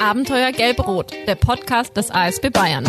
Abenteuer 0.00 0.50
Gelb-Rot, 0.52 1.12
der 1.26 1.34
Podcast 1.34 1.94
des 1.94 2.10
ASB 2.10 2.48
Bayern. 2.48 2.86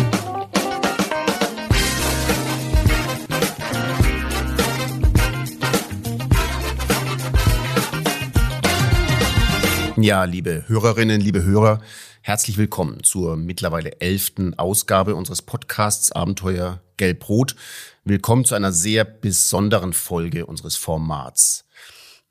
Ja, 9.98 10.24
liebe 10.24 10.64
Hörerinnen, 10.68 11.20
liebe 11.20 11.42
Hörer, 11.42 11.82
herzlich 12.22 12.56
willkommen 12.56 13.04
zur 13.04 13.36
mittlerweile 13.36 14.00
elften 14.00 14.58
Ausgabe 14.58 15.14
unseres 15.14 15.42
Podcasts 15.42 16.12
Abenteuer 16.12 16.80
Gelb-Rot. 16.96 17.56
Willkommen 18.04 18.46
zu 18.46 18.54
einer 18.54 18.72
sehr 18.72 19.04
besonderen 19.04 19.92
Folge 19.92 20.46
unseres 20.46 20.76
Formats. 20.76 21.66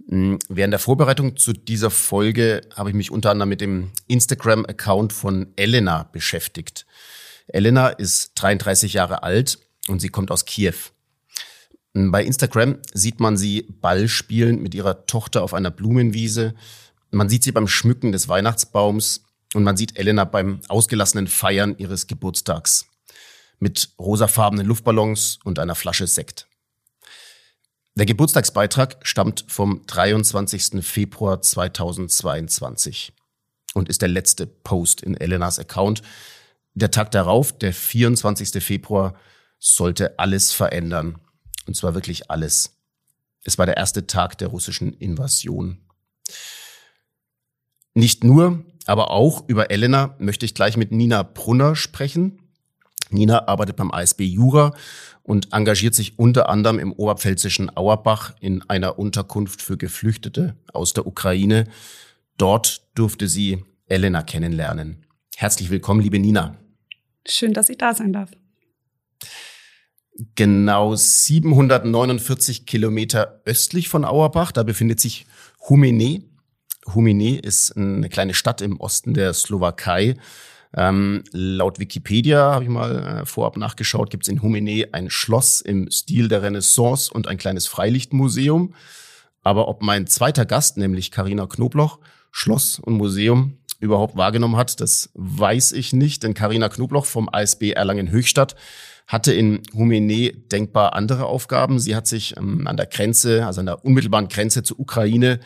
Hm, 0.07 0.39
während 0.49 0.71
der 0.71 0.79
Vorbereitung 0.79 1.37
zu 1.37 1.53
dieser 1.53 1.89
Folge 1.89 2.61
habe 2.75 2.89
ich 2.89 2.95
mich 2.95 3.11
unter 3.11 3.31
anderem 3.31 3.49
mit 3.49 3.61
dem 3.61 3.91
Instagram-Account 4.07 5.13
von 5.13 5.47
Elena 5.55 6.03
beschäftigt. 6.11 6.85
Elena 7.47 7.89
ist 7.89 8.31
33 8.35 8.93
Jahre 8.93 9.23
alt 9.23 9.59
und 9.87 9.99
sie 9.99 10.09
kommt 10.09 10.31
aus 10.31 10.45
Kiew. 10.45 10.75
Hm, 11.93 12.11
bei 12.11 12.23
Instagram 12.23 12.77
sieht 12.93 13.19
man 13.19 13.37
sie 13.37 13.67
Ball 13.81 14.07
spielen 14.07 14.61
mit 14.61 14.73
ihrer 14.75 15.05
Tochter 15.05 15.43
auf 15.43 15.53
einer 15.53 15.71
Blumenwiese. 15.71 16.55
Man 17.11 17.29
sieht 17.29 17.43
sie 17.43 17.51
beim 17.51 17.67
Schmücken 17.67 18.11
des 18.11 18.27
Weihnachtsbaums 18.29 19.23
und 19.53 19.63
man 19.63 19.75
sieht 19.75 19.97
Elena 19.97 20.23
beim 20.23 20.61
ausgelassenen 20.69 21.27
Feiern 21.27 21.75
ihres 21.77 22.07
Geburtstags 22.07 22.85
mit 23.59 23.93
rosafarbenen 23.99 24.65
Luftballons 24.65 25.39
und 25.43 25.59
einer 25.59 25.75
Flasche 25.75 26.07
Sekt. 26.07 26.47
Der 27.95 28.05
Geburtstagsbeitrag 28.05 28.99
stammt 29.03 29.45
vom 29.49 29.85
23. 29.85 30.83
Februar 30.85 31.41
2022 31.41 33.11
und 33.73 33.89
ist 33.89 34.01
der 34.01 34.07
letzte 34.09 34.47
Post 34.47 35.01
in 35.01 35.15
Elenas 35.15 35.59
Account. 35.59 36.01
Der 36.73 36.91
Tag 36.91 37.11
darauf, 37.11 37.57
der 37.57 37.73
24. 37.73 38.63
Februar, 38.63 39.15
sollte 39.59 40.17
alles 40.19 40.53
verändern. 40.53 41.19
Und 41.67 41.75
zwar 41.75 41.93
wirklich 41.93 42.31
alles. 42.31 42.77
Es 43.43 43.57
war 43.57 43.65
der 43.65 43.77
erste 43.77 44.07
Tag 44.07 44.37
der 44.37 44.47
russischen 44.47 44.93
Invasion. 44.93 45.81
Nicht 47.93 48.23
nur, 48.23 48.63
aber 48.85 49.11
auch 49.11 49.47
über 49.49 49.69
Elena 49.69 50.15
möchte 50.17 50.45
ich 50.45 50.55
gleich 50.55 50.77
mit 50.77 50.93
Nina 50.93 51.23
Brunner 51.23 51.75
sprechen. 51.75 52.40
Nina 53.13 53.47
arbeitet 53.47 53.75
beim 53.75 53.91
ASB 53.91 54.21
Jura 54.21 54.73
und 55.23 55.53
engagiert 55.53 55.93
sich 55.93 56.17
unter 56.17 56.49
anderem 56.49 56.79
im 56.79 56.93
oberpfälzischen 56.93 57.75
Auerbach 57.75 58.33
in 58.39 58.61
einer 58.69 58.99
Unterkunft 58.99 59.61
für 59.61 59.77
Geflüchtete 59.77 60.55
aus 60.73 60.93
der 60.93 61.07
Ukraine. 61.07 61.65
Dort 62.37 62.87
durfte 62.95 63.27
sie 63.27 63.63
Elena 63.87 64.23
kennenlernen. 64.23 65.05
Herzlich 65.35 65.69
willkommen, 65.69 66.01
liebe 66.01 66.19
Nina. 66.19 66.57
Schön, 67.27 67.53
dass 67.53 67.69
ich 67.69 67.77
da 67.77 67.93
sein 67.93 68.13
darf. 68.13 68.31
Genau 70.35 70.95
749 70.95 72.65
Kilometer 72.65 73.41
östlich 73.45 73.89
von 73.89 74.05
Auerbach, 74.05 74.51
da 74.51 74.63
befindet 74.63 74.99
sich 74.99 75.25
Humene. 75.69 76.23
Humene 76.93 77.39
ist 77.39 77.77
eine 77.77 78.09
kleine 78.09 78.33
Stadt 78.33 78.61
im 78.61 78.79
Osten 78.79 79.13
der 79.13 79.33
Slowakei. 79.33 80.15
Ähm, 80.75 81.23
laut 81.31 81.79
Wikipedia 81.79 82.53
habe 82.53 82.63
ich 82.63 82.69
mal 82.69 83.21
äh, 83.21 83.25
vorab 83.25 83.57
nachgeschaut, 83.57 84.09
gibt 84.09 84.23
es 84.23 84.29
in 84.29 84.41
Humene 84.41 84.87
ein 84.93 85.09
Schloss 85.09 85.59
im 85.59 85.91
Stil 85.91 86.29
der 86.29 86.43
Renaissance 86.43 87.11
und 87.11 87.27
ein 87.27 87.37
kleines 87.37 87.67
Freilichtmuseum. 87.67 88.73
Aber 89.41 89.67
ob 89.67 89.81
mein 89.81 90.07
zweiter 90.07 90.45
Gast, 90.45 90.77
nämlich 90.77 91.11
Karina 91.11 91.47
Knobloch, 91.47 91.99
Schloss 92.31 92.79
und 92.79 92.93
Museum 92.93 93.57
überhaupt 93.79 94.15
wahrgenommen 94.15 94.55
hat, 94.55 94.79
das 94.79 95.09
weiß 95.15 95.73
ich 95.73 95.91
nicht, 95.91 96.23
denn 96.23 96.33
Karina 96.33 96.69
Knobloch 96.69 97.05
vom 97.05 97.27
ASB 97.29 97.71
Erlangen-Höchstadt 97.71 98.55
hatte 99.07 99.33
in 99.33 99.61
Humene 99.73 100.31
denkbar 100.31 100.93
andere 100.93 101.25
Aufgaben. 101.25 101.79
Sie 101.79 101.95
hat 101.95 102.07
sich 102.07 102.37
ähm, 102.37 102.65
an 102.67 102.77
der 102.77 102.85
Grenze, 102.85 103.45
also 103.45 103.59
an 103.59 103.65
der 103.65 103.83
unmittelbaren 103.83 104.29
Grenze 104.29 104.63
zur 104.63 104.79
Ukraine, 104.79 105.39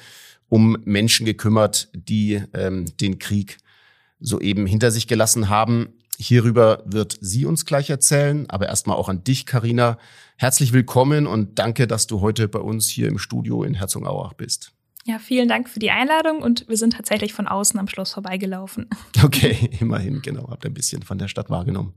um 0.49 0.77
Menschen 0.85 1.25
gekümmert, 1.25 1.89
die 1.93 2.43
ähm, 2.53 2.85
den 2.97 3.17
Krieg 3.17 3.57
soeben 4.19 4.65
hinter 4.65 4.91
sich 4.91 5.07
gelassen 5.07 5.49
haben. 5.49 5.93
Hierüber 6.17 6.83
wird 6.85 7.17
sie 7.19 7.45
uns 7.45 7.65
gleich 7.65 7.89
erzählen, 7.89 8.49
aber 8.49 8.67
erstmal 8.67 8.97
auch 8.97 9.09
an 9.09 9.23
dich, 9.23 9.45
Karina. 9.45 9.97
Herzlich 10.37 10.71
willkommen 10.71 11.27
und 11.27 11.59
danke, 11.59 11.87
dass 11.87 12.07
du 12.07 12.21
heute 12.21 12.47
bei 12.47 12.59
uns 12.59 12.87
hier 12.87 13.07
im 13.07 13.17
Studio 13.17 13.63
in 13.63 13.73
Herzogenaurach 13.73 14.33
bist. 14.33 14.71
Ja, 15.07 15.19
vielen 15.19 15.47
Dank 15.47 15.69
für 15.69 15.79
die 15.79 15.91
Einladung 15.91 16.41
und 16.41 16.67
wir 16.67 16.77
sind 16.77 16.93
tatsächlich 16.93 17.31
von 17.33 17.47
außen 17.47 17.79
am 17.79 17.87
Schloss 17.87 18.13
vorbeigelaufen. 18.13 18.89
Okay, 19.23 19.69
immerhin, 19.79 20.21
genau, 20.21 20.49
habt 20.49 20.65
ein 20.65 20.73
bisschen 20.73 21.01
von 21.01 21.17
der 21.17 21.27
Stadt 21.27 21.49
wahrgenommen. 21.49 21.93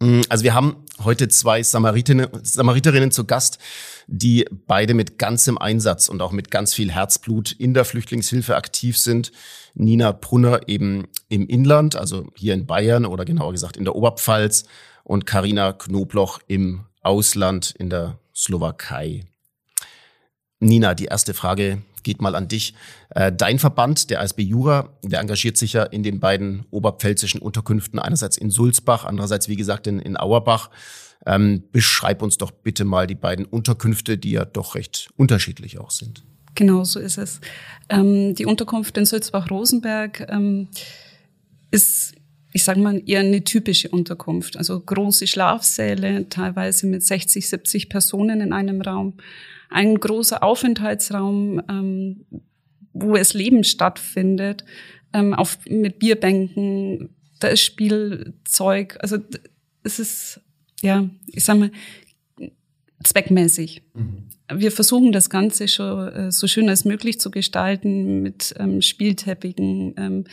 Mm, 0.00 0.22
also 0.28 0.44
wir 0.44 0.54
haben 0.54 0.84
heute 1.02 1.28
zwei 1.28 1.62
Samariterinnen, 1.62 2.28
Samariterinnen 2.42 3.10
zu 3.10 3.24
Gast, 3.24 3.58
die 4.06 4.46
beide 4.66 4.94
mit 4.94 5.18
ganzem 5.18 5.58
Einsatz 5.58 6.08
und 6.08 6.20
auch 6.22 6.32
mit 6.32 6.50
ganz 6.50 6.74
viel 6.74 6.92
Herzblut 6.92 7.52
in 7.52 7.74
der 7.74 7.84
Flüchtlingshilfe 7.84 8.56
aktiv 8.56 8.98
sind. 8.98 9.32
Nina 9.74 10.12
Brunner 10.12 10.60
eben 10.68 11.08
im 11.28 11.46
Inland, 11.46 11.96
also 11.96 12.26
hier 12.34 12.54
in 12.54 12.66
Bayern 12.66 13.06
oder 13.06 13.24
genauer 13.24 13.52
gesagt 13.52 13.76
in 13.76 13.84
der 13.84 13.96
Oberpfalz 13.96 14.64
und 15.04 15.26
Karina 15.26 15.72
Knobloch 15.72 16.40
im 16.46 16.84
Ausland 17.02 17.74
in 17.78 17.90
der 17.90 18.18
Slowakei. 18.34 19.24
Nina, 20.60 20.94
die 20.94 21.06
erste 21.06 21.34
Frage 21.34 21.82
geht 22.06 22.22
mal 22.22 22.36
an 22.36 22.46
dich. 22.46 22.72
Äh, 23.10 23.32
dein 23.32 23.58
Verband, 23.58 24.10
der 24.10 24.20
ASB 24.20 24.40
Jura, 24.40 24.96
der 25.02 25.20
engagiert 25.20 25.56
sich 25.56 25.72
ja 25.72 25.82
in 25.82 26.04
den 26.04 26.20
beiden 26.20 26.64
oberpfälzischen 26.70 27.42
Unterkünften, 27.42 27.98
einerseits 27.98 28.38
in 28.38 28.50
Sulzbach, 28.50 29.04
andererseits, 29.04 29.48
wie 29.48 29.56
gesagt, 29.56 29.88
in, 29.88 29.98
in 29.98 30.16
Auerbach. 30.16 30.70
Ähm, 31.26 31.64
beschreib 31.72 32.22
uns 32.22 32.38
doch 32.38 32.52
bitte 32.52 32.84
mal 32.84 33.08
die 33.08 33.16
beiden 33.16 33.44
Unterkünfte, 33.44 34.16
die 34.16 34.30
ja 34.30 34.44
doch 34.44 34.76
recht 34.76 35.10
unterschiedlich 35.16 35.78
auch 35.80 35.90
sind. 35.90 36.22
Genau 36.54 36.84
so 36.84 37.00
ist 37.00 37.18
es. 37.18 37.40
Ähm, 37.88 38.36
die 38.36 38.46
Unterkunft 38.46 38.96
in 38.96 39.04
Sulzbach-Rosenberg 39.04 40.26
ähm, 40.30 40.68
ist 41.72 42.14
ich 42.52 42.64
sage 42.64 42.80
mal, 42.80 43.02
eher 43.04 43.20
eine 43.20 43.44
typische 43.44 43.90
Unterkunft. 43.90 44.56
Also 44.56 44.80
große 44.80 45.26
Schlafsäle, 45.26 46.26
teilweise 46.30 46.86
mit 46.86 47.04
60, 47.04 47.46
70 47.46 47.90
Personen 47.90 48.40
in 48.40 48.54
einem 48.54 48.80
Raum 48.80 49.12
ein 49.70 49.96
großer 49.96 50.42
Aufenthaltsraum, 50.42 51.62
ähm, 51.68 52.26
wo 52.92 53.16
es 53.16 53.34
Leben 53.34 53.64
stattfindet, 53.64 54.64
ähm, 55.12 55.34
auf, 55.34 55.58
mit 55.68 55.98
Bierbänken, 55.98 57.10
da 57.40 57.48
ist 57.48 57.62
Spielzeug, 57.62 58.96
also 59.00 59.18
es 59.82 59.98
ist, 59.98 60.40
ja, 60.82 61.08
ich 61.26 61.44
sag 61.44 61.58
mal, 61.58 61.70
zweckmäßig. 63.04 63.82
Mhm. 63.94 64.28
Wir 64.52 64.72
versuchen 64.72 65.12
das 65.12 65.30
Ganze 65.30 65.68
schon 65.68 66.08
äh, 66.08 66.32
so 66.32 66.46
schön 66.46 66.68
als 66.68 66.84
möglich 66.84 67.20
zu 67.20 67.30
gestalten 67.30 68.22
mit 68.22 68.54
ähm, 68.58 68.80
Spielteppichen, 68.80 69.94
ähm, 69.96 70.24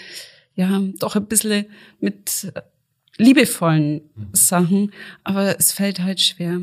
ja, 0.55 0.81
doch 0.99 1.15
ein 1.15 1.25
bisschen 1.25 1.65
mit 1.99 2.51
liebevollen 3.17 4.01
mhm. 4.15 4.29
Sachen, 4.33 4.91
aber 5.23 5.57
es 5.57 5.71
fällt 5.71 5.99
halt 5.99 6.21
schwer. 6.21 6.61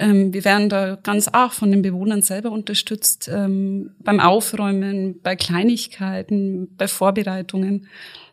Ähm, 0.00 0.32
wir 0.32 0.44
werden 0.46 0.70
da 0.70 0.96
ganz 0.96 1.28
arg 1.28 1.52
von 1.52 1.70
den 1.70 1.82
Bewohnern 1.82 2.22
selber 2.22 2.50
unterstützt, 2.50 3.30
ähm, 3.32 3.90
beim 3.98 4.18
Aufräumen, 4.18 5.20
bei 5.22 5.36
Kleinigkeiten, 5.36 6.74
bei 6.76 6.88
Vorbereitungen. 6.88 7.86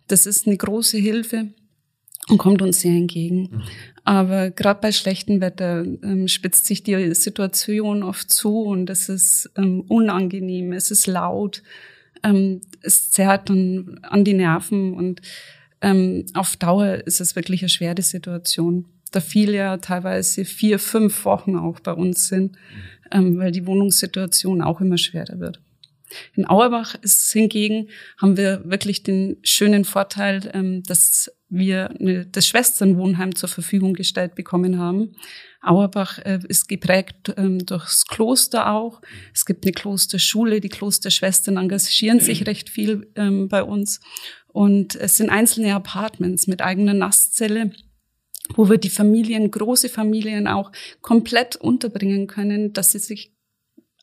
Das 0.08 0.26
ist 0.26 0.48
eine 0.48 0.56
große 0.56 0.98
Hilfe 0.98 1.50
und 2.30 2.38
kommt 2.38 2.62
uns 2.62 2.80
sehr 2.80 2.94
entgegen. 2.94 3.50
Mhm. 3.52 3.64
Aber 4.06 4.50
gerade 4.50 4.80
bei 4.80 4.94
schlechtem 4.94 5.42
Wetter 5.42 5.84
ähm, 5.84 6.30
spitzt 6.30 6.66
sich 6.68 6.84
die 6.84 7.14
Situation 7.14 8.02
oft 8.02 8.32
zu 8.32 8.62
und 8.62 8.90
es 8.90 9.10
ist 9.10 9.52
ähm, 9.58 9.82
unangenehm, 9.82 10.72
es 10.72 10.90
ist 10.90 11.06
laut, 11.06 11.64
ähm, 12.24 12.62
es 12.82 13.12
zerrt 13.12 13.50
dann 13.50 14.00
an 14.04 14.24
die 14.24 14.34
Nerven 14.34 14.94
und 14.94 15.22
ähm, 15.82 16.26
auf 16.34 16.56
Dauer 16.56 17.06
ist 17.06 17.20
es 17.20 17.36
wirklich 17.36 17.62
eine 17.62 17.70
schwere 17.70 18.02
Situation 18.02 18.86
da 19.12 19.20
viele 19.20 19.58
ja 19.58 19.78
teilweise 19.78 20.46
vier, 20.46 20.80
fünf 20.80 21.26
Wochen 21.26 21.56
auch 21.56 21.80
bei 21.80 21.94
uns 21.94 22.28
sind, 22.28 22.58
ähm, 23.12 23.38
weil 23.38 23.52
die 23.52 23.66
Wohnungssituation 23.66 24.62
auch 24.62 24.82
immer 24.82 24.98
schwerer 24.98 25.40
wird. 25.40 25.60
In 26.36 26.48
Auerbach 26.48 26.96
ist 27.02 27.32
hingegen, 27.34 27.90
haben 28.18 28.38
wir 28.38 28.62
wirklich 28.66 29.04
den 29.04 29.38
schönen 29.44 29.84
Vorteil, 29.84 30.50
ähm, 30.54 30.84
dass 30.84 31.32
wir 31.50 31.90
eine, 32.00 32.26
das 32.26 32.48
Schwesternwohnheim 32.48 33.36
zur 33.36 33.50
Verfügung 33.50 33.94
gestellt 33.94 34.36
bekommen 34.36 34.80
haben. 34.80 35.16
Auerbach 35.62 36.20
äh, 36.20 36.40
ist 36.48 36.68
geprägt 36.68 37.34
ähm, 37.38 37.66
durchs 37.66 38.06
Kloster 38.06 38.72
auch. 38.72 39.02
Es 39.34 39.46
gibt 39.46 39.66
eine 39.66 39.74
Klosterschule, 39.74 40.62
die 40.62 40.70
Klosterschwestern 40.70 41.58
engagieren 41.58 42.20
sich 42.20 42.46
recht 42.48 42.70
viel 42.70 43.10
ähm, 43.16 43.48
bei 43.48 43.64
uns. 43.64 44.00
Und 44.48 44.96
es 44.96 45.18
sind 45.18 45.30
einzelne 45.30 45.74
Apartments 45.76 46.48
mit 46.48 46.62
eigener 46.62 46.94
Nasszelle 46.94 47.72
wo 48.56 48.70
wir 48.70 48.78
die 48.78 48.90
Familien, 48.90 49.50
große 49.52 49.90
Familien 49.90 50.48
auch 50.48 50.72
komplett 51.02 51.56
unterbringen 51.56 52.28
können, 52.28 52.74
dass 52.74 52.92
sie 52.92 53.00
sich 53.00 53.34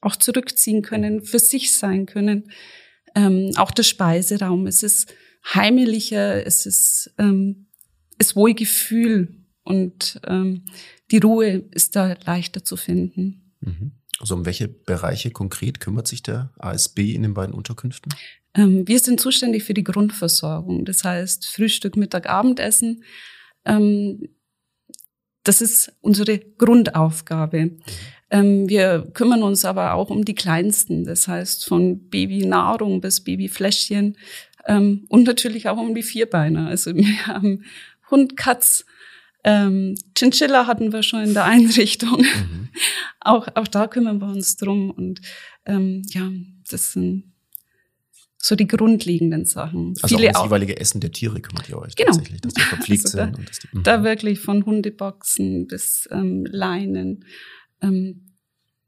auch 0.00 0.16
zurückziehen 0.16 0.82
können, 0.82 1.22
für 1.22 1.38
sich 1.38 1.72
sein 1.72 2.06
können. 2.06 2.50
Ähm, 3.14 3.52
auch 3.56 3.70
der 3.70 3.84
Speiseraum. 3.84 4.66
Es 4.66 4.82
ist 4.82 5.12
heimeliger, 5.54 6.46
es 6.46 6.66
ist 6.66 7.14
ähm, 7.18 7.66
das 8.18 8.36
Wohlgefühl 8.36 9.44
und 9.62 10.20
ähm, 10.26 10.64
die 11.10 11.18
Ruhe 11.18 11.64
ist 11.70 11.96
da 11.96 12.16
leichter 12.24 12.64
zu 12.64 12.76
finden. 12.76 13.54
Mhm. 13.60 13.92
Also 14.20 14.34
um 14.34 14.46
welche 14.46 14.68
Bereiche 14.68 15.30
konkret 15.30 15.80
kümmert 15.80 16.06
sich 16.06 16.22
der 16.22 16.52
ASB 16.58 17.14
in 17.14 17.22
den 17.22 17.34
beiden 17.34 17.54
Unterkünften? 17.54 18.14
Ähm, 18.54 18.86
wir 18.86 18.98
sind 19.00 19.20
zuständig 19.20 19.64
für 19.64 19.74
die 19.74 19.84
Grundversorgung, 19.84 20.84
das 20.84 21.02
heißt 21.02 21.46
Frühstück, 21.46 21.96
Mittag, 21.96 22.28
Abendessen. 22.28 23.02
Ähm, 23.64 24.28
das 25.44 25.60
ist 25.60 25.92
unsere 26.00 26.38
Grundaufgabe. 26.38 27.76
Ähm, 28.30 28.68
wir 28.68 29.10
kümmern 29.12 29.42
uns 29.42 29.64
aber 29.64 29.94
auch 29.94 30.10
um 30.10 30.24
die 30.24 30.34
Kleinsten, 30.34 31.04
das 31.04 31.28
heißt 31.28 31.66
von 31.66 32.08
Babynahrung 32.08 33.00
bis 33.00 33.22
Babyfläschchen 33.22 34.16
ähm, 34.66 35.04
und 35.08 35.24
natürlich 35.24 35.68
auch 35.68 35.76
um 35.76 35.94
die 35.94 36.02
Vierbeiner. 36.02 36.68
Also 36.68 36.94
wir 36.96 37.26
haben 37.26 37.64
Hund, 38.10 38.36
Katz, 38.36 38.84
ähm, 39.44 39.94
Chinchilla 40.16 40.66
hatten 40.66 40.92
wir 40.92 41.02
schon 41.02 41.22
in 41.22 41.34
der 41.34 41.44
Einrichtung. 41.44 42.22
Mhm. 42.22 42.68
auch, 43.20 43.46
auch 43.54 43.68
da 43.68 43.86
kümmern 43.86 44.18
wir 44.20 44.28
uns 44.28 44.56
drum. 44.56 44.90
Und 44.90 45.20
ähm, 45.66 46.02
ja, 46.08 46.30
das 46.70 46.92
sind 46.92 47.33
so 48.46 48.56
die 48.56 48.66
grundlegenden 48.66 49.46
Sachen. 49.46 49.94
Also 50.02 50.18
Viele 50.18 50.28
auch 50.28 50.34
das 50.34 50.44
jeweilige 50.44 50.78
Essen 50.78 51.00
der 51.00 51.10
Tiere 51.10 51.40
kümmert 51.40 51.66
ihr 51.70 51.78
euch 51.78 51.96
genau. 51.96 52.10
tatsächlich, 52.10 52.42
dass 52.42 52.52
die 52.52 52.60
verpflegt 52.60 53.04
also 53.06 53.16
da, 53.16 53.24
sind. 53.24 53.38
Und 53.38 53.48
dass 53.48 53.58
die, 53.58 53.68
mhm. 53.72 53.82
da 53.84 54.04
wirklich 54.04 54.40
von 54.40 54.66
Hundeboxen 54.66 55.66
bis 55.66 56.06
ähm, 56.12 56.44
Leinen. 56.44 57.24
Ähm, 57.80 58.34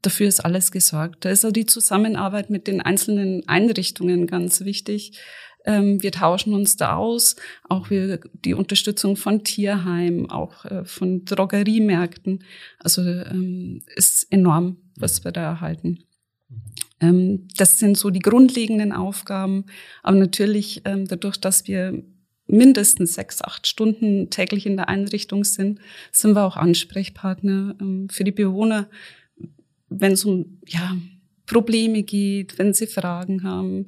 dafür 0.03 0.27
ist 0.27 0.45
alles 0.45 0.71
gesorgt. 0.71 1.25
Da 1.25 1.31
ist 1.31 1.43
auch 1.43 1.51
die 1.51 1.65
Zusammenarbeit 1.65 2.51
mit 2.51 2.67
den 2.67 2.81
einzelnen 2.81 3.47
Einrichtungen 3.47 4.27
ganz 4.27 4.61
wichtig. 4.61 5.19
Ähm, 5.65 6.03
wir 6.03 6.11
tauschen 6.11 6.53
uns 6.53 6.77
da 6.77 6.95
aus, 6.95 7.35
auch 7.67 7.89
wir, 7.89 8.19
die 8.45 8.53
Unterstützung 8.53 9.15
von 9.15 9.43
Tierheim, 9.43 10.29
auch 10.29 10.65
äh, 10.65 10.85
von 10.85 11.25
Drogeriemärkten. 11.25 12.43
Also 12.77 13.01
ähm, 13.01 13.81
ist 13.95 14.31
enorm, 14.31 14.77
was 14.95 15.23
wir 15.25 15.31
da 15.31 15.41
erhalten. 15.41 16.03
Ähm, 16.99 17.47
das 17.57 17.79
sind 17.79 17.97
so 17.97 18.09
die 18.09 18.19
grundlegenden 18.19 18.91
Aufgaben. 18.91 19.65
Aber 20.03 20.17
natürlich 20.17 20.81
ähm, 20.85 21.07
dadurch, 21.07 21.37
dass 21.37 21.67
wir 21.67 22.03
mindestens 22.47 23.15
sechs, 23.15 23.41
acht 23.41 23.67
Stunden 23.67 24.29
täglich 24.29 24.65
in 24.65 24.77
der 24.77 24.89
Einrichtung 24.89 25.43
sind, 25.43 25.79
sind 26.11 26.33
wir 26.33 26.45
auch 26.45 26.57
Ansprechpartner 26.57 27.75
ähm, 27.79 28.07
für 28.09 28.23
die 28.23 28.31
Bewohner, 28.31 28.89
wenn 29.89 30.13
es 30.13 30.25
um 30.25 30.59
ja, 30.65 30.97
Probleme 31.45 32.03
geht, 32.03 32.57
wenn 32.57 32.73
sie 32.73 32.87
Fragen 32.87 33.43
haben. 33.43 33.87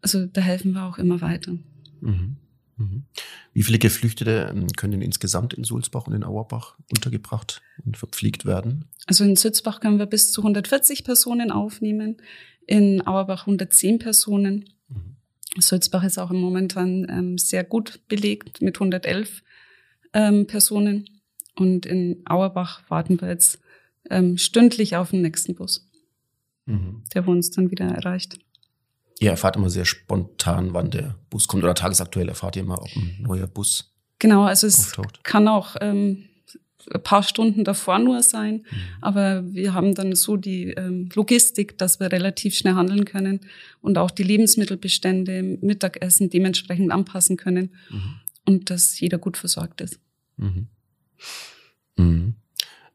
Also 0.00 0.26
da 0.26 0.40
helfen 0.40 0.72
wir 0.72 0.84
auch 0.84 0.98
immer 0.98 1.20
weiter. 1.20 1.56
Mhm. 2.00 2.36
Mhm. 2.78 3.04
Wie 3.52 3.62
viele 3.62 3.78
Geflüchtete 3.78 4.52
ähm, 4.54 4.68
können 4.68 5.02
insgesamt 5.02 5.52
in 5.52 5.64
Sulzbach 5.64 6.06
und 6.06 6.14
in 6.14 6.24
Auerbach 6.24 6.76
untergebracht 6.90 7.60
und 7.84 7.96
verpflegt 7.96 8.46
werden? 8.46 8.86
Also 9.06 9.24
in 9.24 9.36
Sulzbach 9.36 9.80
können 9.80 9.98
wir 9.98 10.06
bis 10.06 10.32
zu 10.32 10.40
140 10.42 11.04
Personen 11.04 11.50
aufnehmen, 11.50 12.16
in 12.66 13.06
Auerbach 13.06 13.42
110 13.42 13.98
Personen. 13.98 14.70
Mhm. 14.88 15.16
Sulzbach 15.60 16.04
ist 16.04 16.18
auch 16.18 16.30
momentan 16.30 17.06
ähm, 17.10 17.38
sehr 17.38 17.64
gut 17.64 18.00
belegt 18.08 18.62
mit 18.62 18.76
111 18.76 19.42
ähm, 20.12 20.46
Personen. 20.46 21.08
Und 21.56 21.84
in 21.84 22.22
Auerbach 22.26 22.82
warten 22.88 23.20
wir 23.20 23.28
jetzt 23.28 23.58
ähm, 24.08 24.38
stündlich 24.38 24.96
auf 24.96 25.10
den 25.10 25.22
nächsten 25.22 25.56
Bus, 25.56 25.88
mhm. 26.66 27.02
der 27.12 27.26
uns 27.26 27.50
dann 27.50 27.72
wieder 27.72 27.86
erreicht. 27.86 28.38
Ihr 29.20 29.30
erfahrt 29.30 29.56
immer 29.56 29.70
sehr 29.70 29.84
spontan, 29.84 30.74
wann 30.74 30.90
der 30.90 31.16
Bus 31.30 31.48
kommt 31.48 31.64
oder 31.64 31.74
tagesaktuell 31.74 32.28
erfahrt 32.28 32.56
ihr 32.56 32.62
immer, 32.62 32.80
ob 32.80 32.88
ein 32.96 33.16
neuer 33.20 33.46
Bus 33.46 33.92
Genau, 34.18 34.44
also 34.44 34.66
es 34.66 34.80
auftaucht. 34.80 35.22
kann 35.22 35.46
auch 35.46 35.76
ähm, 35.80 36.24
ein 36.92 37.02
paar 37.02 37.22
Stunden 37.22 37.64
davor 37.64 37.98
nur 37.98 38.22
sein, 38.22 38.54
mhm. 38.54 38.76
aber 39.00 39.44
wir 39.52 39.74
haben 39.74 39.94
dann 39.94 40.14
so 40.14 40.36
die 40.36 40.70
ähm, 40.70 41.08
Logistik, 41.14 41.78
dass 41.78 42.00
wir 42.00 42.10
relativ 42.10 42.56
schnell 42.56 42.74
handeln 42.74 43.04
können 43.04 43.40
und 43.80 43.98
auch 43.98 44.10
die 44.10 44.22
Lebensmittelbestände, 44.22 45.42
Mittagessen 45.60 46.30
dementsprechend 46.30 46.90
anpassen 46.90 47.36
können 47.36 47.70
mhm. 47.90 48.14
und 48.46 48.70
dass 48.70 48.98
jeder 48.98 49.18
gut 49.18 49.36
versorgt 49.36 49.80
ist. 49.80 50.00
Mhm. 50.36 52.34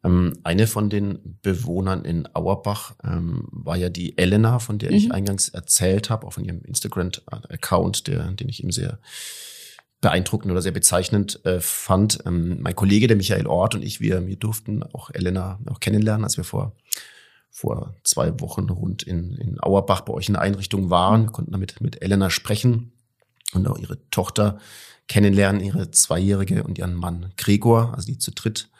Ähm, 0.04 0.40
eine 0.44 0.68
von 0.68 0.90
den 0.90 1.40
Bewohnern 1.42 2.04
in 2.06 2.28
Auerbach 2.34 2.96
ähm, 3.04 3.48
war 3.52 3.78
ja 3.78 3.90
die 3.90 4.18
Elena, 4.18 4.60
von 4.60 4.78
der 4.78 4.92
mhm. 4.92 4.98
ich 4.98 5.12
eingangs 5.12 5.50
erzählt 5.50 6.10
habe, 6.10 6.28
auch 6.28 6.34
von 6.34 6.46
ihrem 6.46 6.62
Instagram-Account, 6.62 8.08
der, 8.08 8.32
den 8.32 8.50
ich 8.50 8.62
eben 8.62 8.72
sehr 8.72 9.00
beeindruckend 10.02 10.52
oder 10.52 10.62
sehr 10.62 10.74
bezeichnend 10.74 11.44
äh, 11.46 11.62
fand. 11.62 12.20
Ähm, 12.26 12.62
mein 12.62 12.76
Kollege, 12.76 13.08
der 13.08 13.18
Michael 13.18 13.48
Ort 13.48 13.76
und 13.76 13.84
ich, 13.84 14.02
wir, 14.02 14.28
wir 14.28 14.36
durften 14.36 14.84
auch 14.84 15.10
Elena 15.12 15.60
auch 15.70 15.80
kennenlernen, 15.80 16.26
als 16.26 16.38
wir 16.38 16.44
vor 16.44 16.74
vor 17.56 17.94
zwei 18.04 18.40
Wochen 18.40 18.68
rund 18.68 19.04
in, 19.04 19.36
in 19.36 19.62
Auerbach 19.62 20.02
bei 20.02 20.12
euch 20.12 20.28
in 20.28 20.34
der 20.34 20.42
Einrichtung 20.42 20.90
waren, 20.90 21.26
wir 21.26 21.32
konnten 21.32 21.52
damit 21.52 21.82
mit 21.82 22.02
Elena 22.02 22.32
sprechen 22.32 22.94
und 23.54 23.68
auch 23.68 23.78
ihre 23.78 24.00
Tochter 24.10 24.58
kennenlernen, 25.08 25.62
ihre 25.62 25.92
Zweijährige 25.92 26.64
und 26.64 26.80
ihren 26.80 26.96
Mann 26.96 27.32
Gregor, 27.38 27.94
also 27.94 28.08
die 28.08 28.18
zu 28.18 28.32
dritt 28.32 28.72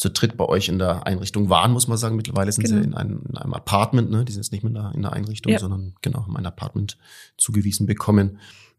zu 0.00 0.08
dritt 0.08 0.38
bei 0.38 0.46
euch 0.46 0.70
in 0.70 0.78
der 0.78 1.06
Einrichtung 1.06 1.50
waren, 1.50 1.72
muss 1.72 1.86
man 1.86 1.98
sagen. 1.98 2.16
Mittlerweile 2.16 2.50
sind 2.50 2.64
genau. 2.64 2.78
sie 2.78 2.84
in 2.84 2.94
einem, 2.94 3.22
in 3.28 3.36
einem 3.36 3.52
Apartment, 3.52 4.10
ne? 4.10 4.24
Die 4.24 4.32
sind 4.32 4.40
jetzt 4.40 4.50
nicht 4.50 4.64
mehr 4.64 4.70
in 4.70 4.74
der, 4.74 4.92
in 4.94 5.02
der 5.02 5.12
Einrichtung, 5.12 5.52
ja. 5.52 5.58
sondern 5.58 5.92
genau 6.00 6.24
in 6.26 6.36
ein 6.38 6.46
Apartment 6.46 6.96
zugewiesen 7.36 7.84
bekommen. 7.84 8.38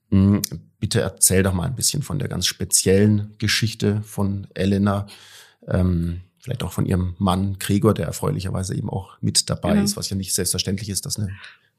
Hm, 0.10 0.42
bitte 0.80 1.00
erzähl 1.00 1.44
doch 1.44 1.54
mal 1.54 1.68
ein 1.68 1.76
bisschen 1.76 2.02
von 2.02 2.18
der 2.18 2.28
ganz 2.28 2.48
speziellen 2.48 3.36
Geschichte 3.38 4.02
von 4.02 4.48
Elena, 4.56 5.06
ähm, 5.68 6.22
vielleicht 6.40 6.64
auch 6.64 6.74
von 6.74 6.88
ihrem 6.88 7.14
Mann 7.20 7.60
Gregor, 7.60 7.94
der 7.94 8.08
erfreulicherweise 8.08 8.76
eben 8.76 8.90
auch 8.90 9.12
mit 9.22 9.48
dabei 9.48 9.74
genau. 9.74 9.84
ist, 9.84 9.98
was 9.98 10.10
ja 10.10 10.16
nicht 10.16 10.34
selbstverständlich 10.34 10.90
ist, 10.90 11.06
dass 11.06 11.20
eine 11.20 11.30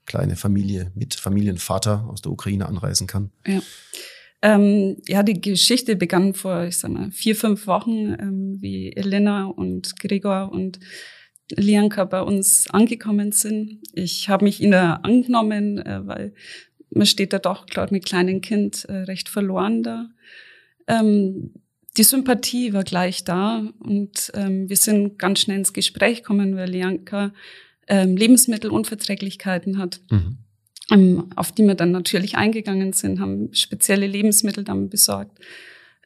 kleine 0.07 0.37
Familie 0.37 0.93
mit 0.95 1.15
Familienvater 1.15 2.07
aus 2.09 2.23
der 2.23 2.31
Ukraine 2.31 2.67
anreisen 2.67 3.09
kann. 3.09 3.33
Ja. 3.45 3.61
Ähm, 4.43 4.97
ja, 5.07 5.23
die 5.23 5.41
Geschichte 5.41 5.95
begann 5.95 6.35
vor, 6.35 6.65
ich 6.65 6.79
sag 6.79 6.91
mal, 6.91 7.13
vier, 7.13 7.37
fünf 7.37 7.69
Wochen, 7.69 8.17
ähm, 8.19 8.57
wie 8.61 8.93
Elena 8.93 9.47
und 9.47 9.99
Gregor 10.01 10.51
und 10.51 10.81
Lianka 11.55 12.05
bei 12.05 12.23
uns 12.23 12.69
angekommen 12.69 13.31
sind. 13.31 13.79
Ich 13.93 14.29
habe 14.29 14.45
mich 14.45 14.61
ihnen 14.61 14.75
angenommen, 14.75 15.79
äh, 15.79 16.07
weil 16.07 16.35
man 16.91 17.07
steht 17.07 17.33
da 17.33 17.39
doch, 17.39 17.67
glaube 17.67 17.95
mit 17.95 18.05
kleinem 18.05 18.41
Kind 18.41 18.85
äh, 18.87 19.03
recht 19.03 19.29
verloren 19.29 19.85
da. 19.85 20.09
Ähm, 20.89 21.55
die 21.97 22.05
Sympathie 22.05 22.73
war 22.73 22.85
gleich 22.85 23.23
da 23.23 23.63
und 23.79 24.33
ähm, 24.35 24.69
wir 24.69 24.77
sind 24.77 25.19
ganz 25.19 25.41
schnell 25.41 25.59
ins 25.59 25.73
Gespräch 25.73 26.19
gekommen, 26.19 26.57
weil 26.57 26.71
Lianka 26.71 27.33
ähm, 27.87 28.17
Lebensmittelunverträglichkeiten 28.17 29.79
hat. 29.79 30.01
Mhm 30.11 30.39
auf 31.37 31.53
die 31.53 31.63
wir 31.63 31.75
dann 31.75 31.93
natürlich 31.93 32.37
eingegangen 32.37 32.93
sind, 32.93 33.21
haben 33.21 33.53
spezielle 33.55 34.07
Lebensmittel 34.07 34.65
dann 34.65 34.89
besorgt. 34.89 35.39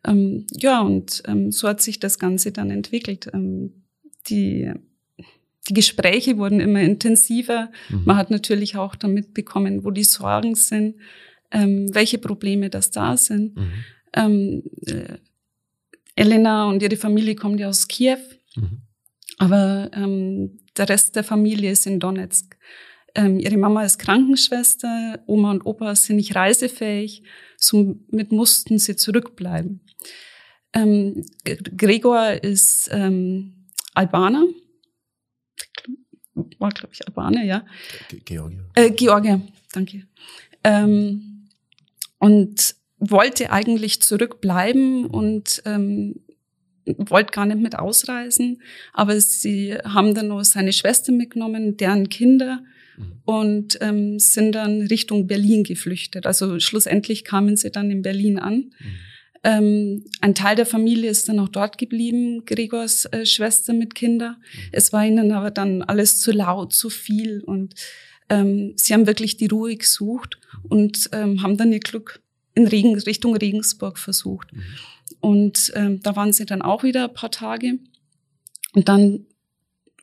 Ähm, 0.05 0.47
ja, 0.53 0.81
und 0.81 1.23
ähm, 1.27 1.51
so 1.51 1.69
hat 1.69 1.81
sich 1.81 1.99
das 1.99 2.19
Ganze 2.19 2.53
dann 2.53 2.71
entwickelt. 2.71 3.29
Ähm, 3.33 3.85
die, 4.29 4.71
die 5.69 5.75
Gespräche 5.75 6.39
wurden 6.39 6.61
immer 6.61 6.81
intensiver. 6.81 7.71
Mhm. 7.89 8.03
Man 8.05 8.17
hat 8.17 8.31
natürlich 8.31 8.77
auch 8.77 8.95
damit 8.95 9.35
bekommen, 9.35 9.85
wo 9.85 9.91
die 9.91 10.05
Sorgen 10.05 10.55
sind, 10.55 10.97
ähm, 11.51 11.93
welche 11.93 12.19
Probleme 12.19 12.71
das 12.71 12.91
da 12.91 13.17
sind. 13.17 13.57
Mhm. 13.57 13.73
Ähm, 14.13 14.63
äh, 14.87 15.19
Elena 16.15 16.69
und 16.69 16.83
ihre 16.83 16.97
Familie 16.97 17.35
kommen 17.35 17.59
ja 17.59 17.69
aus 17.69 17.89
Kiew, 17.89 18.19
mhm. 18.55 18.83
aber 19.39 19.91
ähm, 19.93 20.61
der 20.77 20.89
Rest 20.89 21.17
der 21.17 21.25
Familie 21.25 21.73
ist 21.73 21.87
in 21.87 22.01
Donetsk. 22.01 22.57
Ähm, 23.17 23.41
ihre 23.41 23.57
Mama 23.57 23.83
ist 23.83 23.99
Krankenschwester, 23.99 25.21
Oma 25.27 25.51
und 25.51 25.65
Opa 25.65 25.97
sind 25.97 26.17
nicht 26.17 26.37
reisefähig, 26.37 27.23
somit 27.57 28.31
mussten 28.31 28.79
sie 28.79 28.95
zurückbleiben. 28.95 29.81
Ähm, 30.75 31.25
Gregor 31.45 32.45
ist 32.45 32.91
ähm, 32.93 33.69
Albaner, 33.95 34.45
war 36.59 36.71
glaube 36.71 36.93
ich 36.93 37.07
Albaner, 37.07 37.43
ja. 37.43 37.65
Georgier. 38.27 38.67
Äh, 38.75 38.91
Georgier, 38.91 39.41
danke. 39.73 40.07
Ähm, 40.63 41.49
und 42.19 42.75
wollte 42.99 43.51
eigentlich 43.51 44.03
zurückbleiben 44.03 45.07
und 45.07 45.63
ähm, 45.65 46.21
wollte 46.85 47.33
gar 47.33 47.47
nicht 47.47 47.61
mit 47.61 47.79
ausreisen, 47.79 48.61
aber 48.93 49.19
sie 49.19 49.75
haben 49.85 50.15
dann 50.15 50.29
nur 50.29 50.45
seine 50.45 50.75
Schwester 50.75 51.13
mitgenommen, 51.13 51.79
deren 51.79 52.11
Kinder 52.11 52.63
und 53.25 53.79
ähm, 53.81 54.19
sind 54.19 54.53
dann 54.53 54.83
Richtung 54.83 55.27
Berlin 55.27 55.65
geflüchtet. 55.65 56.27
Also 56.27 56.59
schlussendlich 56.61 57.25
kamen 57.25 57.57
sie 57.57 57.71
dann 57.71 57.91
in 57.91 58.03
Berlin 58.03 58.39
an. 58.39 58.55
Mhm. 58.55 58.73
Ähm, 59.45 60.05
ein 60.21 60.35
Teil 60.35 60.57
der 60.57 60.67
Familie 60.67 61.11
ist 61.11 61.29
dann 61.29 61.39
auch 61.39 61.49
dort 61.49 61.79
geblieben, 61.79 62.45
Gregors 62.47 63.05
äh, 63.07 63.27
Schwester 63.27 63.73
mit 63.73 63.95
Kindern. 63.95 64.33
Mhm. 64.33 64.61
Es 64.73 64.93
war 64.93 65.05
ihnen 65.05 65.33
aber 65.33 65.51
dann 65.51 65.83
alles 65.83 66.21
zu 66.21 66.33
laut, 66.33 66.73
zu 66.73 66.91
viel 66.91 67.43
und 67.43 67.75
ähm, 68.29 68.73
sie 68.77 68.93
haben 68.93 69.07
wirklich 69.07 69.37
die 69.37 69.47
Ruhe 69.47 69.77
gesucht 69.77 70.39
und 70.69 71.11
ähm, 71.13 71.43
haben 71.43 71.57
dann 71.57 71.73
ihr 71.73 71.81
Glück 71.81 72.21
in 72.55 72.67
Regen, 72.67 72.99
Richtung 72.99 73.37
Regensburg 73.37 73.99
versucht. 73.99 74.53
Mhm. 74.53 74.63
Und 75.21 75.73
ähm, 75.75 76.01
da 76.03 76.17
waren 76.17 76.33
sie 76.33 76.47
dann 76.47 76.63
auch 76.63 76.83
wieder 76.83 77.05
ein 77.05 77.15
paar 77.15 77.31
Tage. 77.31 77.79
Und 78.75 78.89
dann, 78.89 79.27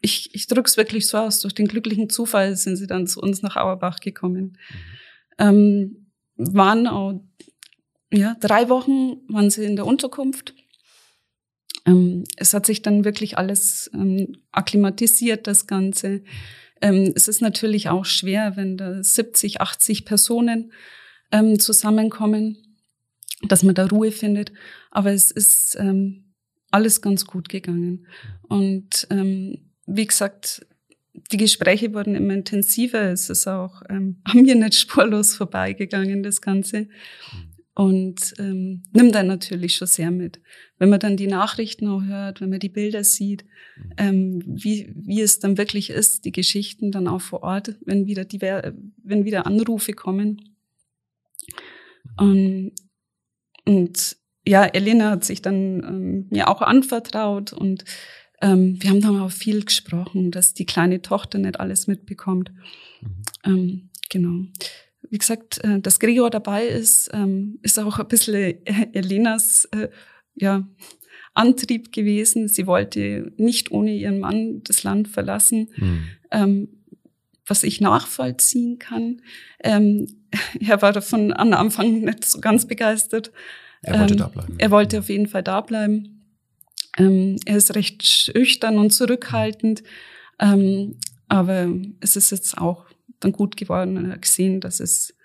ich, 0.04 0.36
ich 0.36 0.48
drücke 0.48 0.68
es 0.68 0.76
wirklich 0.76 1.08
so 1.08 1.18
aus, 1.18 1.40
durch 1.40 1.56
den 1.56 1.68
glücklichen 1.68 2.10
Zufall 2.10 2.58
sind 2.58 2.76
sie 2.76 2.88
dann 2.88 3.08
zu 3.08 3.22
uns 3.22 3.42
nach 3.42 3.56
Auerbach 3.56 4.02
gekommen. 4.02 4.58
Mhm. 4.70 5.38
Ähm, 5.40 6.08
waren 6.36 6.88
auch, 6.88 7.22
ja, 8.12 8.36
drei 8.42 8.68
Wochen 8.68 9.22
waren 9.30 9.50
sie 9.50 9.64
in 9.64 9.78
der 9.78 9.86
Unterkunft. 9.86 10.54
Ähm, 11.86 12.26
es 12.36 12.54
hat 12.54 12.66
sich 12.66 12.82
dann 12.82 13.06
wirklich 13.06 13.38
alles 13.38 13.90
ähm, 13.94 14.36
akklimatisiert, 14.52 15.48
das 15.48 15.68
Ganze. 15.68 16.24
Ähm, 16.82 17.14
es 17.16 17.30
ist 17.30 17.42
natürlich 17.42 17.88
auch 17.88 18.04
schwer, 18.04 18.58
wenn 18.58 18.76
da 18.76 19.02
70, 19.02 19.62
80 19.62 20.04
Personen 20.04 20.74
ähm, 21.32 21.60
zusammenkommen, 21.60 22.58
dass 23.48 23.64
man 23.64 23.74
da 23.74 23.86
Ruhe 23.86 24.12
findet. 24.12 24.52
Aber 24.92 25.14
es 25.14 25.32
ist 25.32 25.78
ähm, 25.80 26.34
alles 26.72 27.02
ganz 27.02 27.26
gut 27.26 27.48
gegangen. 27.48 28.08
Und 28.50 29.08
ähm, 29.10 29.70
wie 29.86 30.06
gesagt, 30.06 30.66
die 31.32 31.38
Gespräche 31.38 31.94
wurden 31.94 32.16
immer 32.16 32.34
intensiver. 32.34 33.12
Es 33.12 33.30
ist 33.30 33.48
auch 33.48 33.82
ähm, 33.90 34.22
an 34.24 34.42
mir 34.42 34.56
nicht 34.56 34.76
spurlos 34.76 35.36
vorbeigegangen, 35.36 36.24
das 36.24 36.42
Ganze. 36.42 36.88
Und 37.76 38.36
ähm, 38.38 38.84
nimmt 38.94 39.16
dann 39.16 39.26
natürlich 39.26 39.76
schon 39.76 39.88
sehr 39.88 40.12
mit. 40.12 40.40
Wenn 40.78 40.90
man 40.90 41.00
dann 41.00 41.18
die 41.18 41.28
Nachrichten 41.28 41.88
auch 41.88 42.04
hört, 42.04 42.40
wenn 42.40 42.52
man 42.52 42.60
die 42.60 42.70
Bilder 42.70 43.04
sieht, 43.04 43.46
ähm, 43.98 44.44
wie, 44.46 44.94
wie 44.96 45.22
es 45.22 45.40
dann 45.40 45.58
wirklich 45.58 45.90
ist, 45.90 46.26
die 46.26 46.32
Geschichten 46.32 46.92
dann 46.92 47.08
auch 47.08 47.22
vor 47.22 47.42
Ort, 47.42 47.76
wenn 47.84 48.06
wieder, 48.06 48.26
die, 48.26 48.40
wenn 48.42 49.26
wieder 49.26 49.48
Anrufe 49.48 49.94
kommen. 49.94 50.56
Und, 52.18 52.74
und 53.66 54.18
ja, 54.46 54.66
Elena 54.66 55.10
hat 55.10 55.24
sich 55.24 55.42
dann 55.42 55.84
ähm, 55.84 56.28
mir 56.30 56.50
auch 56.50 56.62
anvertraut 56.62 57.54
und 57.54 57.86
ähm, 58.44 58.82
wir 58.82 58.90
haben 58.90 59.02
dann 59.02 59.22
auch 59.22 59.32
viel 59.32 59.64
gesprochen, 59.64 60.30
dass 60.30 60.54
die 60.54 60.66
kleine 60.66 61.02
Tochter 61.02 61.40
nicht 61.40 61.60
alles 61.60 61.88
mitbekommt. 61.88 62.52
Mhm. 63.02 63.10
Ähm, 63.46 63.90
genau. 64.10 64.46
Wie 65.10 65.18
gesagt, 65.18 65.64
äh, 65.64 65.80
dass 65.80 66.00
Gregor 66.00 66.30
dabei 66.30 66.66
ist, 66.66 67.10
ähm, 67.14 67.58
ist 67.62 67.80
auch 67.80 68.00
ein 68.00 68.08
bisschen 68.08 68.36
äh, 68.66 68.88
Elenas 68.92 69.66
äh, 69.72 69.88
ja, 70.36 70.68
Antrieb 71.34 71.94
gewesen. 71.94 72.50
Sie 72.50 72.68
wollte 72.68 73.32
nicht 73.38 73.72
ohne 73.72 73.96
ihren 73.96 74.20
Mann 74.20 74.62
das 74.64 74.84
Land 74.84 75.08
verlassen. 75.08 75.70
Mhm. 75.78 76.04
Ähm, 76.32 76.68
was 77.46 77.64
ich 77.64 77.82
nachvollziehen 77.82 78.80
kann. 78.80 79.22
Ähm, 79.64 80.08
er 80.60 80.82
war 80.82 80.92
davon 80.92 81.34
am 81.34 81.54
Anfang 81.54 82.02
nicht 82.02 82.26
so 82.26 82.42
ganz 82.42 82.68
begeistert. 82.68 83.32
Er 83.82 84.00
wollte 84.00 84.14
ähm, 84.14 84.20
da 84.20 84.28
bleiben. 84.28 84.56
Er 84.58 84.72
wollte 84.72 85.00
auf 85.00 85.10
jeden 85.10 85.28
Fall 85.28 85.44
da 85.44 85.62
bleiben. 85.62 86.13
Ähm, 86.98 87.38
er 87.46 87.58
ist 87.58 87.76
recht 87.76 88.08
schüchtern 88.08 88.78
und 88.78 88.92
zurückhaltend. 88.92 89.84
Ähm, 90.40 90.98
aber 91.28 91.74
es 92.00 92.16
ist 92.16 92.32
jetzt 92.32 92.58
auch 92.58 92.86
dann 93.20 93.32
gut 93.32 93.58
geworden 93.58 93.98
und 93.98 94.06
er 94.06 94.14
hat 94.14 94.22
gesehen, 94.22 94.60
dass 94.60 94.80
es 94.80 95.16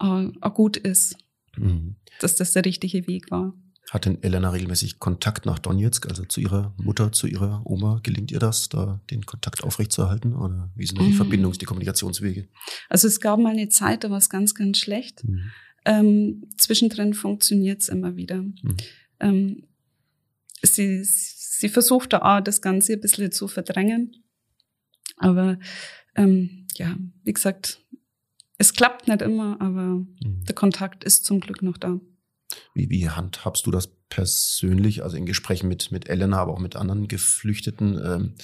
äh, 0.00 0.28
auch 0.40 0.54
gut 0.54 0.76
ist, 0.76 1.16
mhm. 1.56 1.96
dass 2.20 2.36
das 2.36 2.52
der 2.52 2.64
richtige 2.64 3.06
Weg 3.06 3.30
war. 3.30 3.54
Hat 3.90 4.06
denn 4.06 4.22
Elena 4.22 4.48
regelmäßig 4.50 5.00
Kontakt 5.00 5.44
nach 5.44 5.58
Donetsk, 5.58 6.08
also 6.08 6.24
zu 6.24 6.40
ihrer 6.40 6.72
Mutter, 6.78 7.12
zu 7.12 7.26
ihrer 7.26 7.60
Oma? 7.66 8.00
Gelingt 8.02 8.30
ihr 8.30 8.38
das, 8.38 8.70
da 8.70 9.02
den 9.10 9.26
Kontakt 9.26 9.62
aufrechtzuerhalten? 9.62 10.34
Oder 10.34 10.70
wie 10.74 10.86
sind 10.86 10.98
da 10.98 11.04
die 11.04 11.10
mhm. 11.10 11.20
Verbindungs-, 11.20 11.58
die 11.58 11.66
Kommunikationswege? 11.66 12.48
Also 12.88 13.06
es 13.06 13.20
gab 13.20 13.38
mal 13.38 13.50
eine 13.50 13.68
Zeit, 13.68 14.04
da 14.04 14.10
war 14.10 14.16
es 14.16 14.30
ganz, 14.30 14.54
ganz 14.54 14.78
schlecht. 14.78 15.24
Mhm. 15.24 15.50
Ähm, 15.84 16.44
zwischendrin 16.56 17.12
funktioniert 17.12 17.82
es 17.82 17.90
immer 17.90 18.16
wieder. 18.16 18.40
Mhm. 18.40 18.76
Ähm, 19.20 19.62
sie, 20.62 21.02
sie 21.04 21.68
versucht 21.68 22.12
da 22.12 22.18
auch 22.22 22.40
das 22.40 22.62
Ganze 22.62 22.94
ein 22.94 23.00
bisschen 23.00 23.32
zu 23.32 23.48
verdrängen. 23.48 24.24
Aber 25.16 25.58
ähm, 26.16 26.66
ja, 26.76 26.96
wie 27.24 27.32
gesagt, 27.32 27.80
es 28.58 28.72
klappt 28.72 29.08
nicht 29.08 29.22
immer, 29.22 29.60
aber 29.60 29.82
mhm. 29.82 30.44
der 30.46 30.54
Kontakt 30.54 31.04
ist 31.04 31.24
zum 31.24 31.40
Glück 31.40 31.62
noch 31.62 31.76
da. 31.76 32.00
Wie, 32.74 32.90
wie 32.90 33.08
handhabst 33.08 33.66
du 33.66 33.70
das 33.70 33.88
persönlich, 34.08 35.02
also 35.02 35.16
in 35.16 35.26
Gesprächen 35.26 35.68
mit, 35.68 35.90
mit 35.90 36.08
Elena, 36.08 36.38
aber 36.38 36.52
auch 36.52 36.58
mit 36.58 36.76
anderen 36.76 37.08
Geflüchteten? 37.08 38.34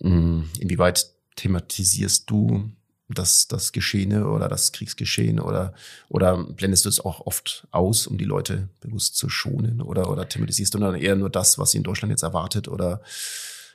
Ähm, 0.00 0.38
mm, 0.40 0.50
inwieweit 0.58 1.12
thematisierst 1.36 2.28
du 2.30 2.72
das, 3.12 3.48
das 3.48 3.72
Geschehene 3.72 4.28
oder 4.28 4.48
das 4.48 4.72
Kriegsgeschehen 4.72 5.40
oder, 5.40 5.74
oder 6.08 6.44
blendest 6.44 6.84
du 6.84 6.88
es 6.88 7.00
auch 7.00 7.26
oft 7.26 7.66
aus, 7.70 8.06
um 8.06 8.18
die 8.18 8.24
Leute 8.24 8.68
bewusst 8.80 9.16
zu 9.16 9.28
schonen 9.28 9.80
oder, 9.80 10.10
oder 10.10 10.28
thematisierst 10.28 10.74
du 10.74 10.78
dann 10.78 10.94
eher 10.94 11.16
nur 11.16 11.30
das, 11.30 11.58
was 11.58 11.72
sie 11.72 11.78
in 11.78 11.84
Deutschland 11.84 12.10
jetzt 12.10 12.22
erwartet 12.22 12.68
oder 12.68 13.02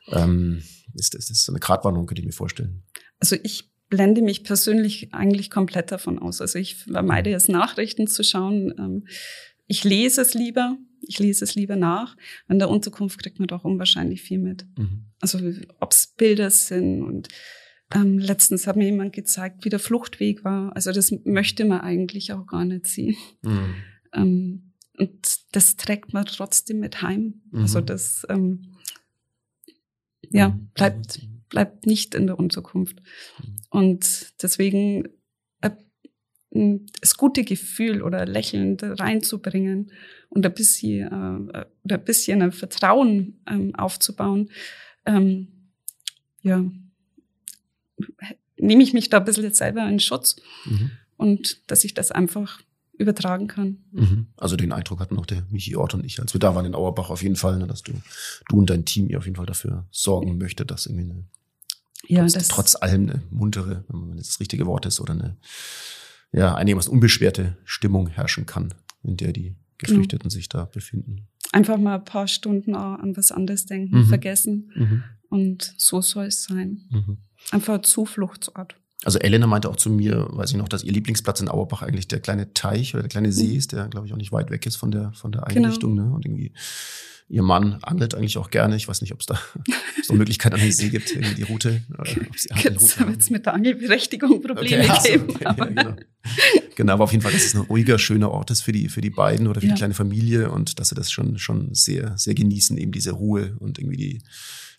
ähm, 0.07 0.63
ist, 0.93 1.15
ist 1.15 1.29
das 1.29 1.45
so 1.45 1.51
eine 1.51 1.59
Gratwanderung, 1.59 2.07
könnte 2.07 2.21
ich 2.21 2.25
mir 2.25 2.33
vorstellen? 2.33 2.83
Also 3.19 3.35
ich 3.43 3.69
blende 3.89 4.21
mich 4.21 4.43
persönlich 4.43 5.13
eigentlich 5.13 5.49
komplett 5.49 5.91
davon 5.91 6.19
aus. 6.19 6.41
Also 6.41 6.59
ich 6.59 6.75
vermeide 6.75 7.33
es, 7.33 7.47
Nachrichten 7.47 8.07
zu 8.07 8.23
schauen. 8.23 8.73
Ähm, 8.77 9.07
ich 9.67 9.83
lese 9.83 10.21
es 10.21 10.33
lieber. 10.33 10.77
Ich 11.01 11.19
lese 11.19 11.43
es 11.43 11.55
lieber 11.55 11.75
nach. 11.75 12.17
In 12.49 12.59
der 12.59 12.69
Unterkunft 12.69 13.21
kriegt 13.21 13.39
man 13.39 13.47
doch 13.47 13.63
unwahrscheinlich 13.63 14.21
viel 14.21 14.39
mit. 14.39 14.65
Mhm. 14.77 15.05
Also 15.21 15.39
ob 15.79 15.91
es 15.91 16.07
Bilder 16.17 16.49
sind 16.49 17.03
und 17.03 17.29
ähm, 17.93 18.19
letztens 18.19 18.67
hat 18.67 18.75
mir 18.75 18.85
jemand 18.85 19.13
gezeigt, 19.13 19.63
wie 19.63 19.69
der 19.69 19.79
Fluchtweg 19.79 20.43
war. 20.43 20.75
Also 20.75 20.91
das 20.91 21.13
möchte 21.23 21.65
man 21.65 21.81
eigentlich 21.81 22.33
auch 22.33 22.45
gar 22.45 22.65
nicht 22.65 22.87
sehen. 22.87 23.15
Mhm. 23.41 23.75
Ähm, 24.13 24.73
und 24.97 25.39
das 25.51 25.75
trägt 25.77 26.13
man 26.13 26.25
trotzdem 26.25 26.79
mit 26.79 27.01
heim. 27.01 27.41
Mhm. 27.51 27.61
Also 27.61 27.81
das 27.81 28.25
ähm, 28.29 28.75
ja 30.29 30.49
mhm. 30.49 30.69
bleibt 30.73 31.21
bleibt 31.49 31.85
nicht 31.85 32.13
in 32.13 32.27
der 32.27 32.37
Unterkunft. 32.37 33.01
Mhm. 33.41 33.55
Und 33.69 34.33
deswegen 34.41 35.07
äh, 35.61 35.71
das 37.01 37.15
gute 37.15 37.43
Gefühl 37.43 38.01
oder 38.01 38.25
Lächeln 38.25 38.77
reinzubringen 38.79 39.91
und 40.29 40.45
ein 40.45 40.53
bisschen, 40.53 41.07
äh, 41.53 41.65
oder 41.83 41.95
ein 41.97 42.03
bisschen 42.03 42.41
ein 42.41 42.51
Vertrauen 42.51 43.41
ähm, 43.47 43.75
aufzubauen, 43.75 44.49
ähm, 45.05 45.71
ja, 46.41 46.63
nehme 48.57 48.83
ich 48.83 48.93
mich 48.93 49.09
da 49.09 49.17
ein 49.17 49.25
bisschen 49.25 49.43
jetzt 49.43 49.57
selber 49.57 49.87
in 49.87 49.99
Schutz 49.99 50.37
mhm. 50.65 50.91
und 51.17 51.61
dass 51.67 51.83
ich 51.83 51.93
das 51.93 52.11
einfach 52.11 52.61
übertragen 52.97 53.47
kann. 53.47 53.77
Mhm. 53.91 54.27
Also 54.37 54.55
den 54.55 54.71
Eindruck 54.71 54.99
hatten 54.99 55.17
auch 55.17 55.25
der 55.25 55.43
Michi 55.49 55.75
Ort 55.75 55.93
und 55.93 56.03
ich, 56.03 56.19
als 56.19 56.33
wir 56.33 56.39
da 56.39 56.55
waren 56.55 56.65
in 56.65 56.75
Auerbach 56.75 57.09
auf 57.09 57.21
jeden 57.21 57.35
Fall, 57.35 57.59
ne, 57.59 57.67
dass 57.67 57.83
du, 57.83 57.93
du 58.49 58.57
und 58.57 58.69
dein 58.69 58.85
Team 58.85 59.07
ihr 59.07 59.19
auf 59.19 59.25
jeden 59.25 59.35
Fall 59.35 59.45
dafür 59.45 59.85
sorgen 59.91 60.37
möchte, 60.37 60.65
dass 60.65 60.87
irgendwie 60.87 61.11
eine 61.11 61.23
ja, 62.07 62.21
trotz, 62.21 62.33
das 62.33 62.47
trotz 62.47 62.75
allem 62.75 63.09
eine 63.09 63.21
muntere, 63.29 63.83
wenn 63.89 64.17
jetzt 64.17 64.29
das 64.29 64.39
richtige 64.39 64.65
Wort 64.65 64.85
ist, 64.85 64.99
oder 64.99 65.13
eine 65.13 65.37
ja, 66.31 66.55
einigermaßen 66.55 66.91
unbeschwerte 66.91 67.57
Stimmung 67.65 68.07
herrschen 68.07 68.45
kann, 68.45 68.73
in 69.03 69.17
der 69.17 69.33
die 69.33 69.55
Geflüchteten 69.77 70.27
mhm. 70.27 70.31
sich 70.31 70.49
da 70.49 70.65
befinden. 70.65 71.27
Einfach 71.51 71.77
mal 71.77 71.95
ein 71.95 72.05
paar 72.05 72.27
Stunden 72.27 72.75
an 72.75 73.15
was 73.15 73.31
anderes 73.31 73.65
denken, 73.65 73.99
mhm. 73.99 74.05
vergessen. 74.05 75.03
Und 75.29 75.73
so 75.77 76.01
soll 76.01 76.25
es 76.25 76.43
sein. 76.43 76.81
Mhm. 76.89 77.17
Einfach 77.51 77.75
ein 77.75 77.83
Zufluchtsort. 77.83 78.75
Also 79.03 79.19
Elena 79.19 79.45
meinte 79.45 79.69
auch 79.69 79.75
zu 79.75 79.89
mir, 79.89 80.27
weiß 80.31 80.51
ich 80.51 80.57
noch, 80.57 80.69
dass 80.69 80.83
ihr 80.83 80.91
Lieblingsplatz 80.91 81.39
in 81.39 81.49
Auerbach 81.49 81.83
eigentlich 81.83 82.07
der 82.07 82.19
kleine 82.19 82.53
Teich 82.53 82.93
oder 82.93 83.03
der 83.03 83.09
kleine 83.09 83.31
See 83.31 83.49
mhm. 83.49 83.57
ist, 83.57 83.71
der, 83.71 83.87
glaube 83.87 84.07
ich, 84.07 84.13
auch 84.13 84.17
nicht 84.17 84.31
weit 84.31 84.49
weg 84.49 84.65
ist 84.65 84.75
von 84.75 84.91
der, 84.91 85.11
von 85.13 85.31
der. 85.31 85.45
Einrichtung. 85.45 85.95
Genau. 85.95 86.09
Ne? 86.09 86.15
Und 86.15 86.25
irgendwie 86.25 86.53
Ihr 87.29 87.43
Mann 87.43 87.79
angelt 87.81 88.15
eigentlich 88.15 88.37
auch 88.37 88.49
gerne. 88.49 88.77
Ich 88.77 88.87
weiß 88.87 89.01
nicht, 89.01 89.11
ob 89.11 89.19
es 89.19 89.25
da 89.25 89.37
so 90.03 90.13
eine 90.13 90.19
Möglichkeit 90.19 90.53
an 90.53 90.61
der 90.61 90.71
See 90.71 90.87
gibt, 90.87 91.11
irgendwie 91.11 91.35
die 91.35 91.43
Route. 91.43 91.81
Jetzt 92.63 92.99
wird 92.99 93.19
es 93.19 93.29
mit 93.29 93.45
der 93.45 93.53
Angelberechtigung 93.53 94.41
Probleme 94.41 94.83
okay, 94.83 94.89
also, 94.89 95.09
geben. 95.09 95.29
Okay, 95.31 95.43
ja, 95.43 95.51
genau. 95.53 95.95
genau, 96.75 96.93
aber 96.93 97.03
auf 97.03 97.11
jeden 97.11 97.21
Fall, 97.21 97.33
dass 97.33 97.43
es 97.43 97.53
ein 97.53 97.61
ruhiger, 97.61 97.99
schöner 97.99 98.31
Ort 98.31 98.51
ist 98.51 98.61
für 98.61 98.71
die, 98.71 98.87
für 98.87 99.01
die 99.01 99.09
beiden 99.09 99.47
oder 99.47 99.59
für 99.59 99.67
ja. 99.67 99.73
die 99.73 99.77
kleine 99.77 99.93
Familie 99.93 100.51
und 100.51 100.79
dass 100.79 100.89
sie 100.89 100.95
das 100.95 101.11
schon, 101.11 101.37
schon 101.37 101.73
sehr, 101.73 102.17
sehr 102.17 102.33
genießen, 102.33 102.77
eben 102.77 102.93
diese 102.93 103.11
Ruhe 103.11 103.57
und 103.59 103.77
irgendwie 103.77 103.97
die, 103.97 104.21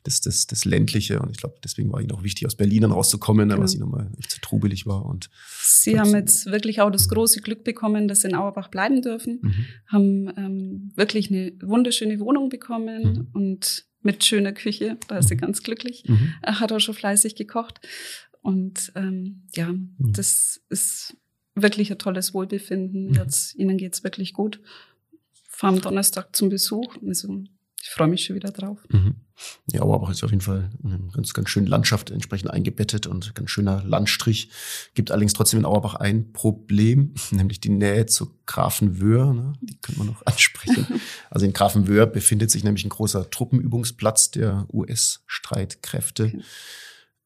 das, 0.02 0.20
das, 0.20 0.46
das 0.46 0.64
Ländliche. 0.64 1.20
Und 1.20 1.30
ich 1.30 1.38
glaube, 1.38 1.56
deswegen 1.62 1.92
war 1.92 2.00
ihnen 2.00 2.12
auch 2.12 2.22
wichtig, 2.22 2.46
aus 2.46 2.56
Berlin 2.56 2.82
dann 2.82 2.92
rauszukommen, 2.92 3.48
genau. 3.48 3.60
weil 3.60 3.68
sie 3.68 3.78
nochmal 3.78 4.10
nicht 4.16 4.30
zu 4.30 4.40
trubelig 4.40 4.86
war. 4.86 5.04
Und 5.04 5.28
sie 5.60 5.98
haben 5.98 6.14
jetzt 6.14 6.46
wirklich 6.46 6.80
auch 6.80 6.90
das 6.90 7.08
große 7.08 7.40
Glück 7.40 7.64
bekommen, 7.64 8.08
dass 8.08 8.20
sie 8.20 8.28
in 8.28 8.34
Auerbach 8.34 8.68
bleiben 8.68 9.02
dürfen, 9.02 9.40
mhm. 9.42 9.66
haben 9.86 10.32
ähm, 10.36 10.92
wirklich 10.94 11.30
eine 11.30 11.52
wunderschöne 11.62 12.20
Wohnung 12.20 12.48
bekommen 12.48 13.12
mhm. 13.12 13.28
und 13.32 13.86
mit 14.00 14.24
schöner 14.24 14.52
Küche, 14.52 14.96
da 15.08 15.18
ist 15.18 15.28
sie 15.28 15.34
mhm. 15.34 15.40
ganz 15.40 15.62
glücklich. 15.62 16.04
Mhm. 16.06 16.34
Er 16.42 16.60
hat 16.60 16.72
auch 16.72 16.78
schon 16.78 16.94
fleißig 16.94 17.34
gekocht. 17.34 17.80
Und 18.40 18.92
ähm, 18.94 19.42
ja, 19.54 19.72
mhm. 19.72 19.94
das 19.98 20.60
ist 20.68 21.16
wirklich 21.54 21.90
ein 21.90 21.98
tolles 21.98 22.32
Wohlbefinden. 22.34 23.08
Mhm. 23.08 23.14
Jetzt, 23.14 23.56
ihnen 23.56 23.76
geht's 23.76 24.04
wirklich 24.04 24.32
gut. 24.32 24.60
Fahren 25.48 25.74
am 25.74 25.80
Donnerstag 25.80 26.34
zum 26.36 26.48
Besuch. 26.48 26.96
Also 27.06 27.42
ich 27.88 27.94
freue 27.94 28.08
mich 28.08 28.24
schon 28.24 28.36
wieder 28.36 28.50
drauf. 28.50 28.78
Mhm. 28.90 29.14
Ja, 29.72 29.80
aber 29.80 30.10
ist 30.10 30.22
auf 30.22 30.30
jeden 30.30 30.42
Fall 30.42 30.68
eine 30.84 30.98
ganz, 31.10 31.32
ganz 31.32 31.48
schön 31.48 31.64
Landschaft 31.64 32.10
entsprechend 32.10 32.50
eingebettet 32.50 33.06
und 33.06 33.34
ganz 33.34 33.50
schöner 33.50 33.82
Landstrich. 33.82 34.50
Gibt 34.92 35.10
allerdings 35.10 35.32
trotzdem 35.32 35.60
in 35.60 35.64
Auerbach 35.64 35.94
ein 35.94 36.32
Problem, 36.32 37.14
nämlich 37.30 37.60
die 37.60 37.70
Nähe 37.70 38.04
zu 38.04 38.38
Grafenwöhr. 38.44 39.32
Ne? 39.32 39.54
Die 39.62 39.78
können 39.80 39.98
wir 39.98 40.04
noch 40.04 40.20
ansprechen. 40.26 40.86
Also 41.30 41.46
in 41.46 41.54
Grafenwöhr 41.54 42.06
befindet 42.06 42.50
sich 42.50 42.62
nämlich 42.62 42.84
ein 42.84 42.90
großer 42.90 43.30
Truppenübungsplatz 43.30 44.32
der 44.32 44.66
US-Streitkräfte. 44.70 46.24
Okay. 46.26 46.42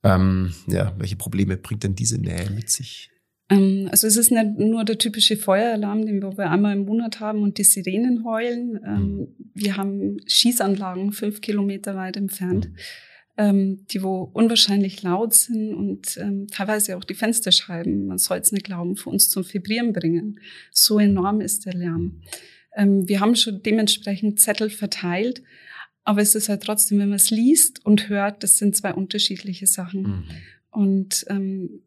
Ähm, 0.05 0.55
ja, 0.69 0.95
welche 0.99 1.17
Probleme 1.17 1.57
bringt 1.57 1.83
denn 1.83 1.97
diese 1.97 2.19
Nähe 2.19 2.51
mit 2.51 2.71
sich? 2.71 3.12
Ähm, 3.53 3.89
also 3.91 4.07
es 4.07 4.17
ist 4.17 4.31
nicht 4.31 4.59
nur 4.59 4.85
der 4.85 4.99
typische 4.99 5.37
Feueralarm, 5.37 6.07
den 6.07 6.23
wir 6.23 6.51
einmal 6.51 6.75
im 6.75 6.85
Monat 6.85 7.21
haben 7.21 7.43
und 7.43 7.59
die 7.59 7.65
Sirenen 7.65 8.25
heulen. 8.25 8.81
Ähm, 8.85 9.17
mhm. 9.17 9.29
Wir 9.55 9.77
haben 9.77 10.17
Schießanlagen 10.27 11.13
fünf 11.13 11.41
Kilometer 11.41 11.97
weit 11.97 12.17
entfernt, 12.17 12.69
mhm. 12.69 12.77
Ähm, 13.39 13.87
die 13.91 14.03
wo 14.03 14.31
unwahrscheinlich 14.35 15.03
laut 15.03 15.33
sind 15.33 15.73
und 15.73 16.21
teilweise 16.51 16.99
auch 16.99 17.05
die 17.05 17.15
Fensterscheiben, 17.15 18.07
man 18.07 18.19
soll 18.19 18.37
es 18.37 18.53
nicht 18.53 18.67
glauben, 18.67 18.95
für 18.95 19.09
uns 19.09 19.31
zum 19.31 19.43
Vibrieren 19.51 19.95
bringen. 19.95 20.39
So 20.71 20.99
enorm 20.99 21.41
ist 21.41 21.65
der 21.65 21.73
Lärm. 21.73 22.21
wir 22.77 23.21
haben 23.21 23.35
schon 23.35 23.63
dementsprechend 23.63 24.39
Zettel 24.39 24.69
verteilt, 24.69 25.43
aber 26.05 26.21
es 26.21 26.35
ist 26.35 26.51
halt 26.51 26.63
trotzdem, 26.63 26.99
wenn 26.99 27.09
man 27.09 27.17
es 27.17 27.31
liest 27.31 27.85
und 27.87 28.11
hört, 28.11 28.43
das 28.43 28.59
sind 28.59 28.77
zwei 28.77 28.93
unterschiedliche 28.93 29.67
Sachen. 29.67 30.03
Mhm. 30.03 30.25
Und 30.71 31.25
ähm, 31.29 31.83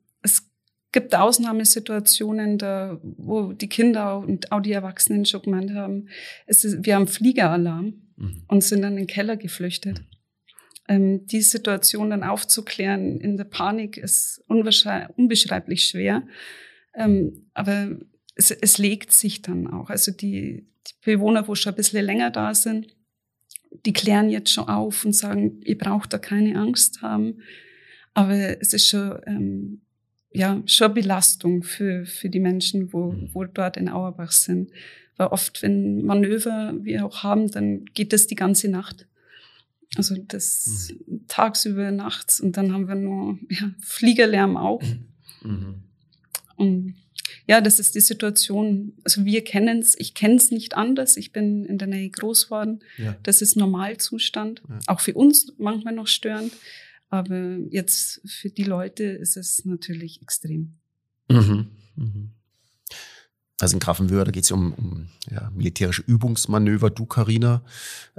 gibt 0.95 1.13
Ausnahmesituationen, 1.13 2.57
da, 2.57 2.97
wo 3.03 3.51
die 3.51 3.67
Kinder 3.67 4.17
und 4.17 4.53
auch 4.53 4.61
die 4.61 4.71
Erwachsenen 4.71 5.25
schon 5.25 5.41
gemeint 5.41 5.73
haben, 5.73 6.07
ist, 6.47 6.85
wir 6.85 6.95
haben 6.95 7.07
Fliegeralarm 7.07 8.01
mhm. 8.15 8.43
und 8.47 8.63
sind 8.63 8.81
dann 8.81 8.93
in 8.93 8.99
den 8.99 9.07
Keller 9.07 9.35
geflüchtet. 9.35 9.99
Mhm. 9.99 10.05
Ähm, 10.87 11.27
die 11.27 11.41
Situation 11.41 12.11
dann 12.11 12.23
aufzuklären 12.23 13.19
in 13.19 13.35
der 13.35 13.43
Panik 13.43 13.97
ist 13.97 14.41
unbeschreiblich 14.47 15.83
schwer. 15.83 16.23
Ähm, 16.93 17.49
aber 17.53 17.97
es, 18.35 18.51
es 18.51 18.77
legt 18.77 19.11
sich 19.11 19.41
dann 19.41 19.67
auch. 19.67 19.89
Also 19.89 20.13
die, 20.13 20.65
die 20.87 20.93
Bewohner, 21.03 21.45
wo 21.49 21.55
schon 21.55 21.73
ein 21.73 21.75
bisschen 21.75 22.05
länger 22.05 22.31
da 22.31 22.55
sind, 22.55 22.95
die 23.85 23.91
klären 23.91 24.29
jetzt 24.29 24.51
schon 24.51 24.69
auf 24.69 25.03
und 25.03 25.11
sagen, 25.11 25.59
ihr 25.65 25.77
braucht 25.77 26.13
da 26.13 26.19
keine 26.19 26.57
Angst 26.57 27.01
haben. 27.01 27.41
Aber 28.13 28.61
es 28.61 28.71
ist 28.71 28.87
schon 28.87 29.19
ähm, 29.25 29.81
ja, 30.35 30.61
schon 30.65 30.93
Belastung 30.93 31.63
für, 31.63 32.05
für 32.05 32.29
die 32.29 32.39
Menschen, 32.39 32.91
wo, 32.91 33.11
mhm. 33.11 33.29
wo 33.33 33.45
dort 33.45 33.77
in 33.77 33.89
Auerbach 33.89 34.31
sind. 34.31 34.69
Weil 35.17 35.27
oft, 35.27 35.61
wenn 35.63 36.05
Manöver 36.05 36.73
wir 36.81 37.05
auch 37.05 37.23
haben, 37.23 37.49
dann 37.49 37.85
geht 37.85 38.11
das 38.11 38.27
die 38.27 38.35
ganze 38.35 38.67
Nacht. 38.67 39.07
Also 39.95 40.15
das 40.27 40.91
mhm. 41.07 41.21
tagsüber, 41.27 41.91
nachts 41.91 42.41
und 42.41 42.57
dann 42.57 42.73
haben 42.73 42.87
wir 42.87 42.95
nur 42.95 43.39
ja, 43.49 43.71
Fliegerlärm 43.79 44.57
auch. 44.57 44.83
Mhm. 45.41 45.83
Und 46.57 46.95
ja, 47.47 47.61
das 47.61 47.79
ist 47.79 47.95
die 47.95 48.01
Situation. 48.01 48.93
Also 49.03 49.23
wir 49.23 49.43
kennen 49.43 49.79
es, 49.79 49.97
ich 49.97 50.15
kenne 50.15 50.35
es 50.35 50.51
nicht 50.51 50.75
anders. 50.75 51.15
Ich 51.15 51.31
bin 51.31 51.65
in 51.65 51.77
der 51.77 51.87
Nähe 51.87 52.09
groß 52.09 52.45
geworden. 52.45 52.81
Ja. 52.97 53.15
Das 53.23 53.41
ist 53.41 53.55
Normalzustand. 53.55 54.63
Ja. 54.67 54.79
Auch 54.87 54.99
für 54.99 55.13
uns 55.13 55.53
manchmal 55.57 55.93
noch 55.93 56.07
störend. 56.07 56.53
Aber 57.09 57.57
jetzt 57.69 58.21
für 58.25 58.49
die 58.49 58.63
Leute 58.63 59.03
ist 59.03 59.37
es 59.37 59.63
natürlich 59.65 60.21
extrem. 60.21 60.75
Mhm. 61.29 61.67
Mhm. 61.95 62.31
Also 63.61 63.75
in 63.75 63.79
Grafenwöhr, 63.79 64.25
da 64.25 64.31
geht 64.31 64.43
es 64.43 64.49
ja 64.49 64.55
um, 64.55 64.73
um 64.73 65.07
ja, 65.31 65.49
militärische 65.55 66.03
Übungsmanöver. 66.05 66.89
Du, 66.89 67.05
Carina, 67.05 67.61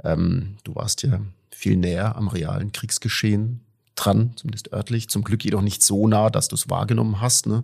ähm, 0.03 0.57
du 0.63 0.73
warst 0.75 1.03
ja 1.03 1.21
viel 1.51 1.77
näher 1.77 2.15
am 2.15 2.27
realen 2.27 2.71
Kriegsgeschehen 2.71 3.61
dran, 3.95 4.33
zumindest 4.35 4.73
örtlich. 4.73 5.09
Zum 5.09 5.23
Glück 5.23 5.43
jedoch 5.43 5.61
nicht 5.61 5.83
so 5.83 6.07
nah, 6.07 6.29
dass 6.29 6.47
du 6.47 6.55
es 6.55 6.69
wahrgenommen 6.69 7.21
hast. 7.21 7.45
Ne? 7.45 7.63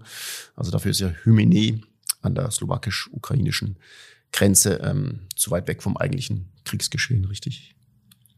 Also 0.55 0.71
dafür 0.71 0.91
ist 0.91 0.99
ja 0.99 1.09
Hymene 1.23 1.81
an 2.21 2.35
der 2.35 2.51
slowakisch-ukrainischen 2.51 3.77
Grenze 4.31 4.75
ähm, 4.83 5.21
zu 5.35 5.51
weit 5.51 5.67
weg 5.67 5.83
vom 5.83 5.97
eigentlichen 5.97 6.49
Kriegsgeschehen, 6.65 7.25
richtig? 7.25 7.75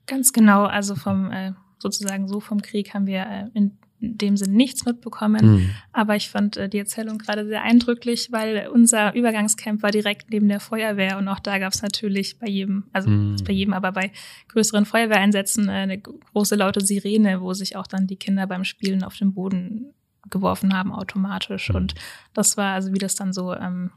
Ganz 0.08 0.34
genau. 0.34 0.66
Also 0.66 0.96
vom 0.96 1.32
äh, 1.32 1.54
sozusagen 1.80 2.28
so 2.28 2.40
vom 2.40 2.62
Krieg 2.62 2.94
haben 2.94 3.08
wir 3.08 3.26
äh, 3.26 3.50
in 3.54 3.78
dem 4.00 4.38
Sinn 4.38 4.54
nichts 4.54 4.86
mitbekommen. 4.86 5.46
Mhm. 5.46 5.70
Aber 5.94 6.16
ich 6.16 6.30
fand 6.30 6.58
äh, 6.58 6.70
die 6.70 6.80
Erzählung 6.80 7.18
gerade 7.18 7.46
sehr 7.46 7.64
eindrücklich, 7.64 8.32
weil 8.32 8.70
unser 8.72 9.14
Übergangscamp 9.14 9.82
war 9.84 9.92
direkt 9.92 10.30
neben 10.30 10.48
der 10.48 10.60
Feuerwehr 10.60 11.18
und 11.18 11.28
auch 11.28 11.40
da 11.40 11.58
gab 11.60 11.74
es 11.74 11.82
natürlich 11.82 12.40
bei 12.40 12.48
jedem, 12.48 12.86
also 12.94 13.10
mhm. 13.10 13.38
bei 13.46 13.54
jedem, 13.54 13.74
aber 13.74 13.92
bei 13.92 14.12
größeren 14.50 14.86
Feuerwehreinsätzen 14.86 15.70
äh, 15.70 15.72
eine 15.72 16.00
große 16.00 16.56
laute 16.56 16.82
Sirene, 16.82 17.42
wo 17.42 17.54
sich 17.54 17.76
auch 17.76 17.88
dann 17.88 18.08
die 18.08 18.18
Kinder 18.18 18.48
beim 18.48 18.64
Spielen 18.64 19.04
auf 19.04 19.18
den 19.18 19.34
Boden 19.34 19.94
geworfen 20.30 20.74
haben 20.74 20.92
automatisch. 20.92 21.70
Mhm. 21.70 21.76
Und 21.76 21.96
das 22.34 22.58
war 22.58 22.74
also, 22.74 22.94
wie 22.94 23.00
das 23.00 23.16
dann 23.16 23.34
so 23.34 23.54
ähm, 23.54 23.92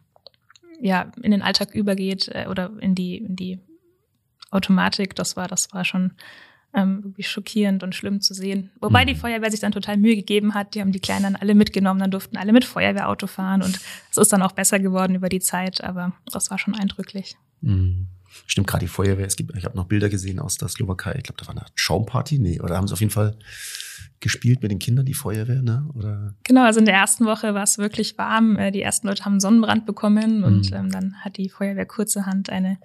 ja 0.81 1.11
in 1.23 1.33
den 1.33 1.43
Alltag 1.43 1.75
übergeht 1.75 2.29
äh, 2.29 2.47
oder 2.49 2.71
in 2.81 2.95
die 2.95 3.19
in 3.19 3.37
die 3.37 3.59
Automatik, 4.51 5.15
das 5.15 5.37
war 5.37 5.49
das 5.49 5.73
war 5.73 5.85
schon 5.85 6.13
ähm, 6.75 7.03
wirklich 7.03 7.29
schockierend 7.29 7.83
und 7.83 7.95
schlimm 7.95 8.21
zu 8.21 8.35
sehen. 8.35 8.71
Wobei 8.81 9.05
mhm. 9.05 9.09
die 9.09 9.15
Feuerwehr 9.15 9.51
sich 9.51 9.61
dann 9.61 9.73
total 9.73 9.97
Mühe 9.97 10.17
gegeben 10.17 10.55
hat. 10.55 10.75
Die 10.75 10.81
haben 10.81 10.93
die 10.93 11.01
Kleinen 11.01 11.23
dann 11.23 11.37
alle 11.37 11.55
mitgenommen, 11.55 12.01
dann 12.01 12.11
durften 12.11 12.37
alle 12.37 12.53
mit 12.53 12.65
Feuerwehrauto 12.65 13.27
fahren 13.27 13.63
und 13.63 13.81
es 14.11 14.17
ist 14.17 14.33
dann 14.33 14.43
auch 14.43 14.53
besser 14.53 14.79
geworden 14.79 15.15
über 15.15 15.29
die 15.29 15.41
Zeit, 15.41 15.83
aber 15.83 16.13
das 16.31 16.51
war 16.51 16.59
schon 16.59 16.75
eindrücklich. 16.75 17.37
Mhm. 17.61 18.09
Stimmt, 18.47 18.67
gerade 18.67 18.85
die 18.85 18.91
Feuerwehr. 18.91 19.27
Es 19.27 19.37
gibt, 19.37 19.57
ich 19.57 19.65
habe 19.65 19.77
noch 19.77 19.87
Bilder 19.87 20.09
gesehen 20.09 20.39
aus 20.39 20.57
der 20.59 20.69
Slowakei. 20.69 21.15
Ich 21.17 21.25
glaube, 21.25 21.41
da 21.41 21.47
war 21.47 21.57
eine 21.57 21.67
Schaumparty. 21.75 22.39
Nee, 22.39 22.61
oder 22.61 22.77
haben 22.77 22.87
sie 22.87 22.93
auf 22.93 23.01
jeden 23.01 23.11
Fall 23.11 23.37
gespielt 24.21 24.63
mit 24.63 24.71
den 24.71 24.79
Kindern, 24.79 25.07
die 25.07 25.15
Feuerwehr, 25.15 25.63
ne? 25.63 25.89
Oder? 25.95 26.35
Genau, 26.45 26.65
also 26.65 26.81
in 26.81 26.87
der 26.87 26.95
ersten 26.95 27.25
Woche 27.25 27.55
war 27.55 27.63
es 27.63 27.79
wirklich 27.79 28.19
warm. 28.19 28.57
Äh, 28.57 28.71
die 28.71 28.83
ersten 28.83 29.07
Leute 29.07 29.25
haben 29.25 29.41
Sonnenbrand 29.41 29.87
bekommen 29.87 30.45
und 30.45 30.71
mhm. 30.71 30.77
ähm, 30.77 30.91
dann 30.91 31.15
hat 31.21 31.37
die 31.37 31.49
Feuerwehr 31.49 31.87
kurzerhand 31.87 32.51
eine 32.51 32.79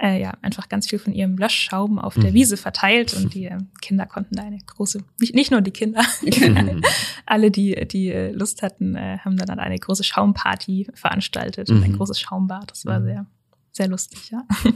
äh, 0.00 0.20
ja, 0.20 0.32
einfach 0.40 0.68
ganz 0.68 0.88
viel 0.88 0.98
von 0.98 1.12
ihrem 1.12 1.36
Löschschaum 1.36 1.98
auf 1.98 2.14
der 2.14 2.30
mhm. 2.30 2.34
Wiese 2.34 2.56
verteilt 2.56 3.14
und 3.14 3.34
die 3.34 3.46
äh, 3.46 3.58
Kinder 3.82 4.06
konnten 4.06 4.34
da 4.34 4.42
eine 4.42 4.58
große, 4.58 5.04
nicht, 5.18 5.34
nicht 5.34 5.50
nur 5.50 5.60
die 5.60 5.72
Kinder, 5.72 6.02
alle, 7.26 7.50
die, 7.50 7.86
die 7.86 8.10
äh, 8.10 8.32
Lust 8.32 8.62
hatten, 8.62 8.96
äh, 8.96 9.18
haben 9.18 9.36
dann 9.36 9.58
eine 9.58 9.78
große 9.78 10.02
Schaumparty 10.02 10.88
veranstaltet 10.94 11.68
mhm. 11.68 11.76
und 11.76 11.84
ein 11.84 11.92
mhm. 11.92 11.96
großes 11.98 12.18
Schaumbad. 12.18 12.70
Das 12.70 12.86
war 12.86 13.00
mhm. 13.00 13.04
sehr, 13.04 13.26
sehr 13.72 13.88
lustig, 13.88 14.30
ja. 14.30 14.46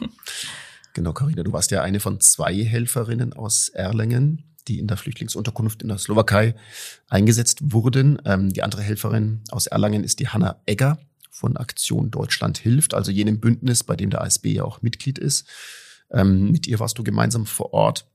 Genau, 0.97 1.13
Carina, 1.13 1.43
du 1.43 1.53
warst 1.53 1.73
ja 1.73 1.83
eine 1.83 1.99
von 1.99 2.21
zwei 2.21 2.55
Helferinnen 2.55 3.33
aus 3.33 3.69
Erlangen, 3.69 4.45
die 4.69 4.79
in 4.79 4.87
der 4.87 4.97
Flüchtlingsunterkunft 4.97 5.83
in 5.83 5.89
der 5.89 5.99
Slowakei 5.99 6.55
eingesetzt 7.09 7.73
wurden. 7.73 8.23
Ähm, 8.25 8.53
die 8.53 8.63
andere 8.63 8.83
Helferin 8.83 9.43
aus 9.51 9.67
Erlangen 9.67 10.05
ist 10.05 10.21
die 10.21 10.29
Hanna 10.29 10.61
Egger 10.67 10.99
von 11.35 11.57
Aktion 11.57 12.13
Deutschland 12.13 12.59
hilft, 12.59 12.95
also 12.95 13.11
jenem 13.11 13.41
Bündnis, 13.41 13.83
bei 13.83 13.97
dem 13.97 14.09
der 14.09 14.23
ASB 14.23 14.47
ja 14.47 14.63
auch 14.63 14.83
Mitglied 14.83 15.19
ist. 15.19 15.49
Ähm, 16.13 16.53
mit 16.53 16.69
ihr 16.69 16.79
warst 16.79 16.97
du 16.97 17.03
gemeinsam 17.03 17.45
vor 17.45 17.75
Ort 17.75 18.07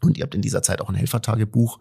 und 0.00 0.16
ihr 0.16 0.24
habt 0.24 0.34
in 0.34 0.40
dieser 0.40 0.62
Zeit 0.62 0.80
auch 0.80 0.88
ein 0.88 0.94
Helfertagebuch 0.94 1.78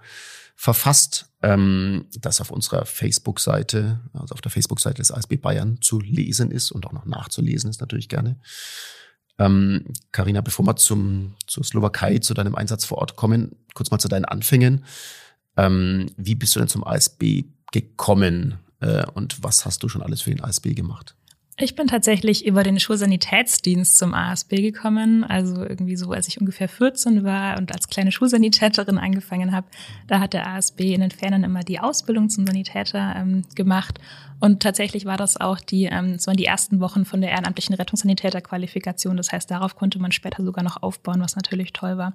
verfasst, 0.58 1.32
ähm, 1.42 2.08
das 2.20 2.42
auf 2.42 2.52
unserer 2.52 2.86
Facebook-Seite, 2.86 4.02
also 4.12 4.34
auf 4.34 4.42
der 4.42 4.52
Facebook-Seite 4.52 5.02
des 5.02 5.12
ASB 5.12 5.38
Bayern 5.38 5.82
zu 5.82 6.02
lesen 6.02 6.52
ist 6.52 6.72
und 6.72 6.86
auch 6.86 6.92
noch 6.92 7.06
nachzulesen 7.06 7.70
ist 7.70 7.80
natürlich 7.80 8.10
gerne. 8.10 8.38
Ähm, 9.40 9.86
Carina, 10.12 10.42
bevor 10.42 10.66
wir 10.66 10.76
zum, 10.76 11.36
zur 11.46 11.64
Slowakei, 11.64 12.18
zu 12.20 12.34
deinem 12.34 12.56
Einsatz 12.56 12.84
vor 12.84 12.98
Ort 12.98 13.16
kommen, 13.16 13.56
kurz 13.74 13.90
mal 13.90 14.00
zu 14.00 14.10
deinen 14.10 14.26
Anfängen. 14.26 14.84
Ähm, 15.56 16.12
wie 16.18 16.36
bist 16.36 16.56
du 16.56 16.60
denn 16.60 16.68
zum 16.68 16.84
ASB 16.84 17.46
gekommen? 17.72 18.60
Äh, 18.80 19.06
und 19.14 19.44
was 19.44 19.66
hast 19.66 19.84
du 19.84 19.90
schon 19.90 20.02
alles 20.02 20.22
für 20.22 20.32
den 20.32 20.44
ASB 20.44 20.74
gemacht? 20.74 21.16
Ich 21.60 21.74
bin 21.74 21.88
tatsächlich 21.88 22.46
über 22.46 22.62
den 22.62 22.80
Schulsanitätsdienst 22.80 23.98
zum 23.98 24.14
ASB 24.14 24.58
gekommen. 24.58 25.24
Also 25.24 25.64
irgendwie 25.64 25.96
so, 25.96 26.12
als 26.12 26.28
ich 26.28 26.40
ungefähr 26.40 26.70
14 26.70 27.24
war 27.24 27.58
und 27.58 27.74
als 27.74 27.88
kleine 27.88 28.12
Schulsanitäterin 28.12 29.00
angefangen 29.00 29.56
habe, 29.56 29.66
da 30.06 30.20
hat 30.20 30.34
der 30.34 30.46
ASB 30.46 30.94
in 30.94 31.02
den 31.02 31.10
Fernen 31.10 31.44
immer 31.44 31.62
die 31.62 31.80
Ausbildung 31.80 32.30
zum 32.30 32.46
Sanitäter 32.46 33.16
ähm, 33.16 33.42
gemacht. 33.56 34.00
Und 34.40 34.62
tatsächlich 34.62 35.06
war 35.06 35.18
das 35.18 35.42
auch 35.42 35.60
die, 35.60 35.86
ähm, 35.86 36.14
das 36.14 36.28
waren 36.28 36.38
die 36.38 36.46
ersten 36.46 36.80
Wochen 36.80 37.06
von 37.06 37.22
der 37.22 37.32
ehrenamtlichen 37.32 37.74
Rettungssanitäterqualifikation. 37.74 39.18
Das 39.18 39.32
heißt, 39.32 39.50
darauf 39.50 39.76
konnte 39.76 39.98
man 39.98 40.12
später 40.12 40.44
sogar 40.44 40.64
noch 40.64 40.84
aufbauen, 40.84 41.22
was 41.22 41.36
natürlich 41.36 41.74
toll 41.74 41.98
war. 41.98 42.14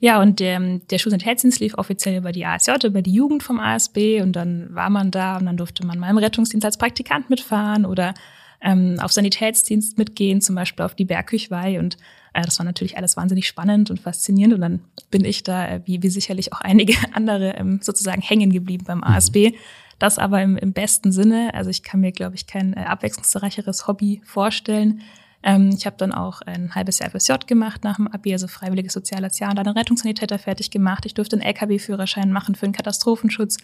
Ja, 0.00 0.22
und 0.22 0.38
der, 0.38 0.60
der 0.90 0.98
Schulsanitätsdienst 0.98 1.58
lief 1.58 1.74
offiziell 1.76 2.18
über 2.18 2.30
die 2.30 2.46
ASJ, 2.46 2.86
über 2.86 3.02
die 3.02 3.12
Jugend 3.12 3.42
vom 3.42 3.58
ASB 3.58 4.20
und 4.22 4.32
dann 4.32 4.72
war 4.72 4.90
man 4.90 5.10
da 5.10 5.36
und 5.38 5.46
dann 5.46 5.56
durfte 5.56 5.84
man 5.84 5.98
mal 5.98 6.10
im 6.10 6.18
Rettungsdienst 6.18 6.64
als 6.64 6.78
Praktikant 6.78 7.30
mitfahren 7.30 7.84
oder 7.84 8.14
ähm, 8.60 8.98
auf 9.00 9.12
Sanitätsdienst 9.12 9.98
mitgehen, 9.98 10.40
zum 10.40 10.54
Beispiel 10.54 10.84
auf 10.84 10.94
die 10.94 11.04
Bergküchwei. 11.04 11.78
Und 11.78 11.96
äh, 12.32 12.42
das 12.42 12.58
war 12.58 12.66
natürlich 12.66 12.96
alles 12.96 13.16
wahnsinnig 13.16 13.46
spannend 13.46 13.90
und 13.90 14.00
faszinierend. 14.00 14.54
Und 14.54 14.60
dann 14.60 14.80
bin 15.10 15.24
ich 15.24 15.42
da, 15.42 15.68
äh, 15.68 15.80
wie, 15.84 16.02
wie 16.02 16.10
sicherlich 16.10 16.52
auch 16.52 16.60
einige 16.60 16.94
andere, 17.12 17.54
ähm, 17.56 17.80
sozusagen 17.82 18.22
hängen 18.22 18.52
geblieben 18.52 18.84
beim 18.86 19.02
ASB. 19.02 19.50
Mhm. 19.50 19.54
Das 19.98 20.18
aber 20.18 20.42
im, 20.42 20.56
im 20.56 20.72
besten 20.72 21.10
Sinne, 21.10 21.52
also 21.54 21.70
ich 21.70 21.82
kann 21.82 22.00
mir, 22.00 22.12
glaube 22.12 22.36
ich, 22.36 22.46
kein 22.46 22.72
äh, 22.74 22.80
abwechslungsreicheres 22.80 23.88
Hobby 23.88 24.20
vorstellen 24.24 25.02
Ähm, 25.42 25.70
ich 25.76 25.86
habe 25.86 25.96
dann 25.96 26.12
auch 26.12 26.40
ein 26.42 26.74
halbes 26.74 26.98
Jahr 26.98 27.10
FSJ 27.10 27.46
gemacht 27.46 27.84
nach 27.84 27.96
dem 27.96 28.08
Abi, 28.08 28.32
also 28.32 28.48
freiwilliges 28.48 28.92
soziales 28.92 29.38
Jahr, 29.38 29.50
und 29.50 29.56
dann 29.56 29.68
Rettungssanitäter 29.68 30.38
fertig 30.38 30.70
gemacht. 30.70 31.06
Ich 31.06 31.14
durfte 31.14 31.36
einen 31.36 31.42
LKW-Führerschein 31.42 32.32
machen 32.32 32.54
für 32.54 32.66
den 32.66 32.72
Katastrophenschutz, 32.72 33.58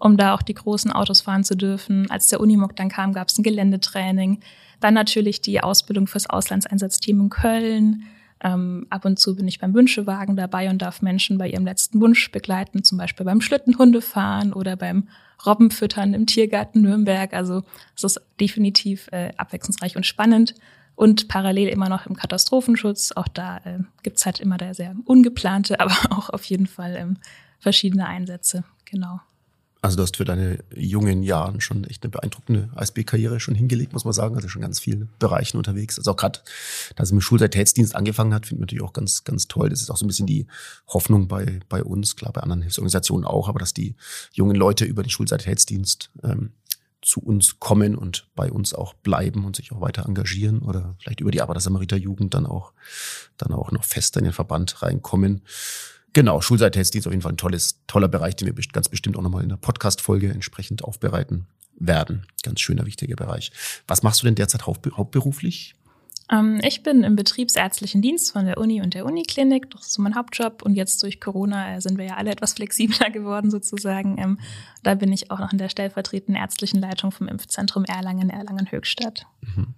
um 0.00 0.16
da 0.16 0.34
auch 0.34 0.42
die 0.42 0.54
großen 0.54 0.90
Autos 0.90 1.20
fahren 1.20 1.44
zu 1.44 1.56
dürfen. 1.56 2.10
Als 2.10 2.28
der 2.28 2.40
Unimog 2.40 2.74
dann 2.76 2.88
kam, 2.88 3.12
gab 3.12 3.28
es 3.28 3.38
ein 3.38 3.44
Geländetraining. 3.44 4.40
Dann 4.80 4.94
natürlich 4.94 5.40
die 5.40 5.62
Ausbildung 5.62 6.06
fürs 6.06 6.28
Auslandseinsatzteam 6.28 7.20
in 7.20 7.28
Köln. 7.28 8.02
Ähm, 8.42 8.86
ab 8.88 9.04
und 9.04 9.18
zu 9.18 9.36
bin 9.36 9.46
ich 9.46 9.60
beim 9.60 9.74
Wünschewagen 9.74 10.34
dabei 10.34 10.70
und 10.70 10.80
darf 10.80 11.02
Menschen 11.02 11.36
bei 11.36 11.48
ihrem 11.48 11.66
letzten 11.66 12.00
Wunsch 12.00 12.32
begleiten, 12.32 12.82
zum 12.82 12.96
Beispiel 12.96 13.26
beim 13.26 13.42
Schlittenhundefahren 13.42 14.54
oder 14.54 14.76
beim 14.76 15.08
Robbenfüttern 15.44 16.14
im 16.14 16.26
Tiergarten 16.26 16.80
Nürnberg. 16.80 17.34
Also 17.34 17.62
es 17.94 18.04
ist 18.04 18.20
definitiv 18.40 19.08
äh, 19.12 19.32
abwechslungsreich 19.36 19.96
und 19.96 20.06
spannend. 20.06 20.54
Und 21.00 21.28
parallel 21.28 21.68
immer 21.68 21.88
noch 21.88 22.04
im 22.04 22.14
Katastrophenschutz. 22.14 23.12
Auch 23.12 23.26
da 23.26 23.56
äh, 23.64 23.78
gibt's 24.02 24.26
halt 24.26 24.38
immer 24.38 24.58
da 24.58 24.74
sehr 24.74 24.94
ungeplante, 25.06 25.80
aber 25.80 25.96
auch 26.10 26.28
auf 26.28 26.44
jeden 26.44 26.66
Fall 26.66 26.94
ähm, 26.94 27.16
verschiedene 27.58 28.06
Einsätze. 28.06 28.64
Genau. 28.84 29.18
Also 29.80 29.96
du 29.96 30.02
hast 30.02 30.18
für 30.18 30.26
deine 30.26 30.62
jungen 30.74 31.22
Jahren 31.22 31.62
schon 31.62 31.84
echt 31.84 32.02
eine 32.02 32.10
beeindruckende 32.10 32.68
ASB-Karriere 32.74 33.40
schon 33.40 33.54
hingelegt, 33.54 33.94
muss 33.94 34.04
man 34.04 34.12
sagen. 34.12 34.36
Also 34.36 34.48
schon 34.48 34.60
ganz 34.60 34.78
vielen 34.78 35.08
Bereichen 35.18 35.56
unterwegs. 35.56 35.96
Also 35.96 36.10
auch 36.10 36.16
gerade, 36.16 36.40
dass 36.96 37.08
es 37.08 37.12
mit 37.12 37.22
Schulsanitätsdienst 37.22 37.96
angefangen 37.96 38.34
hat, 38.34 38.44
finde 38.44 38.60
ich 38.60 38.66
natürlich 38.66 38.84
auch 38.84 38.92
ganz, 38.92 39.24
ganz 39.24 39.48
toll. 39.48 39.70
Das 39.70 39.80
ist 39.80 39.88
auch 39.88 39.96
so 39.96 40.04
ein 40.04 40.08
bisschen 40.08 40.26
die 40.26 40.48
Hoffnung 40.86 41.28
bei, 41.28 41.60
bei 41.70 41.82
uns, 41.82 42.14
klar 42.14 42.30
bei 42.34 42.42
anderen 42.42 42.60
Hilfsorganisationen 42.60 43.24
auch, 43.24 43.48
aber 43.48 43.58
dass 43.58 43.72
die 43.72 43.94
jungen 44.34 44.54
Leute 44.54 44.84
über 44.84 45.02
den 45.02 45.08
Schulsanitätsdienst 45.08 46.10
ähm, 46.24 46.52
zu 47.10 47.20
uns 47.20 47.58
kommen 47.58 47.96
und 47.96 48.28
bei 48.36 48.52
uns 48.52 48.72
auch 48.72 48.94
bleiben 48.94 49.44
und 49.44 49.56
sich 49.56 49.72
auch 49.72 49.80
weiter 49.80 50.06
engagieren 50.06 50.60
oder 50.60 50.94
vielleicht 51.00 51.20
über 51.20 51.32
die 51.32 51.42
Arbeit 51.42 51.56
der 51.56 51.62
Samariterjugend 51.62 52.32
dann 52.34 52.46
auch, 52.46 52.72
dann 53.36 53.52
auch 53.52 53.72
noch 53.72 53.82
fester 53.82 54.20
in 54.20 54.24
den 54.24 54.32
Verband 54.32 54.80
reinkommen. 54.80 55.42
Genau, 56.12 56.40
Schulseittest 56.40 56.94
ist 56.94 57.08
auf 57.08 57.12
jeden 57.12 57.22
Fall 57.22 57.32
ein 57.32 57.36
tolles, 57.36 57.80
toller 57.88 58.06
Bereich, 58.06 58.36
den 58.36 58.46
wir 58.46 58.64
ganz 58.72 58.88
bestimmt 58.88 59.16
auch 59.16 59.22
nochmal 59.22 59.42
in 59.42 59.48
der 59.48 59.56
Podcast-Folge 59.56 60.30
entsprechend 60.30 60.84
aufbereiten 60.84 61.48
werden. 61.74 62.26
Ganz 62.44 62.60
schöner, 62.60 62.86
wichtiger 62.86 63.16
Bereich. 63.16 63.50
Was 63.88 64.04
machst 64.04 64.22
du 64.22 64.26
denn 64.26 64.36
derzeit 64.36 64.68
hauptberuflich? 64.68 65.74
Ähm, 66.30 66.60
ich 66.62 66.82
bin 66.82 67.02
im 67.02 67.16
betriebsärztlichen 67.16 68.02
Dienst 68.02 68.32
von 68.32 68.44
der 68.44 68.58
Uni 68.58 68.80
und 68.80 68.94
der 68.94 69.04
Uniklinik. 69.04 69.70
Das 69.70 69.82
ist 69.82 69.92
so 69.94 70.02
mein 70.02 70.14
Hauptjob. 70.14 70.62
Und 70.62 70.74
jetzt 70.74 71.02
durch 71.02 71.20
Corona 71.20 71.76
äh, 71.76 71.80
sind 71.80 71.98
wir 71.98 72.06
ja 72.06 72.16
alle 72.16 72.30
etwas 72.30 72.54
flexibler 72.54 73.10
geworden 73.12 73.50
sozusagen. 73.50 74.18
Ähm, 74.18 74.38
da 74.82 74.94
bin 74.94 75.12
ich 75.12 75.30
auch 75.30 75.40
noch 75.40 75.52
in 75.52 75.58
der 75.58 75.68
stellvertretenden 75.68 76.40
ärztlichen 76.40 76.80
Leitung 76.80 77.10
vom 77.10 77.28
Impfzentrum 77.28 77.84
Erlangen, 77.84 78.30
Erlangen-Höchstadt. 78.30 79.26
Mhm. 79.40 79.74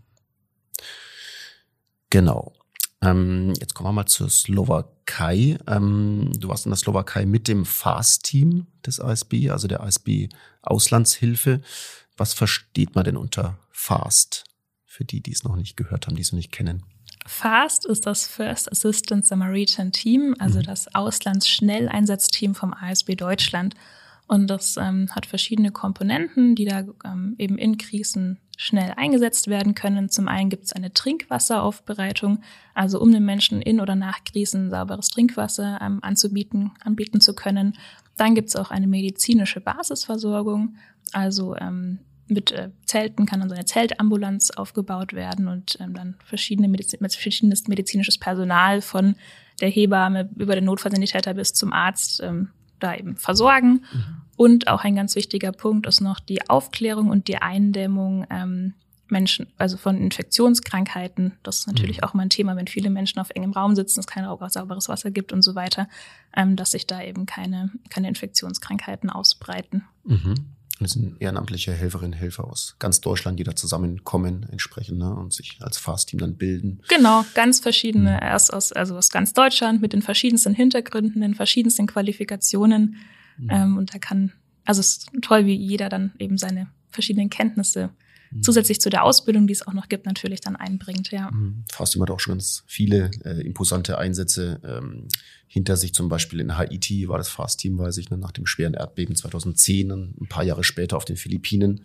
Genau. 2.11 2.53
Ähm, 3.01 3.55
jetzt 3.59 3.75
kommen 3.75 3.89
wir 3.89 3.93
mal 3.95 4.07
zur 4.07 4.29
Slowakei. 4.29 5.59
Du 5.67 6.49
warst 6.49 6.67
in 6.67 6.71
der 6.71 6.77
Slowakei 6.77 7.27
mit 7.27 7.49
dem 7.49 7.65
FAST-Team 7.65 8.67
des 8.87 9.01
ASB, 9.01 9.51
also 9.51 9.67
der 9.67 9.83
ASB 9.83 10.29
Auslandshilfe. 10.63 11.63
Was 12.17 12.35
versteht 12.35 12.95
man 12.95 13.05
denn 13.05 13.17
unter 13.17 13.59
FAST? 13.71 14.45
Für 14.93 15.07
die, 15.07 15.23
die 15.23 15.33
es 15.33 15.43
noch 15.43 15.57
nicht 15.57 15.79
gehört 15.79 16.07
haben, 16.07 16.17
die 16.17 16.21
es 16.21 16.33
noch 16.33 16.37
nicht 16.37 16.53
kennen. 16.53 16.83
FAST 17.25 17.87
ist 17.87 18.05
das 18.05 18.27
First 18.27 18.71
Assistant 18.71 19.27
Samaritan 19.27 19.91
Team, 19.91 20.37
also 20.39 20.59
mhm. 20.59 20.65
das 20.65 20.95
Auslandsschnelleinsatzteam 20.95 22.55
vom 22.55 22.75
ASB 22.75 23.15
Deutschland. 23.15 23.75
Und 24.27 24.49
das 24.49 24.77
ähm, 24.77 25.09
hat 25.13 25.25
verschiedene 25.25 25.71
Komponenten, 25.71 26.55
die 26.57 26.67
da 26.67 26.85
ähm, 27.07 27.37
eben 27.39 27.57
in 27.57 27.79
Krisen 27.79 28.39
schnell 28.59 28.93
eingesetzt 28.95 29.49
werden 29.49 29.75
können. 29.75 30.11
Zum 30.11 30.29
einen 30.29 30.51
gibt 30.51 30.65
es 30.65 30.75
eine 30.75 30.93
Trinkwasseraufbereitung, 30.93 32.43
also 32.75 33.01
um 33.01 33.13
den 33.13 33.25
Menschen 33.25 33.63
in 33.63 33.81
oder 33.81 33.95
nach 33.95 34.23
Krisen 34.25 34.69
sauberes 34.69 35.09
Trinkwasser 35.09 35.79
ähm, 35.81 36.01
anzubieten, 36.03 36.73
anbieten 36.85 37.23
zu 37.23 37.35
können. 37.35 37.79
Dann 38.19 38.35
gibt 38.35 38.51
es 38.51 38.57
auch 38.57 38.71
eine 38.71 38.89
medizinische 38.89 39.63
Basisversorgung, 39.63 40.77
also 41.13 41.57
ähm, 41.57 42.01
mit 42.33 42.53
äh, 42.53 42.71
Zelten 42.87 43.27
kann 43.27 43.41
dann 43.41 43.49
so 43.49 43.55
eine 43.55 43.65
Zeltambulanz 43.65 44.51
aufgebaut 44.51 45.13
werden 45.13 45.49
und 45.49 45.79
ähm, 45.81 45.95
dann 45.95 46.17
verschiedene 46.25 46.69
Mediz 46.69 46.97
verschiedenes 46.99 47.69
medizinisches 47.69 48.19
Personal 48.19 48.83
von 48.83 49.17
der 49.61 49.69
Hebamme 49.69 50.29
über 50.37 50.55
den 50.55 50.65
Notfallsanitäter 50.65 51.35
bis 51.35 51.53
zum 51.53 51.73
Arzt 51.73 52.21
ähm, 52.23 52.49
da 52.81 52.95
eben 52.95 53.17
versorgen. 53.17 53.85
Mhm. 53.93 54.05
Und 54.37 54.69
auch 54.69 54.85
ein 54.85 54.97
ganz 54.97 55.15
wichtiger 55.15 55.53
Punkt 55.53 55.87
ist 55.87 56.01
noch 56.01 56.19
die 56.19 56.49
Aufklärung 56.49 57.11
und 57.11 57.29
die 57.29 57.37
Eindämmung 57.37 58.27
ähm, 58.31 58.75
Menschen, 59.13 59.47
also 59.59 59.77
von 59.77 59.99
Infektionskrankheiten. 59.99 61.33
Das 61.43 61.61
ist 61.61 61.67
natürlich 61.69 61.99
mhm. 61.99 62.05
auch 62.05 62.15
mal 62.15 62.23
ein 62.23 62.31
Thema, 62.31 62.57
wenn 62.57 62.67
viele 62.67 62.91
Menschen 62.91 63.21
auf 63.21 63.31
engem 63.31 63.53
Raum 63.53 63.77
sitzen, 63.77 64.01
es 64.01 64.07
kein 64.07 64.25
sauberes 64.25 64.89
Wasser 64.89 65.11
gibt 65.11 65.33
und 65.33 65.43
so 65.43 65.55
weiter, 65.55 65.89
ähm, 66.35 66.57
dass 66.57 66.73
sich 66.73 66.87
da 66.87 67.03
eben 67.03 67.27
keine, 67.27 67.71
keine 67.91 68.09
Infektionskrankheiten 68.09 69.11
ausbreiten. 69.11 69.85
Mhm. 70.05 70.35
Das 70.83 70.93
sind 70.93 71.21
ehrenamtliche 71.21 71.73
Helferinnen 71.73 72.13
und 72.13 72.19
Helfer 72.19 72.45
aus 72.45 72.77
ganz 72.79 73.01
Deutschland, 73.01 73.39
die 73.39 73.45
da 73.45 73.55
zusammenkommen 73.55 74.47
entsprechend 74.51 74.99
ne, 74.99 75.15
und 75.15 75.33
sich 75.33 75.59
als 75.61 75.79
Fast-Team 75.79 76.21
dann 76.21 76.37
bilden. 76.37 76.81
Genau, 76.89 77.25
ganz 77.35 77.61
verschiedene, 77.61 78.13
mhm. 78.13 78.23
erst 78.23 78.53
aus, 78.53 78.73
also 78.73 78.97
aus 78.97 79.11
ganz 79.11 79.33
Deutschland 79.33 79.81
mit 79.81 79.93
den 79.93 80.03
verschiedensten 80.03 80.55
Hintergründen, 80.55 81.23
den 81.23 81.35
verschiedensten 81.35 81.87
Qualifikationen. 81.87 82.97
Mhm. 83.39 83.51
Ähm, 83.51 83.77
und 83.79 83.95
da 83.95 83.99
kann, 83.99 84.33
also 84.65 84.81
es 84.81 84.99
ist 84.99 85.11
toll, 85.23 85.47
wie 85.47 85.55
jeder 85.55 85.89
dann 85.89 86.13
eben 86.19 86.39
seine 86.39 86.69
verschiedenen 86.91 87.31
Kenntnisse 87.31 87.91
mhm. 88.33 88.43
zusätzlich 88.43 88.81
zu 88.81 88.91
der 88.91 89.05
Ausbildung, 89.05 89.47
die 89.47 89.53
es 89.53 89.67
auch 89.67 89.73
noch 89.73 89.89
gibt, 89.89 90.07
natürlich 90.07 90.41
dann 90.41 90.57
einbringt, 90.57 91.11
ja. 91.11 91.31
Mhm. 91.31 91.65
Fast 91.71 91.97
immer 91.97 92.07
doch 92.07 92.21
schon 92.21 92.35
ganz 92.35 92.65
viele 92.67 93.11
äh, 93.25 93.41
imposante 93.47 93.99
Einsätze 93.99 94.61
ähm, 94.65 95.09
hinter 95.47 95.77
sich. 95.77 95.93
Zum 95.93 96.09
Beispiel 96.09 96.41
in 96.41 96.57
Haiti 96.57 97.09
war 97.09 97.19
das 97.19 97.29
Fast-Team, 97.29 97.79
weiß 97.79 97.99
ich, 97.99 98.11
ne, 98.11 98.17
nach 98.17 98.33
dem 98.33 98.47
schweren 98.47 98.75
Erdbeben 98.75 99.15
2010, 99.15 99.89
dann 99.91 100.15
ein 100.21 100.29
paar 100.29 100.45
Jahre 100.45 100.65
später 100.65 100.97
auf 100.97 101.05
den 101.05 101.17
Philippinen, 101.17 101.85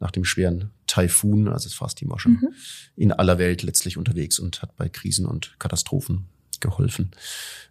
nach 0.00 0.10
dem 0.10 0.24
schweren 0.24 0.70
Taifun. 0.86 1.48
Also 1.48 1.68
das 1.68 1.74
Fast-Team 1.74 2.10
war 2.10 2.18
schon 2.18 2.32
mhm. 2.32 2.48
in 2.96 3.12
aller 3.12 3.38
Welt 3.38 3.62
letztlich 3.62 3.96
unterwegs 3.96 4.38
und 4.38 4.62
hat 4.62 4.76
bei 4.76 4.88
Krisen 4.88 5.26
und 5.26 5.54
Katastrophen 5.58 6.26
geholfen. 6.60 7.12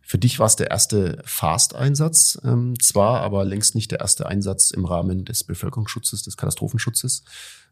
Für 0.02 0.18
dich 0.18 0.40
war 0.40 0.48
es 0.48 0.56
der 0.56 0.72
erste 0.72 1.22
Fast-Einsatz, 1.26 2.40
ähm, 2.44 2.80
zwar 2.80 3.22
aber 3.22 3.44
längst 3.44 3.76
nicht 3.76 3.92
der 3.92 4.00
erste 4.00 4.28
Einsatz 4.28 4.72
im 4.72 4.86
Rahmen 4.86 5.26
des 5.26 5.44
Bevölkerungsschutzes, 5.44 6.24
des 6.24 6.38
Katastrophenschutzes. 6.38 7.24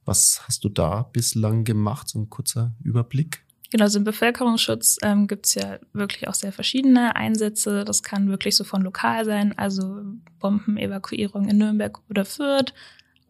Was 0.06 0.42
hast 0.48 0.64
du 0.64 0.70
da 0.70 1.04
bislang 1.04 1.64
gemacht? 1.64 2.10
So 2.10 2.20
ein 2.20 2.30
kurzer 2.30 2.74
Überblick. 2.84 3.44
Genau, 3.72 3.86
also 3.86 4.00
im 4.00 4.04
Bevölkerungsschutz 4.04 4.98
ähm, 5.02 5.28
gibt 5.28 5.46
es 5.46 5.56
ja 5.56 5.80
wirklich 5.94 6.28
auch 6.28 6.34
sehr 6.34 6.52
verschiedene 6.52 7.16
Einsätze. 7.16 7.86
Das 7.86 8.04
kann 8.04 8.28
wirklich 8.28 8.58
so 8.58 8.66
von 8.66 8.82
lokal 8.82 9.24
sein, 9.24 9.58
also 9.58 10.02
Bombenevakuierung 10.40 11.48
in 11.48 11.58
Nürnberg 11.58 12.00
oder 12.10 12.26
Fürth, 12.26 12.74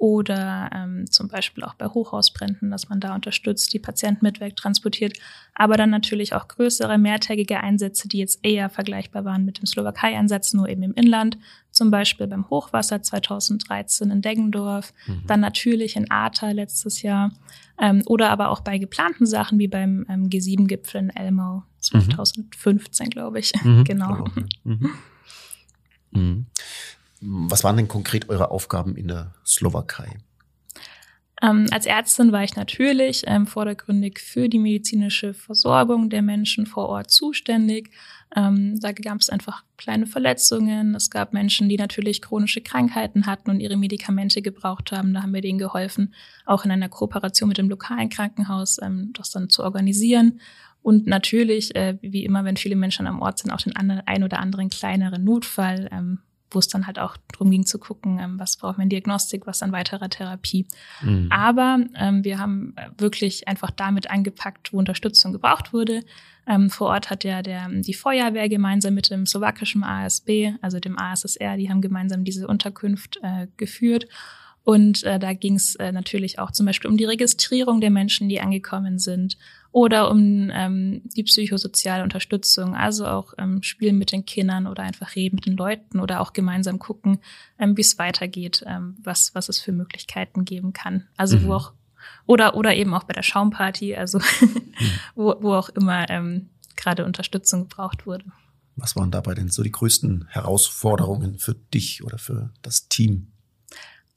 oder 0.02 0.72
ähm, 0.74 1.06
zum 1.12 1.28
Beispiel 1.28 1.64
auch 1.64 1.76
bei 1.76 1.86
Hochhausbränden, 1.86 2.72
dass 2.72 2.90
man 2.90 3.00
da 3.00 3.14
unterstützt, 3.14 3.72
die 3.72 3.78
Patienten 3.78 4.26
mit 4.26 4.40
wegtransportiert, 4.40 5.16
aber 5.54 5.78
dann 5.78 5.92
natürlich 5.92 6.34
auch 6.34 6.48
größere, 6.48 6.98
mehrtägige 6.98 7.60
Einsätze, 7.60 8.08
die 8.08 8.18
jetzt 8.18 8.40
eher 8.42 8.72
vergleichbar 8.72 9.26
waren 9.26 9.46
mit 9.46 9.60
dem 9.60 9.68
Slowakei-Einsatz, 9.68 10.54
nur 10.54 10.68
eben 10.70 10.82
im 10.82 10.96
Inland, 10.96 11.38
zum 11.70 11.92
Beispiel 11.92 12.26
beim 12.26 12.50
Hochwasser 12.50 13.04
2013 13.04 14.10
in 14.10 14.24
Deggendorf, 14.24 14.92
mhm. 15.06 15.22
dann 15.28 15.40
natürlich 15.40 15.96
in 15.96 16.10
Arta 16.10 16.50
letztes 16.50 17.04
Jahr 17.04 17.32
ähm, 17.80 18.02
oder 18.08 18.32
aber 18.32 18.50
auch 18.50 18.62
bei 18.62 18.80
geplanten 18.80 19.28
Sachen 19.28 19.60
wie 19.60 19.68
beim 19.68 20.08
ähm, 20.10 20.30
G7-Gipfel 20.30 21.00
in 21.00 21.10
Elmau 21.12 21.62
2015, 21.80 23.06
mhm. 23.06 23.10
glaube 23.12 23.38
ich. 23.38 23.54
Mhm. 23.64 23.84
genau. 23.84 24.26
Was 27.22 27.64
waren 27.64 27.78
denn 27.78 27.88
konkret 27.88 28.30
eure 28.30 28.52
Aufgaben 28.52 28.96
in 28.96 29.08
der 29.08 29.34
Slowakei? 29.46 30.18
Ähm, 31.42 31.66
als 31.72 31.88
Ärztin 31.88 32.32
war 32.32 32.44
ich 32.44 32.56
natürlich 32.56 33.24
ähm, 33.26 33.48
vordergründig 33.48 34.20
für 34.20 34.48
die 34.48 34.60
medizinische 34.60 35.34
Versorgung 35.34 36.10
der 36.10 36.22
Menschen 36.22 36.68
vor 36.68 36.88
Ort 36.90 37.10
zuständig. 37.10 37.92
Ähm, 38.36 38.80
da 38.80 38.92
gab 38.92 39.20
es 39.20 39.30
einfach 39.30 39.64
kleine 39.76 40.06
Verletzungen. 40.06 40.94
Es 40.94 41.10
gab 41.10 41.34
Menschen, 41.34 41.68
die 41.68 41.78
natürlich 41.78 42.22
chronische 42.22 42.62
Krankheiten 42.62 43.26
hatten 43.26 43.50
und 43.50 43.60
ihre 43.60 43.76
Medikamente 43.76 44.44
gebraucht 44.44 44.92
haben. 44.92 45.14
Da 45.14 45.24
haben 45.24 45.34
wir 45.34 45.42
denen 45.42 45.58
geholfen, 45.58 46.14
auch 46.46 46.64
in 46.64 46.72
einer 46.72 46.90
Kooperation 46.90 47.50
mit 47.50 47.58
dem 47.58 47.70
lokalen 47.70 48.10
Krankenhaus 48.10 48.78
ähm, 48.82 49.12
das 49.14 49.32
dann 49.32 49.50
zu 49.50 49.64
organisieren. 49.64 50.40
Und 50.84 51.08
natürlich, 51.08 51.76
äh, 51.76 51.98
wie 52.02 52.24
immer, 52.24 52.46
wenn 52.46 52.58
viele 52.58 52.76
Menschen 52.76 53.08
am 53.08 53.22
Ort 53.22 53.40
sind, 53.40 53.52
auch 53.52 53.62
den 53.62 53.76
anderen, 53.76 54.04
ein 54.06 54.24
oder 54.24 54.40
anderen 54.40 54.70
kleineren 54.70 55.24
Notfall, 55.24 55.90
ähm, 55.92 56.20
wo 56.52 56.60
es 56.60 56.68
dann 56.68 56.86
halt 56.86 57.00
auch 57.00 57.18
darum 57.32 57.50
ging 57.50 57.66
zu 57.66 57.80
gucken, 57.80 58.20
ähm, 58.20 58.40
was 58.40 58.58
braucht 58.58 58.78
man 58.78 58.90
Diagnostik, 58.90 59.48
was 59.48 59.64
an 59.64 59.72
weiterer 59.72 60.10
Therapie. 60.10 60.68
Mhm. 61.02 61.28
Aber 61.32 61.80
ähm, 61.96 62.24
wir 62.24 62.38
haben 62.38 62.76
wirklich 62.98 63.48
einfach 63.48 63.72
damit 63.72 64.12
angepackt, 64.12 64.74
wo 64.74 64.78
Unterstützung 64.78 65.32
gebraucht 65.32 65.74
wurde. 65.74 66.04
Ähm, 66.48 66.70
vor 66.70 66.88
Ort 66.88 67.10
hat 67.10 67.24
ja 67.24 67.42
der, 67.42 67.70
die 67.70 67.94
Feuerwehr 67.94 68.50
gemeinsam 68.50 68.94
mit 68.94 69.10
dem 69.10 69.26
slowakischen 69.26 69.84
ASB, 69.84 70.52
also 70.62 70.80
dem 70.80 71.00
ASSR, 71.00 71.58
die 71.58 71.70
haben 71.70 71.82
gemeinsam 71.82 72.24
diese 72.24 72.48
Unterkunft 72.48 73.20
äh, 73.24 73.48
geführt. 73.58 74.08
Und 74.64 75.04
äh, 75.04 75.18
da 75.18 75.34
ging 75.34 75.56
es 75.56 75.76
äh, 75.76 75.92
natürlich 75.92 76.38
auch 76.38 76.52
zum 76.52 76.68
Beispiel 76.68 76.90
um 76.90 76.98
die 76.98 77.06
Registrierung 77.06 77.82
der 77.82 77.90
Menschen, 77.90 78.30
die 78.30 78.42
angekommen 78.42 79.00
sind 79.00 79.38
oder 79.72 80.12
um 80.12 80.50
ähm, 80.54 81.02
die 81.16 81.24
psychosoziale 81.24 82.04
Unterstützung, 82.04 82.76
also 82.76 83.08
auch 83.08 83.34
ähm, 83.38 83.64
Spielen 83.64 83.98
mit 83.98 84.12
den 84.12 84.26
Kindern 84.26 84.68
oder 84.68 84.84
einfach 84.84 85.16
reden 85.16 85.36
mit 85.36 85.46
den 85.46 85.56
Leuten 85.56 86.00
oder 86.00 86.20
auch 86.20 86.34
gemeinsam 86.34 86.78
gucken, 86.78 87.20
ähm, 87.58 87.78
wie 87.78 87.82
es 87.82 87.98
weitergeht, 87.98 88.64
ähm, 88.68 88.98
was, 89.02 89.34
was 89.34 89.48
es 89.48 89.60
für 89.60 89.72
Möglichkeiten 89.72 90.44
geben 90.44 90.74
kann. 90.74 91.08
Also 91.16 91.38
mhm. 91.38 91.48
wo 91.48 91.54
auch 91.54 91.74
oder 92.26 92.56
oder 92.56 92.76
eben 92.76 92.94
auch 92.94 93.04
bei 93.04 93.14
der 93.14 93.24
Schaumparty, 93.24 93.96
also 93.96 94.20
mhm. 94.42 94.74
wo, 95.16 95.36
wo 95.40 95.54
auch 95.54 95.70
immer 95.70 96.10
ähm, 96.10 96.50
gerade 96.76 97.06
Unterstützung 97.06 97.70
gebraucht 97.70 98.06
wurde. 98.06 98.26
Was 98.76 98.96
waren 98.96 99.12
dabei 99.12 99.36
denn 99.36 99.50
so 99.50 99.64
die 99.64 99.72
größten 99.72 100.28
Herausforderungen 100.30 101.38
für 101.38 101.54
dich 101.54 102.04
oder 102.04 102.18
für 102.18 102.52
das 102.62 102.88
Team? 102.90 103.32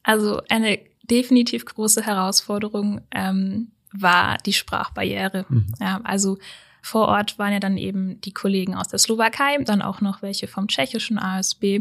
Also 0.02 0.40
eine 0.48 0.78
definitiv 1.02 1.64
große 1.64 2.02
Herausforderung 2.02 3.02
ähm, 3.10 3.72
war 3.96 4.38
die 4.38 4.52
Sprachbarriere. 4.52 5.46
Mhm. 5.48 5.66
Ja, 5.80 6.00
also 6.04 6.38
vor 6.82 7.08
Ort 7.08 7.38
waren 7.38 7.52
ja 7.52 7.60
dann 7.60 7.78
eben 7.78 8.20
die 8.20 8.32
Kollegen 8.32 8.74
aus 8.74 8.88
der 8.88 8.98
Slowakei, 8.98 9.56
dann 9.64 9.80
auch 9.80 10.00
noch 10.00 10.20
welche 10.20 10.48
vom 10.48 10.68
tschechischen 10.68 11.18
ASB, 11.18 11.80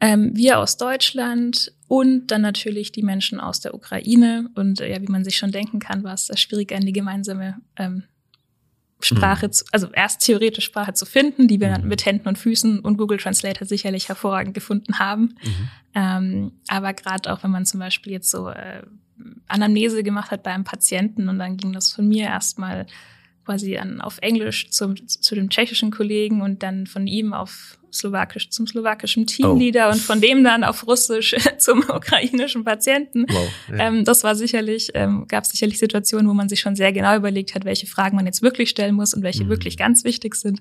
ähm, 0.00 0.32
wir 0.34 0.58
aus 0.58 0.76
Deutschland 0.76 1.72
und 1.88 2.26
dann 2.26 2.42
natürlich 2.42 2.92
die 2.92 3.02
Menschen 3.02 3.40
aus 3.40 3.60
der 3.60 3.74
Ukraine. 3.74 4.50
Und 4.54 4.80
äh, 4.80 4.90
ja, 4.90 5.00
wie 5.00 5.10
man 5.10 5.24
sich 5.24 5.38
schon 5.38 5.52
denken 5.52 5.78
kann, 5.78 6.04
war 6.04 6.14
es 6.14 6.30
schwierig, 6.38 6.72
eine 6.72 6.92
gemeinsame 6.92 7.56
ähm, 7.76 8.02
Sprache, 9.00 9.46
mhm. 9.46 9.52
zu, 9.52 9.64
also 9.72 9.88
erst 9.92 10.22
theoretisch 10.22 10.64
Sprache 10.64 10.94
zu 10.94 11.06
finden, 11.06 11.48
die 11.48 11.60
wir 11.60 11.78
mhm. 11.78 11.88
mit 11.88 12.04
Händen 12.04 12.28
und 12.28 12.38
Füßen 12.38 12.80
und 12.80 12.96
Google 12.96 13.18
Translator 13.18 13.66
sicherlich 13.66 14.08
hervorragend 14.08 14.54
gefunden 14.54 14.98
haben. 14.98 15.36
Mhm. 15.42 15.68
Ähm, 15.94 16.52
aber 16.68 16.92
gerade 16.92 17.32
auch, 17.32 17.42
wenn 17.42 17.50
man 17.50 17.66
zum 17.66 17.80
Beispiel 17.80 18.12
jetzt 18.12 18.30
so 18.30 18.48
äh, 18.48 18.82
Anamnese 19.48 20.02
gemacht 20.02 20.30
hat 20.30 20.42
bei 20.42 20.52
einem 20.52 20.64
Patienten 20.64 21.28
und 21.28 21.38
dann 21.38 21.56
ging 21.56 21.72
das 21.72 21.92
von 21.92 22.06
mir 22.08 22.26
erstmal 22.26 22.86
quasi 23.46 23.78
an, 23.78 24.00
auf 24.00 24.18
Englisch 24.22 24.70
zum, 24.70 24.96
zu 25.08 25.34
dem 25.34 25.48
tschechischen 25.48 25.90
Kollegen 25.90 26.42
und 26.42 26.62
dann 26.62 26.86
von 26.86 27.06
ihm 27.06 27.32
auf 27.32 27.78
Slowakisch 27.92 28.50
zum 28.50 28.66
slowakischen 28.66 29.26
Teamleader 29.26 29.88
oh. 29.88 29.92
und 29.92 30.00
von 30.00 30.20
dem 30.20 30.44
dann 30.44 30.64
auf 30.64 30.86
Russisch 30.86 31.34
zum 31.58 31.78
ukrainischen 31.80 32.64
Patienten. 32.64 33.24
Wow, 33.28 33.48
ja. 33.70 33.86
ähm, 33.86 34.04
das 34.04 34.24
war 34.24 34.34
sicherlich, 34.34 34.90
ähm, 34.94 35.26
gab 35.28 35.46
sicherlich 35.46 35.78
Situationen, 35.78 36.28
wo 36.28 36.34
man 36.34 36.48
sich 36.48 36.60
schon 36.60 36.76
sehr 36.76 36.92
genau 36.92 37.16
überlegt 37.16 37.54
hat, 37.54 37.64
welche 37.64 37.86
Fragen 37.86 38.16
man 38.16 38.26
jetzt 38.26 38.42
wirklich 38.42 38.68
stellen 38.68 38.94
muss 38.94 39.14
und 39.14 39.22
welche 39.22 39.44
mhm. 39.44 39.48
wirklich 39.48 39.78
ganz 39.78 40.04
wichtig 40.04 40.34
sind. 40.34 40.60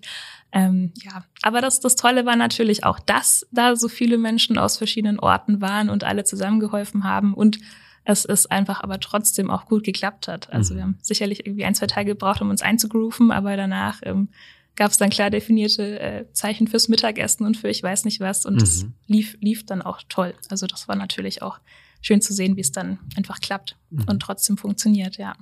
Ähm, 0.54 0.94
ja, 1.04 1.26
aber 1.42 1.60
das, 1.60 1.80
das 1.82 1.96
Tolle 1.96 2.26
war 2.26 2.36
natürlich 2.36 2.86
auch, 2.86 3.00
dass 3.00 3.46
da 3.52 3.76
so 3.76 3.90
viele 3.90 4.18
Menschen 4.18 4.58
aus 4.58 4.78
verschiedenen 4.78 5.20
Orten 5.20 5.60
waren 5.60 5.90
und 5.90 6.04
alle 6.04 6.24
zusammengeholfen 6.24 7.04
haben 7.04 7.34
und 7.34 7.60
es 8.06 8.24
ist 8.24 8.52
einfach 8.52 8.82
aber 8.82 9.00
trotzdem 9.00 9.50
auch 9.50 9.66
gut 9.66 9.84
geklappt 9.84 10.28
hat. 10.28 10.52
Also 10.54 10.74
mhm. 10.74 10.78
wir 10.78 10.84
haben 10.84 10.98
sicherlich 11.02 11.46
irgendwie 11.46 11.66
ein, 11.66 11.76
zwei 11.76 11.88
Tage 11.88 12.12
gebraucht, 12.12 12.42
um 12.42 12.50
uns 12.50 12.62
einzugrooven, 12.62 13.32
aber 13.32 13.58
danach 13.58 14.00
ähm, 14.04 14.30
gab 14.76 14.92
es 14.92 14.98
dann 14.98 15.10
klar 15.10 15.30
definierte 15.30 16.00
äh, 16.00 16.26
Zeichen 16.32 16.68
fürs 16.68 16.88
Mittagessen 16.88 17.46
und 17.46 17.58
für 17.58 17.68
ich 17.68 17.82
weiß 17.82 18.06
nicht 18.06 18.20
was 18.20 18.46
und 18.46 18.56
mhm. 18.56 18.60
das 18.60 18.86
lief, 19.08 19.38
lief 19.42 19.66
dann 19.66 19.82
auch 19.82 20.02
toll. 20.08 20.36
Also 20.50 20.68
das 20.68 20.88
war 20.88 20.96
natürlich 20.96 21.42
auch 21.42 21.60
schön 22.02 22.22
zu 22.22 22.34
sehen, 22.34 22.56
wie 22.56 22.62
es 22.62 22.72
dann 22.72 23.00
einfach 23.18 23.42
klappt 23.42 23.76
mhm. 23.90 24.04
und 24.08 24.20
trotzdem 24.20 24.58
funktioniert, 24.58 25.18
ja. 25.18 25.36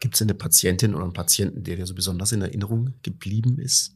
Gibt 0.00 0.16
es 0.16 0.22
eine 0.22 0.34
Patientin 0.34 0.96
oder 0.96 1.04
einen 1.04 1.12
Patienten, 1.12 1.62
der 1.62 1.76
dir 1.76 1.86
so 1.86 1.94
besonders 1.94 2.32
in 2.32 2.42
Erinnerung 2.42 2.94
geblieben 3.02 3.60
ist? 3.60 3.94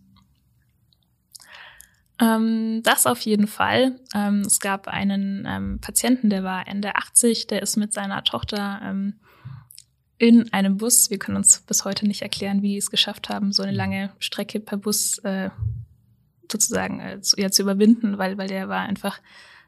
Ähm, 2.21 2.83
das 2.83 3.07
auf 3.07 3.21
jeden 3.21 3.47
Fall. 3.47 4.01
Ähm, 4.15 4.41
es 4.41 4.61
gab 4.61 4.89
einen 4.89 5.47
ähm, 5.47 5.79
Patienten, 5.81 6.31
der 6.31 6.45
war 6.45 6.67
Ende 6.67 6.97
80, 6.97 7.47
der 7.47 7.63
ist 7.63 7.77
mit 7.77 7.93
seiner 7.93 8.25
Tochter 8.25 8.81
ähm, 8.83 9.15
in 10.19 10.53
einem 10.53 10.79
Bus. 10.79 11.11
Wir 11.11 11.19
können 11.19 11.37
uns 11.37 11.61
bis 11.61 11.85
heute 11.85 12.07
nicht 12.07 12.23
erklären, 12.23 12.63
wie 12.63 12.73
die 12.73 12.79
es 12.79 12.91
geschafft 12.91 13.29
haben, 13.29 13.53
so 13.53 13.63
eine 13.63 13.73
lange 13.73 14.11
Strecke 14.19 14.61
per 14.61 14.79
Bus 14.79 15.19
äh, 15.19 15.51
sozusagen 16.51 17.01
äh, 17.01 17.21
zu, 17.21 17.39
ja, 17.39 17.51
zu 17.51 17.63
überwinden, 17.63 18.17
weil, 18.17 18.39
weil 18.39 18.49
der 18.49 18.69
war 18.69 18.81
einfach 18.81 19.21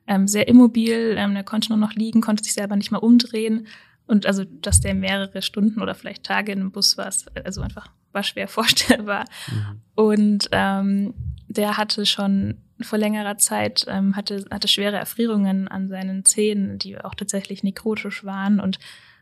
ähm, 0.06 0.26
sehr 0.26 0.48
immobil, 0.48 1.16
ähm, 1.18 1.34
der 1.34 1.44
konnte 1.44 1.68
nur 1.68 1.78
noch 1.78 1.92
liegen, 1.92 2.22
konnte 2.22 2.44
sich 2.44 2.54
selber 2.54 2.76
nicht 2.76 2.90
mal 2.90 2.98
umdrehen. 2.98 3.66
Und 4.08 4.26
also, 4.26 4.44
dass 4.44 4.80
der 4.80 4.94
mehrere 4.94 5.42
Stunden 5.42 5.80
oder 5.80 5.94
vielleicht 5.94 6.24
Tage 6.24 6.50
in 6.50 6.60
einem 6.60 6.72
Bus 6.72 6.98
war, 6.98 7.12
also 7.44 7.60
einfach 7.60 7.88
war 8.12 8.22
schwer 8.24 8.48
vorstellbar. 8.48 9.24
Mhm. 9.48 9.80
Und 9.94 10.48
ähm, 10.52 11.14
der 11.46 11.76
hatte 11.76 12.04
schon 12.06 12.56
vor 12.80 12.98
längerer 12.98 13.38
Zeit 13.38 13.84
ähm, 13.88 14.14
hatte 14.14 14.44
hatte 14.50 14.68
schwere 14.68 14.96
Erfrierungen 14.96 15.68
an 15.68 15.88
seinen 15.88 16.24
Zähnen, 16.24 16.78
die 16.78 16.98
auch 16.98 17.14
tatsächlich 17.14 17.64
nekrotisch 17.64 18.24
waren 18.24 18.60
und 18.60 18.78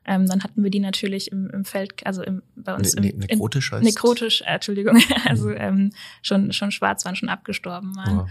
ähm, 0.08 0.26
dann 0.28 0.44
hatten 0.44 0.62
wir 0.62 0.70
die 0.70 0.80
natürlich 0.80 1.32
im, 1.32 1.50
im 1.50 1.64
Feld, 1.64 2.06
also 2.06 2.22
im, 2.22 2.42
bei 2.54 2.74
uns 2.74 2.94
ne, 2.94 3.12
ne, 3.12 3.26
nekrotisch 3.28 3.72
heißt 3.72 3.82
nekrotisch, 3.82 4.42
äh, 4.42 4.54
Entschuldigung, 4.54 5.00
also 5.24 5.48
mhm. 5.48 5.56
ähm, 5.58 5.92
schon 6.22 6.52
schon 6.52 6.70
schwarz 6.70 7.04
waren, 7.04 7.16
schon 7.16 7.28
abgestorben 7.28 7.96
waren. 7.96 8.20
Oh, 8.20 8.26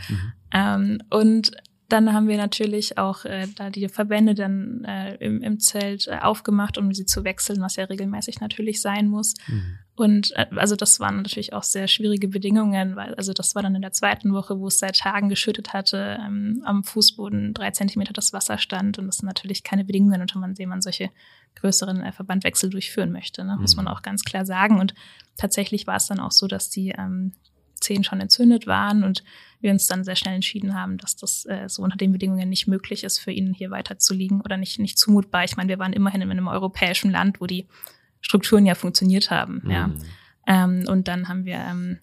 ähm, 0.53 0.99
und 1.09 1.51
dann 1.87 2.13
haben 2.13 2.27
wir 2.27 2.37
natürlich 2.37 2.97
auch 2.97 3.25
äh, 3.25 3.47
da 3.55 3.69
die 3.69 3.87
Verbände 3.89 4.33
dann 4.33 4.83
äh, 4.85 5.15
im, 5.15 5.41
im 5.41 5.59
Zelt 5.59 6.07
äh, 6.07 6.17
aufgemacht, 6.19 6.77
um 6.77 6.93
sie 6.93 7.05
zu 7.05 7.23
wechseln, 7.23 7.61
was 7.61 7.75
ja 7.75 7.85
regelmäßig 7.85 8.39
natürlich 8.39 8.81
sein 8.81 9.07
muss. 9.07 9.35
Mhm. 9.47 9.77
Und 9.95 10.31
äh, 10.35 10.47
also 10.55 10.75
das 10.75 10.99
waren 10.99 11.17
natürlich 11.17 11.53
auch 11.53 11.63
sehr 11.63 11.87
schwierige 11.87 12.27
Bedingungen, 12.27 12.95
weil 12.95 13.13
also 13.15 13.33
das 13.33 13.53
war 13.53 13.61
dann 13.61 13.75
in 13.75 13.83
der 13.83 13.91
zweiten 13.91 14.33
Woche, 14.33 14.59
wo 14.59 14.67
es 14.67 14.79
seit 14.79 14.97
Tagen 14.97 15.29
geschüttet 15.29 15.73
hatte, 15.73 16.17
ähm, 16.19 16.63
am 16.65 16.83
Fußboden 16.83 17.53
drei 17.53 17.69
Zentimeter 17.71 18.13
das 18.13 18.33
Wasser 18.33 18.57
stand 18.57 18.97
und 18.97 19.05
das 19.05 19.17
sind 19.17 19.27
natürlich 19.27 19.63
keine 19.63 19.85
Bedingungen, 19.85 20.21
unter 20.21 20.39
man 20.39 20.55
denen 20.55 20.69
man 20.69 20.81
solche 20.81 21.11
größeren 21.55 22.01
äh, 22.01 22.11
Verbandwechsel 22.11 22.71
durchführen 22.71 23.11
möchte, 23.11 23.43
ne? 23.43 23.57
muss 23.59 23.75
man 23.75 23.85
mhm. 23.85 23.91
auch 23.91 24.01
ganz 24.01 24.23
klar 24.23 24.45
sagen. 24.45 24.79
Und 24.79 24.95
tatsächlich 25.37 25.85
war 25.85 25.97
es 25.97 26.07
dann 26.07 26.19
auch 26.19 26.31
so, 26.31 26.47
dass 26.47 26.69
die 26.69 26.89
ähm, 26.89 27.33
Zehen 27.85 28.03
schon 28.03 28.19
entzündet 28.19 28.67
waren 28.67 29.03
und 29.03 29.23
wir 29.61 29.71
uns 29.71 29.87
dann 29.87 30.03
sehr 30.03 30.15
schnell 30.15 30.35
entschieden 30.35 30.73
haben, 30.73 30.97
dass 30.97 31.15
das 31.15 31.45
äh, 31.45 31.67
so 31.67 31.83
unter 31.83 31.97
den 31.97 32.11
Bedingungen 32.11 32.49
nicht 32.49 32.67
möglich 32.67 33.03
ist, 33.03 33.19
für 33.19 33.31
ihn 33.31 33.53
hier 33.53 33.71
weiter 33.71 33.97
zu 33.99 34.13
liegen 34.13 34.41
oder 34.41 34.57
nicht, 34.57 34.79
nicht 34.79 34.97
zumutbar. 34.97 35.43
Ich 35.43 35.55
meine, 35.57 35.69
wir 35.69 35.79
waren 35.79 35.93
immerhin 35.93 36.21
in 36.21 36.31
einem 36.31 36.47
europäischen 36.47 37.11
Land, 37.11 37.41
wo 37.41 37.45
die 37.45 37.67
Strukturen 38.21 38.65
ja 38.65 38.75
funktioniert 38.75 39.29
haben. 39.31 39.61
Mhm. 39.63 39.71
Ja. 39.71 39.89
Ähm, 40.47 40.85
und 40.87 41.07
dann 41.07 41.27
haben 41.29 41.45
wir 41.45 41.55
ähm, 41.55 41.99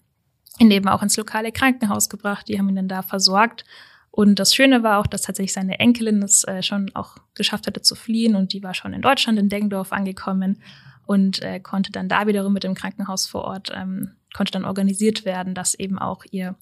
ihn 0.59 0.71
eben 0.71 0.87
auch 0.87 1.03
ins 1.03 1.17
lokale 1.17 1.51
Krankenhaus 1.51 2.09
gebracht, 2.09 2.47
die 2.47 2.57
haben 2.57 2.69
ihn 2.69 2.75
dann 2.75 2.87
da 2.87 3.01
versorgt. 3.01 3.65
Und 4.11 4.39
das 4.39 4.53
Schöne 4.53 4.83
war 4.83 4.99
auch, 4.99 5.07
dass 5.07 5.23
tatsächlich 5.23 5.53
seine 5.53 5.79
Enkelin 5.79 6.21
es 6.21 6.43
äh, 6.43 6.61
schon 6.61 6.91
auch 6.93 7.17
geschafft 7.33 7.65
hatte 7.65 7.81
zu 7.81 7.95
fliehen 7.95 8.35
und 8.35 8.53
die 8.53 8.61
war 8.61 8.73
schon 8.73 8.93
in 8.93 9.01
Deutschland, 9.01 9.39
in 9.39 9.49
Deggendorf 9.49 9.91
angekommen 9.91 10.61
und 11.05 11.41
äh, 11.41 11.59
konnte 11.59 11.91
dann 11.91 12.09
da 12.09 12.27
wiederum 12.27 12.53
mit 12.53 12.63
dem 12.63 12.73
Krankenhaus 12.73 13.27
vor 13.27 13.43
Ort, 13.43 13.71
ähm, 13.73 14.11
konnte 14.33 14.51
dann 14.51 14.65
organisiert 14.65 15.25
werden, 15.25 15.53
dass 15.53 15.73
eben 15.73 15.99
auch 15.99 16.23
ihr 16.31 16.55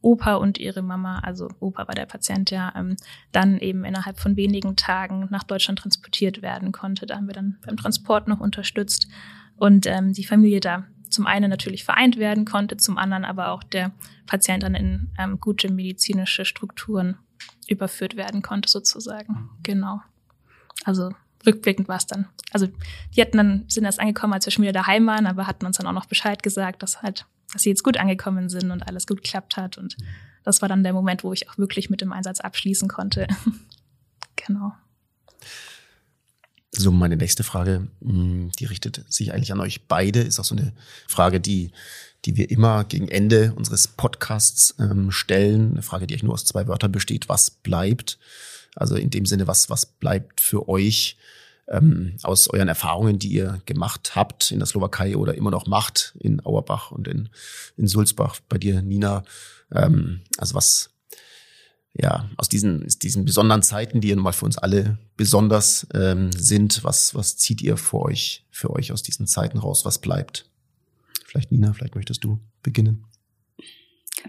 Opa 0.00 0.34
und 0.34 0.58
ihre 0.58 0.82
Mama, 0.82 1.20
also 1.20 1.48
Opa 1.60 1.86
war 1.86 1.94
der 1.94 2.06
Patient 2.06 2.50
ja, 2.50 2.72
ähm, 2.76 2.96
dann 3.30 3.58
eben 3.58 3.84
innerhalb 3.84 4.18
von 4.18 4.36
wenigen 4.36 4.76
Tagen 4.76 5.28
nach 5.30 5.44
Deutschland 5.44 5.78
transportiert 5.78 6.42
werden 6.42 6.72
konnte. 6.72 7.06
Da 7.06 7.16
haben 7.16 7.28
wir 7.28 7.34
dann 7.34 7.58
beim 7.64 7.76
Transport 7.76 8.26
noch 8.26 8.40
unterstützt 8.40 9.08
und 9.56 9.86
ähm, 9.86 10.12
die 10.12 10.24
Familie 10.24 10.60
da 10.60 10.84
zum 11.08 11.26
einen 11.26 11.50
natürlich 11.50 11.84
vereint 11.84 12.16
werden 12.16 12.44
konnte, 12.44 12.76
zum 12.78 12.98
anderen 12.98 13.24
aber 13.24 13.52
auch 13.52 13.62
der 13.62 13.92
Patient 14.26 14.62
dann 14.62 14.74
in 14.74 15.10
ähm, 15.18 15.38
gute 15.38 15.70
medizinische 15.70 16.44
Strukturen 16.44 17.18
überführt 17.68 18.16
werden 18.16 18.42
konnte, 18.42 18.68
sozusagen. 18.68 19.50
Genau. 19.62 20.00
Also 20.84 21.10
rückblickend 21.46 21.88
war 21.88 21.96
es 21.96 22.06
dann. 22.06 22.28
Also 22.52 22.68
die 23.16 23.20
hatten 23.20 23.36
dann, 23.36 23.64
sind 23.68 23.84
erst 23.84 24.00
angekommen, 24.00 24.32
als 24.32 24.46
wir 24.46 24.52
schon 24.52 24.62
wieder 24.62 24.72
daheim 24.72 25.06
waren, 25.06 25.26
aber 25.26 25.46
hatten 25.46 25.66
uns 25.66 25.76
dann 25.78 25.86
auch 25.86 25.92
noch 25.92 26.06
Bescheid 26.06 26.42
gesagt, 26.42 26.82
dass 26.82 27.02
halt 27.02 27.26
dass 27.52 27.62
sie 27.62 27.68
jetzt 27.68 27.84
gut 27.84 27.98
angekommen 27.98 28.48
sind 28.48 28.70
und 28.70 28.82
alles 28.82 29.06
gut 29.06 29.22
geklappt 29.22 29.56
hat. 29.56 29.78
Und 29.78 29.96
das 30.42 30.62
war 30.62 30.68
dann 30.68 30.82
der 30.82 30.92
Moment, 30.92 31.22
wo 31.22 31.32
ich 31.32 31.48
auch 31.48 31.58
wirklich 31.58 31.90
mit 31.90 32.00
dem 32.00 32.12
Einsatz 32.12 32.40
abschließen 32.40 32.88
konnte. 32.88 33.26
genau. 34.36 34.72
So, 36.70 36.90
meine 36.90 37.16
nächste 37.16 37.44
Frage, 37.44 37.88
hm, 38.00 38.50
die 38.58 38.64
richtet 38.64 39.04
sich 39.08 39.32
eigentlich 39.32 39.52
an 39.52 39.60
euch 39.60 39.86
beide, 39.86 40.20
ist 40.20 40.40
auch 40.40 40.44
so 40.44 40.56
eine 40.56 40.72
Frage, 41.06 41.38
die, 41.38 41.70
die 42.24 42.36
wir 42.38 42.50
immer 42.50 42.84
gegen 42.84 43.08
Ende 43.08 43.52
unseres 43.54 43.88
Podcasts 43.88 44.74
ähm, 44.78 45.10
stellen. 45.10 45.72
Eine 45.72 45.82
Frage, 45.82 46.06
die 46.06 46.14
eigentlich 46.14 46.22
nur 46.22 46.34
aus 46.34 46.46
zwei 46.46 46.66
Wörtern 46.66 46.92
besteht. 46.92 47.28
Was 47.28 47.50
bleibt? 47.50 48.18
Also 48.74 48.96
in 48.96 49.10
dem 49.10 49.26
Sinne, 49.26 49.46
was, 49.46 49.70
was 49.70 49.86
bleibt 49.86 50.40
für 50.40 50.68
euch 50.68 51.16
ähm, 51.68 52.16
aus 52.22 52.48
euren 52.48 52.68
Erfahrungen, 52.68 53.18
die 53.18 53.28
ihr 53.28 53.60
gemacht 53.66 54.14
habt 54.14 54.50
in 54.50 54.58
der 54.58 54.66
Slowakei 54.66 55.16
oder 55.16 55.34
immer 55.34 55.50
noch 55.50 55.66
macht 55.66 56.14
in 56.18 56.44
Auerbach 56.44 56.90
und 56.90 57.08
in, 57.08 57.28
in 57.76 57.86
Sulzbach 57.86 58.40
bei 58.48 58.58
dir, 58.58 58.82
Nina. 58.82 59.24
Ähm, 59.72 60.22
also 60.38 60.54
was, 60.54 60.90
ja, 61.94 62.30
aus 62.36 62.48
diesen, 62.48 62.86
diesen 63.02 63.24
besonderen 63.24 63.62
Zeiten, 63.62 64.00
die 64.00 64.08
ja 64.08 64.14
nun 64.14 64.24
mal 64.24 64.32
für 64.32 64.46
uns 64.46 64.58
alle 64.58 64.98
besonders 65.16 65.86
ähm, 65.94 66.32
sind, 66.32 66.84
was, 66.84 67.14
was 67.14 67.36
zieht 67.36 67.62
ihr 67.62 67.76
für 67.76 68.00
euch, 68.00 68.44
für 68.50 68.70
euch 68.70 68.92
aus 68.92 69.02
diesen 69.02 69.26
Zeiten 69.26 69.58
raus? 69.58 69.84
Was 69.84 70.00
bleibt? 70.00 70.48
Vielleicht 71.26 71.52
Nina, 71.52 71.72
vielleicht 71.72 71.94
möchtest 71.94 72.24
du 72.24 72.38
beginnen. 72.62 73.04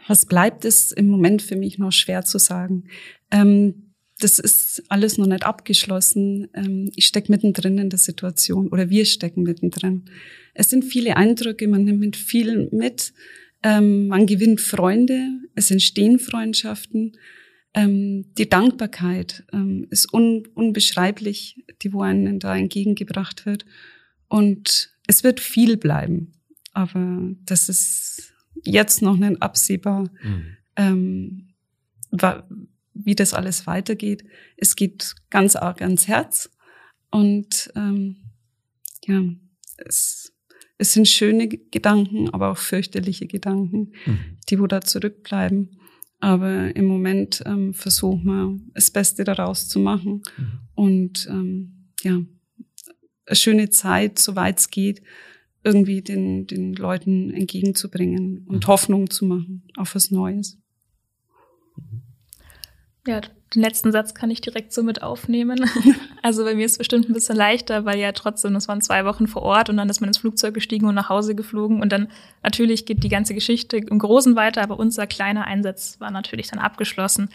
Was 0.07 0.25
bleibt, 0.25 0.65
ist 0.65 0.91
im 0.91 1.07
Moment 1.07 1.41
für 1.41 1.55
mich 1.55 1.77
noch 1.77 1.91
schwer 1.91 2.23
zu 2.23 2.37
sagen. 2.37 2.85
Ähm, 3.31 3.92
das 4.23 4.39
ist 4.39 4.83
alles 4.87 5.17
noch 5.17 5.27
nicht 5.27 5.45
abgeschlossen. 5.45 6.47
Ähm, 6.53 6.89
ich 6.95 7.07
stecke 7.07 7.31
mittendrin 7.31 7.77
in 7.77 7.89
der 7.89 7.99
Situation 7.99 8.69
oder 8.69 8.89
wir 8.89 9.05
stecken 9.05 9.43
mittendrin. 9.43 10.05
Es 10.53 10.69
sind 10.69 10.85
viele 10.85 11.17
Eindrücke, 11.17 11.67
man 11.67 11.83
nimmt 11.83 11.99
mit 11.99 12.15
viel 12.15 12.69
mit. 12.71 13.13
Ähm, 13.63 14.07
man 14.07 14.25
gewinnt 14.25 14.61
Freunde, 14.61 15.27
es 15.55 15.71
entstehen 15.71 16.19
Freundschaften. 16.19 17.17
Ähm, 17.73 18.25
die 18.37 18.47
Dankbarkeit 18.47 19.43
ist 19.89 20.13
un 20.13 20.47
unbeschreiblich, 20.53 21.65
die 21.81 21.91
wo 21.91 22.01
einem 22.01 22.39
da 22.39 22.55
entgegengebracht 22.55 23.45
wird. 23.45 23.65
Und 24.29 24.93
es 25.07 25.23
wird 25.23 25.39
viel 25.39 25.77
bleiben. 25.77 26.33
Aber 26.71 27.31
das 27.45 27.69
ist 27.69 28.33
jetzt 28.63 29.01
noch 29.01 29.17
nicht 29.17 29.41
absehbar, 29.41 30.09
mhm. 30.23 30.57
ähm, 30.75 31.47
wie 32.93 33.15
das 33.15 33.33
alles 33.33 33.67
weitergeht. 33.67 34.23
Es 34.57 34.75
geht 34.75 35.15
ganz 35.29 35.55
arg 35.55 35.81
ans 35.81 36.07
Herz. 36.07 36.51
Und 37.11 37.71
ähm, 37.75 38.17
ja, 39.05 39.21
es 39.77 40.33
es 40.83 40.93
sind 40.93 41.07
schöne 41.07 41.47
Gedanken, 41.47 42.29
aber 42.29 42.51
auch 42.51 42.57
fürchterliche 42.57 43.27
Gedanken, 43.27 43.93
mhm. 44.05 44.19
die 44.49 44.59
wo 44.59 44.67
da 44.67 44.81
zurückbleiben. 44.81 45.79
Aber 46.19 46.75
im 46.75 46.85
Moment 46.85 47.41
ähm, 47.45 47.73
versuchen 47.73 48.25
wir, 48.25 48.59
das 48.73 48.91
Beste 48.91 49.23
daraus 49.23 49.67
zu 49.67 49.79
machen 49.79 50.23
mhm. 50.37 50.59
und 50.75 51.27
ähm, 51.29 51.89
ja, 52.01 52.21
eine 53.25 53.35
schöne 53.35 53.69
Zeit, 53.69 54.19
soweit 54.19 54.59
es 54.59 54.69
geht, 54.69 55.01
irgendwie 55.63 56.01
den, 56.01 56.47
den 56.47 56.73
Leuten 56.73 57.31
entgegenzubringen 57.31 58.45
und 58.47 58.65
mhm. 58.65 58.67
Hoffnung 58.67 59.09
zu 59.09 59.25
machen 59.25 59.63
auf 59.77 59.95
was 59.95 60.11
Neues. 60.11 60.57
Ja, 63.05 63.19
den 63.53 63.61
letzten 63.61 63.91
Satz 63.91 64.13
kann 64.13 64.31
ich 64.31 64.39
direkt 64.39 64.73
so 64.73 64.83
mit 64.83 65.01
aufnehmen. 65.01 65.69
Also 66.25 66.45
bei 66.45 66.55
mir 66.55 66.65
ist 66.65 66.71
es 66.73 66.77
bestimmt 66.77 67.09
ein 67.09 67.13
bisschen 67.13 67.35
leichter, 67.35 67.83
weil 67.83 67.99
ja 67.99 68.13
trotzdem, 68.13 68.53
das 68.53 68.69
waren 68.69 68.79
zwei 68.79 69.03
Wochen 69.03 69.27
vor 69.27 69.41
Ort 69.41 69.69
und 69.69 69.75
dann 69.75 69.89
ist 69.89 69.99
man 69.99 70.07
ins 70.07 70.19
Flugzeug 70.19 70.53
gestiegen 70.53 70.87
und 70.87 70.95
nach 70.95 71.09
Hause 71.09 71.35
geflogen 71.35 71.81
und 71.81 71.91
dann 71.91 72.07
natürlich 72.43 72.85
geht 72.85 73.03
die 73.03 73.09
ganze 73.09 73.33
Geschichte 73.33 73.75
im 73.75 73.99
Großen 73.99 74.33
weiter, 74.37 74.63
aber 74.63 74.79
unser 74.79 75.05
kleiner 75.05 75.43
Einsatz 75.43 75.99
war 75.99 76.11
natürlich 76.11 76.47
dann 76.47 76.59
abgeschlossen. 76.59 77.29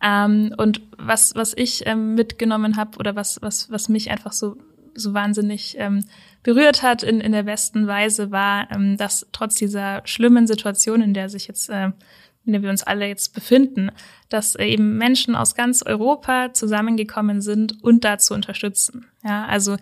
Ähm, 0.00 0.54
und 0.56 0.82
was, 0.96 1.34
was 1.34 1.52
ich 1.56 1.84
ähm, 1.86 2.14
mitgenommen 2.14 2.76
habe 2.76 2.96
oder 2.98 3.16
was, 3.16 3.42
was, 3.42 3.72
was 3.72 3.88
mich 3.88 4.12
einfach 4.12 4.32
so, 4.32 4.56
so 4.94 5.14
wahnsinnig 5.14 5.74
ähm, 5.80 6.04
berührt 6.44 6.84
hat 6.84 7.02
in, 7.02 7.20
in 7.20 7.32
der 7.32 7.42
besten 7.42 7.88
Weise, 7.88 8.30
war, 8.30 8.70
ähm, 8.70 8.96
dass 8.96 9.26
trotz 9.32 9.56
dieser 9.56 10.02
schlimmen 10.04 10.46
Situation, 10.46 11.02
in 11.02 11.12
der 11.12 11.28
sich 11.28 11.48
jetzt 11.48 11.70
äh, 11.70 11.90
in 12.48 12.54
der 12.54 12.62
wir 12.62 12.70
uns 12.70 12.82
alle 12.82 13.06
jetzt 13.06 13.34
befinden, 13.34 13.90
dass 14.30 14.56
eben 14.56 14.96
Menschen 14.96 15.36
aus 15.36 15.54
ganz 15.54 15.82
Europa 15.82 16.52
zusammengekommen 16.54 17.42
sind 17.42 17.82
und 17.84 18.04
da 18.04 18.18
zu 18.18 18.34
unterstützen. 18.34 19.06
Ja, 19.22 19.44
also 19.44 19.76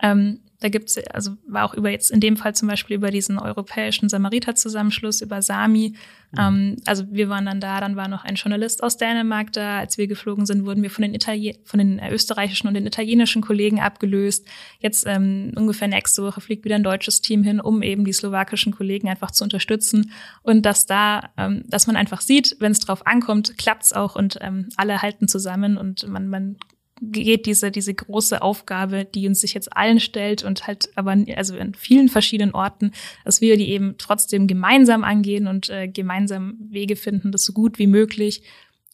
ähm, 0.00 0.38
da 0.62 0.68
gibt's 0.68 0.96
also 1.12 1.32
war 1.46 1.64
auch 1.64 1.74
über 1.74 1.90
jetzt 1.90 2.10
in 2.10 2.20
dem 2.20 2.36
Fall 2.36 2.54
zum 2.54 2.68
Beispiel 2.68 2.96
über 2.96 3.10
diesen 3.10 3.38
europäischen 3.38 4.08
Samariter-Zusammenschluss, 4.08 5.20
über 5.20 5.42
Sami. 5.42 5.94
Mhm. 6.30 6.38
Ähm, 6.38 6.76
also 6.86 7.04
wir 7.10 7.28
waren 7.28 7.46
dann 7.46 7.60
da, 7.60 7.80
dann 7.80 7.96
war 7.96 8.06
noch 8.06 8.24
ein 8.24 8.36
Journalist 8.36 8.82
aus 8.82 8.96
Dänemark 8.96 9.52
da. 9.52 9.80
Als 9.80 9.98
wir 9.98 10.06
geflogen 10.06 10.46
sind, 10.46 10.64
wurden 10.64 10.82
wir 10.82 10.90
von 10.90 11.02
den, 11.02 11.14
Italien 11.14 11.56
von 11.64 11.78
den 11.78 12.00
österreichischen 12.10 12.68
und 12.68 12.74
den 12.74 12.86
italienischen 12.86 13.42
Kollegen 13.42 13.80
abgelöst. 13.80 14.46
Jetzt 14.78 15.04
ähm, 15.06 15.52
ungefähr 15.56 15.88
nächste 15.88 16.22
Woche 16.22 16.40
fliegt 16.40 16.64
wieder 16.64 16.76
ein 16.76 16.84
deutsches 16.84 17.20
Team 17.22 17.42
hin, 17.42 17.60
um 17.60 17.82
eben 17.82 18.04
die 18.04 18.12
slowakischen 18.12 18.72
Kollegen 18.72 19.08
einfach 19.08 19.32
zu 19.32 19.42
unterstützen. 19.42 20.12
Und 20.42 20.64
dass 20.64 20.86
da, 20.86 21.30
ähm, 21.36 21.64
dass 21.66 21.88
man 21.88 21.96
einfach 21.96 22.20
sieht, 22.20 22.56
wenn 22.60 22.72
es 22.72 22.80
drauf 22.80 23.06
ankommt, 23.06 23.58
klappt's 23.58 23.92
auch 23.92 24.14
und 24.14 24.38
ähm, 24.40 24.68
alle 24.76 25.02
halten 25.02 25.26
zusammen 25.26 25.76
und 25.76 26.06
man, 26.06 26.28
man 26.28 26.56
geht 27.00 27.46
diese, 27.46 27.70
diese 27.70 27.94
große 27.94 28.42
Aufgabe, 28.42 29.04
die 29.04 29.26
uns 29.26 29.40
sich 29.40 29.54
jetzt 29.54 29.76
allen 29.76 29.98
stellt 29.98 30.44
und 30.44 30.66
halt 30.66 30.90
aber 30.94 31.16
also 31.36 31.56
in 31.56 31.74
vielen 31.74 32.08
verschiedenen 32.08 32.54
Orten, 32.54 32.92
dass 33.24 33.40
wir 33.40 33.56
die 33.56 33.70
eben 33.70 33.96
trotzdem 33.98 34.46
gemeinsam 34.46 35.02
angehen 35.02 35.46
und 35.46 35.68
äh, 35.68 35.88
gemeinsam 35.88 36.56
Wege 36.70 36.96
finden, 36.96 37.32
das 37.32 37.44
so 37.44 37.52
gut 37.52 37.78
wie 37.78 37.86
möglich 37.88 38.42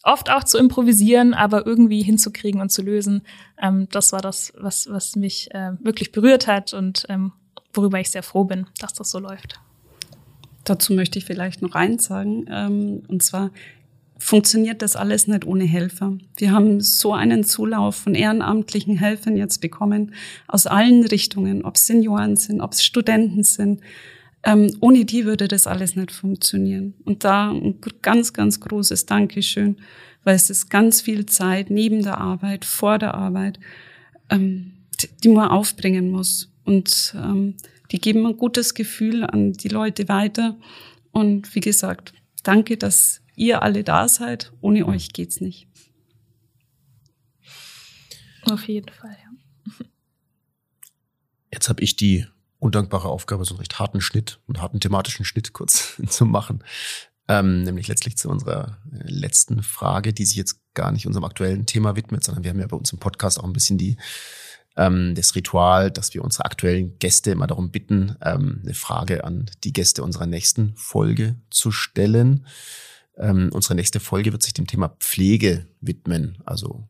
oft 0.03 0.29
auch 0.29 0.43
zu 0.43 0.57
improvisieren, 0.57 1.33
aber 1.33 1.65
irgendwie 1.65 2.01
hinzukriegen 2.01 2.61
und 2.61 2.71
zu 2.71 2.81
lösen. 2.81 3.23
Ähm, 3.61 3.87
das 3.91 4.11
war 4.11 4.21
das, 4.21 4.53
was, 4.57 4.89
was 4.89 5.15
mich 5.15 5.53
äh, 5.53 5.71
wirklich 5.79 6.11
berührt 6.11 6.47
hat 6.47 6.73
und 6.73 7.05
ähm, 7.09 7.33
worüber 7.73 7.99
ich 7.99 8.11
sehr 8.11 8.23
froh 8.23 8.45
bin, 8.45 8.67
dass 8.79 8.93
das 8.93 9.11
so 9.11 9.19
läuft. 9.19 9.59
Dazu 10.63 10.93
möchte 10.93 11.19
ich 11.19 11.25
vielleicht 11.25 11.61
noch 11.61 11.75
eins 11.75 12.05
sagen. 12.05 12.45
Ähm, 12.49 13.03
und 13.07 13.23
zwar, 13.23 13.51
funktioniert 14.19 14.81
das 14.81 14.95
alles 14.95 15.27
nicht 15.27 15.45
ohne 15.45 15.63
Helfer. 15.63 16.17
Wir 16.37 16.51
haben 16.51 16.81
so 16.81 17.13
einen 17.13 17.43
Zulauf 17.43 17.95
von 17.95 18.15
ehrenamtlichen 18.15 18.97
Helfern 18.97 19.37
jetzt 19.37 19.59
bekommen, 19.59 20.13
aus 20.47 20.67
allen 20.67 21.05
Richtungen, 21.05 21.63
ob 21.63 21.75
es 21.75 21.87
Senioren 21.87 22.35
sind, 22.35 22.61
ob 22.61 22.73
es 22.73 22.83
Studenten 22.83 23.43
sind. 23.43 23.81
Ähm, 24.43 24.75
ohne 24.79 25.05
die 25.05 25.25
würde 25.25 25.47
das 25.47 25.67
alles 25.67 25.95
nicht 25.95 26.11
funktionieren. 26.11 26.93
Und 27.05 27.23
da 27.23 27.51
ein 27.51 27.79
ganz, 28.01 28.33
ganz 28.33 28.59
großes 28.59 29.05
Dankeschön, 29.05 29.77
weil 30.23 30.35
es 30.35 30.49
ist 30.49 30.69
ganz 30.69 31.01
viel 31.01 31.25
Zeit 31.25 31.69
neben 31.69 32.03
der 32.03 32.19
Arbeit, 32.19 32.65
vor 32.65 32.99
der 32.99 33.15
Arbeit, 33.15 33.59
ähm, 34.29 34.73
die, 35.23 35.29
man 35.29 35.49
aufbringen 35.49 36.09
muss. 36.11 36.51
Und 36.65 37.15
ähm, 37.17 37.55
die 37.91 37.99
geben 37.99 38.25
ein 38.25 38.37
gutes 38.37 38.73
Gefühl 38.73 39.23
an 39.23 39.53
die 39.53 39.69
Leute 39.69 40.07
weiter. 40.07 40.57
Und 41.11 41.55
wie 41.55 41.61
gesagt, 41.61 42.13
danke, 42.43 42.77
dass 42.77 43.21
ihr 43.39 43.63
alle 43.63 43.83
da 43.83 44.07
seid. 44.07 44.51
Ohne 44.61 44.85
euch 44.85 45.13
geht's 45.13 45.41
nicht. 45.41 45.67
Auf 48.43 48.67
jeden 48.67 48.93
Fall, 48.93 49.11
ja. 49.11 49.85
Jetzt 51.51 51.69
habe 51.69 51.81
ich 51.81 51.95
die 51.95 52.27
undankbare 52.59 53.07
Aufgabe, 53.07 53.45
so 53.45 53.53
einen 53.53 53.59
recht 53.59 53.79
harten 53.79 54.01
Schnitt, 54.01 54.39
einen 54.47 54.61
harten 54.61 54.79
thematischen 54.79 55.25
Schnitt 55.25 55.53
kurz 55.53 55.99
zu 56.07 56.25
machen. 56.25 56.63
Ähm, 57.27 57.63
nämlich 57.63 57.87
letztlich 57.87 58.17
zu 58.17 58.29
unserer 58.29 58.79
äh, 58.91 59.03
letzten 59.05 59.61
Frage, 59.61 60.13
die 60.13 60.25
sich 60.25 60.35
jetzt 60.35 60.61
gar 60.73 60.91
nicht 60.91 61.05
unserem 61.05 61.25
aktuellen 61.25 61.65
Thema 61.65 61.95
widmet, 61.95 62.23
sondern 62.23 62.43
wir 62.43 62.51
haben 62.51 62.59
ja 62.59 62.67
bei 62.67 62.75
uns 62.77 62.91
im 62.91 62.99
Podcast 62.99 63.39
auch 63.39 63.43
ein 63.43 63.53
bisschen 63.53 63.77
die 63.77 63.97
ähm, 64.75 65.13
das 65.15 65.35
Ritual, 65.35 65.91
dass 65.91 66.13
wir 66.13 66.23
unsere 66.23 66.45
aktuellen 66.45 66.97
Gäste 66.97 67.31
immer 67.31 67.47
darum 67.47 67.71
bitten, 67.71 68.15
ähm, 68.21 68.61
eine 68.63 68.73
Frage 68.73 69.23
an 69.23 69.49
die 69.63 69.73
Gäste 69.73 70.03
unserer 70.03 70.25
nächsten 70.25 70.75
Folge 70.75 71.35
zu 71.51 71.71
stellen. 71.71 72.45
Ähm, 73.19 73.49
unsere 73.53 73.75
nächste 73.75 73.99
Folge 73.99 74.31
wird 74.31 74.43
sich 74.43 74.53
dem 74.53 74.67
Thema 74.67 74.95
Pflege 74.99 75.67
widmen, 75.81 76.37
also 76.45 76.87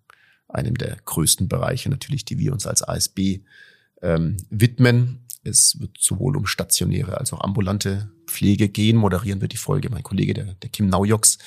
einem 0.47 0.77
der 0.77 0.97
größten 1.05 1.47
Bereiche 1.47 1.89
natürlich, 1.89 2.25
die 2.25 2.37
wir 2.37 2.53
uns 2.53 2.67
als 2.67 2.83
ASB 2.83 3.39
ähm, 4.01 4.37
widmen. 4.49 5.25
Es 5.43 5.79
wird 5.79 5.97
sowohl 5.99 6.37
um 6.37 6.45
stationäre 6.45 7.17
als 7.17 7.33
auch 7.33 7.41
ambulante 7.41 8.11
Pflege 8.27 8.69
gehen. 8.69 8.97
Moderieren 8.97 9.41
wird 9.41 9.53
die 9.53 9.57
Folge 9.57 9.89
mein 9.89 10.03
Kollege, 10.03 10.33
der, 10.33 10.53
der 10.55 10.69
Kim 10.69 10.87
Naujoks. 10.87 11.37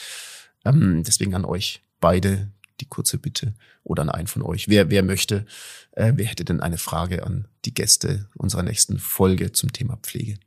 Ähm, 0.64 1.02
deswegen 1.04 1.34
an 1.34 1.44
euch 1.44 1.82
beide 2.00 2.50
die 2.80 2.88
kurze 2.88 3.18
Bitte 3.18 3.54
oder 3.84 4.02
an 4.02 4.08
einen 4.08 4.26
von 4.26 4.42
euch. 4.42 4.68
Wer, 4.68 4.90
wer 4.90 5.02
möchte, 5.02 5.46
äh, 5.92 6.12
wer 6.16 6.26
hätte 6.26 6.44
denn 6.44 6.60
eine 6.60 6.78
Frage 6.78 7.24
an 7.24 7.46
die 7.64 7.74
Gäste 7.74 8.28
unserer 8.34 8.62
nächsten 8.62 8.98
Folge 8.98 9.52
zum 9.52 9.72
Thema 9.72 9.98
Pflege? 10.02 10.38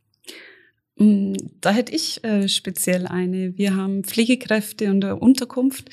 Mm, 0.97 1.33
da 1.61 1.71
hätte 1.71 1.93
ich 1.93 2.23
äh, 2.23 2.47
speziell 2.47 3.07
eine. 3.07 3.57
Wir 3.57 3.75
haben 3.75 4.03
Pflegekräfte 4.03 4.85
in 4.85 5.01
der 5.01 5.21
Unterkunft, 5.21 5.89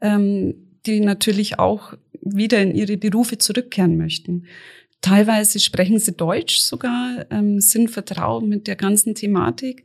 ähm, 0.00 0.54
die 0.86 1.00
natürlich 1.00 1.58
auch 1.58 1.94
wieder 2.22 2.60
in 2.60 2.74
ihre 2.74 2.96
Berufe 2.96 3.38
zurückkehren 3.38 3.96
möchten. 3.96 4.46
Teilweise 5.00 5.60
sprechen 5.60 5.98
sie 5.98 6.12
Deutsch 6.12 6.58
sogar, 6.58 7.26
ähm, 7.30 7.60
sind 7.60 7.90
vertraut 7.90 8.44
mit 8.44 8.66
der 8.66 8.76
ganzen 8.76 9.14
Thematik. 9.14 9.84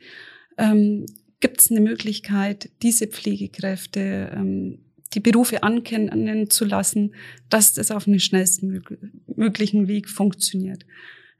Ähm, 0.57 1.05
Gibt 1.39 1.61
es 1.61 1.71
eine 1.71 1.81
Möglichkeit, 1.81 2.69
diese 2.81 3.07
Pflegekräfte 3.07 4.31
ähm, 4.35 4.79
die 5.13 5.19
Berufe 5.19 5.63
ankennen 5.63 6.49
zu 6.49 6.65
lassen, 6.65 7.13
dass 7.49 7.73
das 7.73 7.91
auf 7.91 8.05
den 8.05 8.19
schnellsten 8.19 8.81
möglichen 9.27 9.87
Weg 9.87 10.09
funktioniert? 10.09 10.85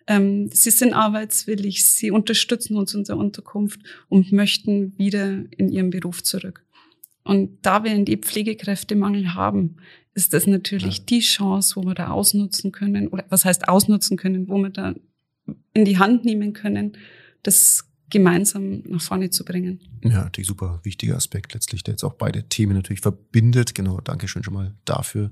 Ähm, 0.08 0.50
sie 0.52 0.72
sind 0.72 0.94
arbeitswillig, 0.94 1.86
sie 1.86 2.12
unterstützen 2.12 2.78
uns 2.78 2.94
in 2.94 3.04
der 3.04 3.18
Unterkunft 3.18 3.80
und 4.08 4.32
möchten 4.32 4.98
wieder 4.98 5.44
in 5.58 5.70
ihren 5.70 5.90
Beruf 5.90 6.24
zurück. 6.24 6.64
Und 7.24 7.58
da 7.64 7.84
wir 7.84 7.92
in 7.92 8.06
die 8.06 8.18
Pflegekräftemangel 8.18 9.34
haben, 9.34 9.78
ist 10.14 10.34
das 10.34 10.48
natürlich 10.48 11.00
ja. 11.00 11.04
die 11.06 11.20
Chance, 11.20 11.76
wo 11.76 11.84
wir 11.84 11.96
da 11.96 12.10
ausnutzen 12.10 12.72
können, 12.72 13.08
oder 13.08 13.26
was 13.30 13.46
heißt 13.46 13.68
ausnutzen 13.68 14.16
können, 14.16 14.48
wo 14.48 14.58
wir 14.58 14.70
da 14.70 14.94
in 15.74 15.86
die 15.86 15.98
Hand 15.98 16.24
nehmen 16.24 16.54
können, 16.54 16.98
das 17.44 17.86
gemeinsam 18.10 18.84
nach 18.86 19.02
vorne 19.02 19.32
zu 19.32 19.44
bringen. 19.44 19.80
Ja, 20.04 20.24
natürlich 20.24 20.48
super 20.48 20.80
wichtiger 20.84 21.16
Aspekt 21.16 21.54
letztlich, 21.54 21.84
der 21.84 21.94
jetzt 21.94 22.04
auch 22.04 22.14
beide 22.14 22.48
Themen 22.48 22.76
natürlich 22.76 23.02
verbindet. 23.02 23.74
Genau, 23.74 24.00
danke 24.00 24.28
schön 24.28 24.44
schon 24.44 24.54
mal 24.54 24.74
dafür. 24.86 25.32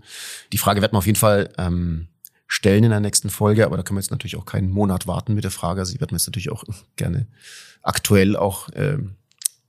Die 0.52 0.58
Frage 0.58 0.82
werden 0.82 0.94
wir 0.94 0.98
auf 0.98 1.06
jeden 1.06 1.20
Fall 1.20 1.54
ähm, 1.58 2.08
stellen 2.54 2.84
in 2.84 2.92
der 2.92 3.00
nächsten 3.00 3.32
Folge, 3.32 3.66
aber 3.66 3.78
da 3.78 3.84
können 3.84 3.98
wir 3.98 4.02
jetzt 4.02 4.12
natürlich 4.12 4.36
auch 4.36 4.46
keinen 4.46 4.70
Monat 4.70 5.08
warten 5.08 5.34
mit 5.34 5.44
der 5.44 5.50
Frage. 5.50 5.80
Also 5.80 5.92
die 5.92 6.00
werden 6.00 6.12
wir 6.12 6.18
jetzt 6.18 6.28
natürlich 6.28 6.52
auch 6.52 6.64
gerne 6.96 7.26
aktuell 7.82 8.36
auch 8.36 8.70
ähm, 8.76 9.16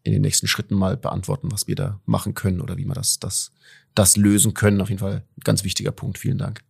in 0.03 0.13
den 0.13 0.21
nächsten 0.21 0.49
Schritten 0.49 0.75
mal 0.75 0.99
beantworten, 0.99 1.51
was 1.51 1.67
wir 1.67 1.77
da 1.77 1.99
machen 2.05 2.35
können 2.35 2.61
oder 2.61 2.77
wie 2.77 2.85
wir 2.85 2.93
das, 2.93 3.19
das, 3.19 3.53
das 3.95 4.19
lösen 4.19 4.53
können. 4.53 4.83
Auf 4.83 4.91
jeden 4.91 4.99
Fall 4.99 5.25
ein 5.37 5.43
ganz 5.45 5.65
wichtiger 5.65 5.93
Punkt. 5.93 6.19
Vielen 6.19 6.37
Dank. 6.37 6.61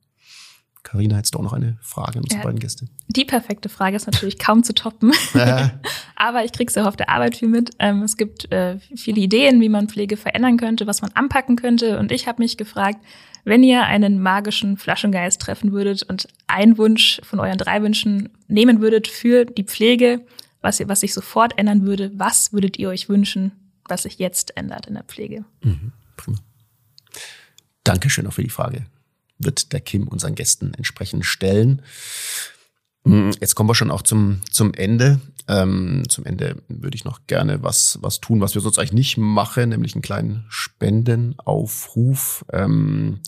Karina, 0.85 1.17
hättest 1.17 1.35
du 1.35 1.41
auch 1.41 1.43
noch 1.43 1.53
eine 1.53 1.79
Frage 1.81 2.19
an 2.19 2.23
unsere 2.23 2.41
ja, 2.41 2.45
beiden 2.45 2.61
Gäste? 2.61 2.87
Die 3.09 3.25
perfekte 3.25 3.69
Frage 3.69 3.97
ist 3.97 4.07
natürlich 4.07 4.39
kaum 4.39 4.63
zu 4.63 4.73
toppen. 4.73 5.13
Aber 6.15 6.45
ich 6.45 6.53
kriege 6.53 6.71
es 6.71 6.79
auch 6.79 6.87
auf 6.87 6.97
der 6.97 7.09
Arbeit 7.09 7.37
viel 7.37 7.49
mit. 7.49 7.71
Ähm, 7.81 8.03
es 8.03 8.17
gibt 8.17 8.53
äh, 8.53 8.79
viele 8.95 9.21
Ideen, 9.21 9.61
wie 9.61 9.69
man 9.69 9.89
Pflege 9.89 10.17
verändern 10.17 10.59
könnte, 10.59 10.87
was 10.87 11.03
man 11.03 11.11
anpacken 11.15 11.57
könnte. 11.57 11.99
Und 11.99 12.13
ich 12.13 12.29
habe 12.29 12.41
mich 12.41 12.57
gefragt, 12.57 12.99
wenn 13.45 13.63
ihr 13.63 13.85
einen 13.85 14.21
magischen 14.21 14.77
Flaschengeist 14.77 15.41
treffen 15.41 15.73
würdet 15.73 16.03
und 16.03 16.29
einen 16.47 16.79
Wunsch 16.79 17.21
von 17.23 17.41
euren 17.41 17.59
drei 17.59 17.83
Wünschen 17.83 18.31
nehmen 18.49 18.81
würdet 18.81 19.07
für 19.07 19.45
die 19.45 19.65
Pflege, 19.65 20.25
was, 20.61 20.81
was 20.89 21.01
sich 21.01 21.13
sofort 21.13 21.59
ändern 21.59 21.85
würde, 21.85 22.11
was 22.15 22.53
würdet 22.53 22.79
ihr 22.79 22.89
euch 22.89 23.09
wünschen, 23.09 23.53
was 23.87 24.05
sich 24.05 24.19
jetzt 24.19 24.57
ändert 24.57 24.87
in 24.87 24.95
der 24.95 25.05
Pflege? 25.05 25.45
Mhm, 25.63 25.93
prima. 26.17 26.39
Dankeschön 27.85 28.27
auch 28.27 28.33
für 28.33 28.43
die 28.43 28.51
Frage 28.51 28.87
wird 29.39 29.73
der 29.73 29.81
Kim 29.81 30.09
unseren 30.09 30.35
Gästen 30.35 30.75
entsprechend 30.75 31.25
stellen. 31.27 31.83
Hm, 33.05 33.33
jetzt 33.41 33.55
kommen 33.55 33.69
wir 33.69 33.75
schon 33.75 33.91
auch 33.91 34.03
zum, 34.03 34.41
zum 34.51 34.73
Ende. 34.75 35.21
Ähm, 35.47 36.05
zum 36.09 36.25
Ende 36.25 36.63
würde 36.69 36.95
ich 36.97 37.05
noch 37.05 37.27
gerne 37.27 37.63
was, 37.63 37.99
was 38.01 38.21
tun, 38.21 38.41
was 38.41 38.55
wir 38.55 38.63
sonst 38.63 38.79
eigentlich 38.79 38.93
nicht 38.93 39.19
machen, 39.19 39.69
nämlich 39.71 39.95
einen 39.95 40.03
kleinen 40.03 40.47
Spendenaufruf 40.49 42.47
ähm, 42.53 43.21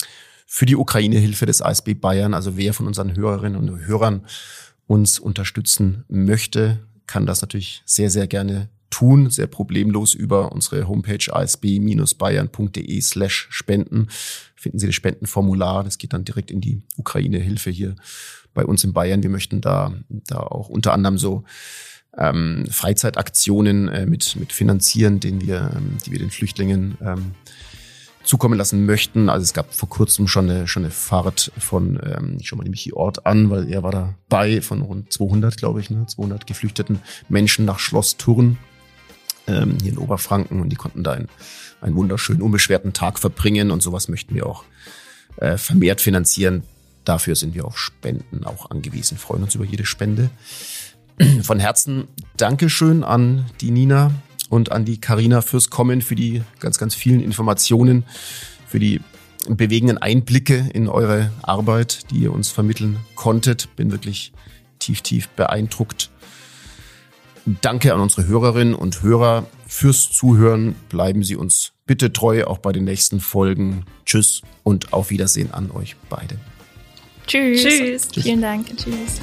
für 0.46 0.64
die 0.64 0.76
Ukraine-Hilfe 0.76 1.44
des 1.44 1.60
ASB 1.60 1.94
Bayern. 1.94 2.32
Also 2.32 2.56
wer 2.56 2.72
von 2.72 2.86
unseren 2.86 3.14
Hörerinnen 3.14 3.58
und 3.58 3.86
Hörern 3.86 4.24
uns 4.86 5.18
unterstützen 5.18 6.04
möchte, 6.08 6.78
kann 7.06 7.26
das 7.26 7.42
natürlich 7.42 7.82
sehr, 7.84 8.08
sehr 8.10 8.26
gerne 8.26 8.70
tun, 8.90 9.30
sehr 9.30 9.46
problemlos 9.46 10.14
über 10.14 10.52
unsere 10.52 10.88
Homepage 10.88 11.32
asb-bayern.de 11.32 13.00
slash 13.00 13.48
spenden. 13.50 14.08
Finden 14.54 14.78
Sie 14.78 14.86
das 14.86 14.94
Spendenformular, 14.94 15.84
das 15.84 15.98
geht 15.98 16.12
dann 16.12 16.24
direkt 16.24 16.50
in 16.50 16.60
die 16.60 16.82
Ukraine-Hilfe 16.96 17.70
hier 17.70 17.96
bei 18.54 18.64
uns 18.64 18.84
in 18.84 18.92
Bayern. 18.92 19.22
Wir 19.22 19.30
möchten 19.30 19.60
da, 19.60 19.92
da 20.08 20.38
auch 20.38 20.68
unter 20.68 20.92
anderem 20.92 21.18
so 21.18 21.44
ähm, 22.16 22.64
Freizeitaktionen 22.70 23.88
äh, 23.88 24.06
mit, 24.06 24.36
mit 24.36 24.52
finanzieren, 24.52 25.20
den 25.20 25.40
wir, 25.40 25.72
ähm, 25.76 25.98
die 26.04 26.12
wir 26.12 26.18
den 26.18 26.30
Flüchtlingen 26.30 26.96
ähm, 27.02 27.34
zukommen 28.24 28.58
lassen 28.58 28.86
möchten. 28.86 29.28
Also 29.28 29.44
es 29.44 29.54
gab 29.54 29.74
vor 29.74 29.88
kurzem 29.88 30.26
schon 30.26 30.50
eine, 30.50 30.66
schon 30.66 30.84
eine 30.84 30.90
Fahrt 30.90 31.52
von, 31.58 32.00
ähm, 32.02 32.38
ich 32.40 32.48
schau 32.48 32.56
mal 32.56 32.64
nämlich 32.64 32.82
die 32.82 32.94
Ort 32.94 33.26
an, 33.26 33.50
weil 33.50 33.70
er 33.70 33.82
war 33.82 33.92
dabei, 33.92 34.60
von 34.60 34.82
rund 34.82 35.12
200, 35.12 35.56
glaube 35.56 35.80
ich, 35.80 35.90
ne, 35.90 36.06
200 36.06 36.46
geflüchteten 36.46 37.00
Menschen 37.28 37.64
nach 37.64 37.78
Schloss 37.78 38.16
Thurn 38.16 38.58
ähm, 39.46 39.78
hier 39.82 39.92
in 39.92 39.98
Oberfranken 39.98 40.60
und 40.60 40.70
die 40.70 40.76
konnten 40.76 41.02
da 41.02 41.12
einen, 41.12 41.28
einen 41.80 41.96
wunderschönen, 41.96 42.42
unbeschwerten 42.42 42.92
Tag 42.92 43.18
verbringen 43.18 43.70
und 43.70 43.82
sowas 43.82 44.08
möchten 44.08 44.34
wir 44.34 44.46
auch 44.46 44.64
äh, 45.36 45.56
vermehrt 45.56 46.00
finanzieren. 46.00 46.62
Dafür 47.04 47.36
sind 47.36 47.54
wir 47.54 47.64
auf 47.64 47.78
Spenden 47.78 48.44
auch 48.44 48.70
angewiesen, 48.70 49.18
freuen 49.18 49.42
uns 49.42 49.54
über 49.54 49.64
jede 49.64 49.86
Spende. 49.86 50.30
Von 51.42 51.60
Herzen 51.60 52.08
Dankeschön 52.36 53.04
an 53.04 53.46
die 53.60 53.70
Nina 53.70 54.12
und 54.48 54.72
an 54.72 54.84
die 54.84 55.00
Karina 55.00 55.42
fürs 55.42 55.70
Kommen, 55.70 56.02
für 56.02 56.14
die 56.14 56.42
ganz, 56.60 56.78
ganz 56.78 56.94
vielen 56.94 57.20
Informationen, 57.20 58.04
für 58.66 58.78
die 58.78 59.00
bewegenden 59.48 59.98
Einblicke 59.98 60.68
in 60.72 60.88
eure 60.88 61.30
Arbeit, 61.42 62.10
die 62.10 62.18
ihr 62.18 62.32
uns 62.32 62.50
vermitteln 62.50 62.98
konntet. 63.14 63.74
Bin 63.76 63.92
wirklich 63.92 64.32
tief, 64.78 65.02
tief 65.02 65.28
beeindruckt 65.28 66.10
Danke 67.46 67.94
an 67.94 68.00
unsere 68.00 68.26
Hörerinnen 68.26 68.74
und 68.74 69.02
Hörer 69.02 69.46
fürs 69.68 70.10
Zuhören. 70.10 70.74
Bleiben 70.88 71.22
Sie 71.22 71.36
uns 71.36 71.72
bitte 71.86 72.12
treu, 72.12 72.44
auch 72.44 72.58
bei 72.58 72.72
den 72.72 72.84
nächsten 72.84 73.20
Folgen. 73.20 73.84
Tschüss 74.04 74.42
und 74.64 74.92
auf 74.92 75.10
Wiedersehen 75.10 75.52
an 75.52 75.70
euch 75.70 75.96
beide. 76.08 76.38
Tschüss. 77.26 77.62
Tschüss. 77.62 78.08
Tschüss. 78.08 78.24
Vielen 78.24 78.42
Dank. 78.42 78.66
Tschüss. 78.76 79.20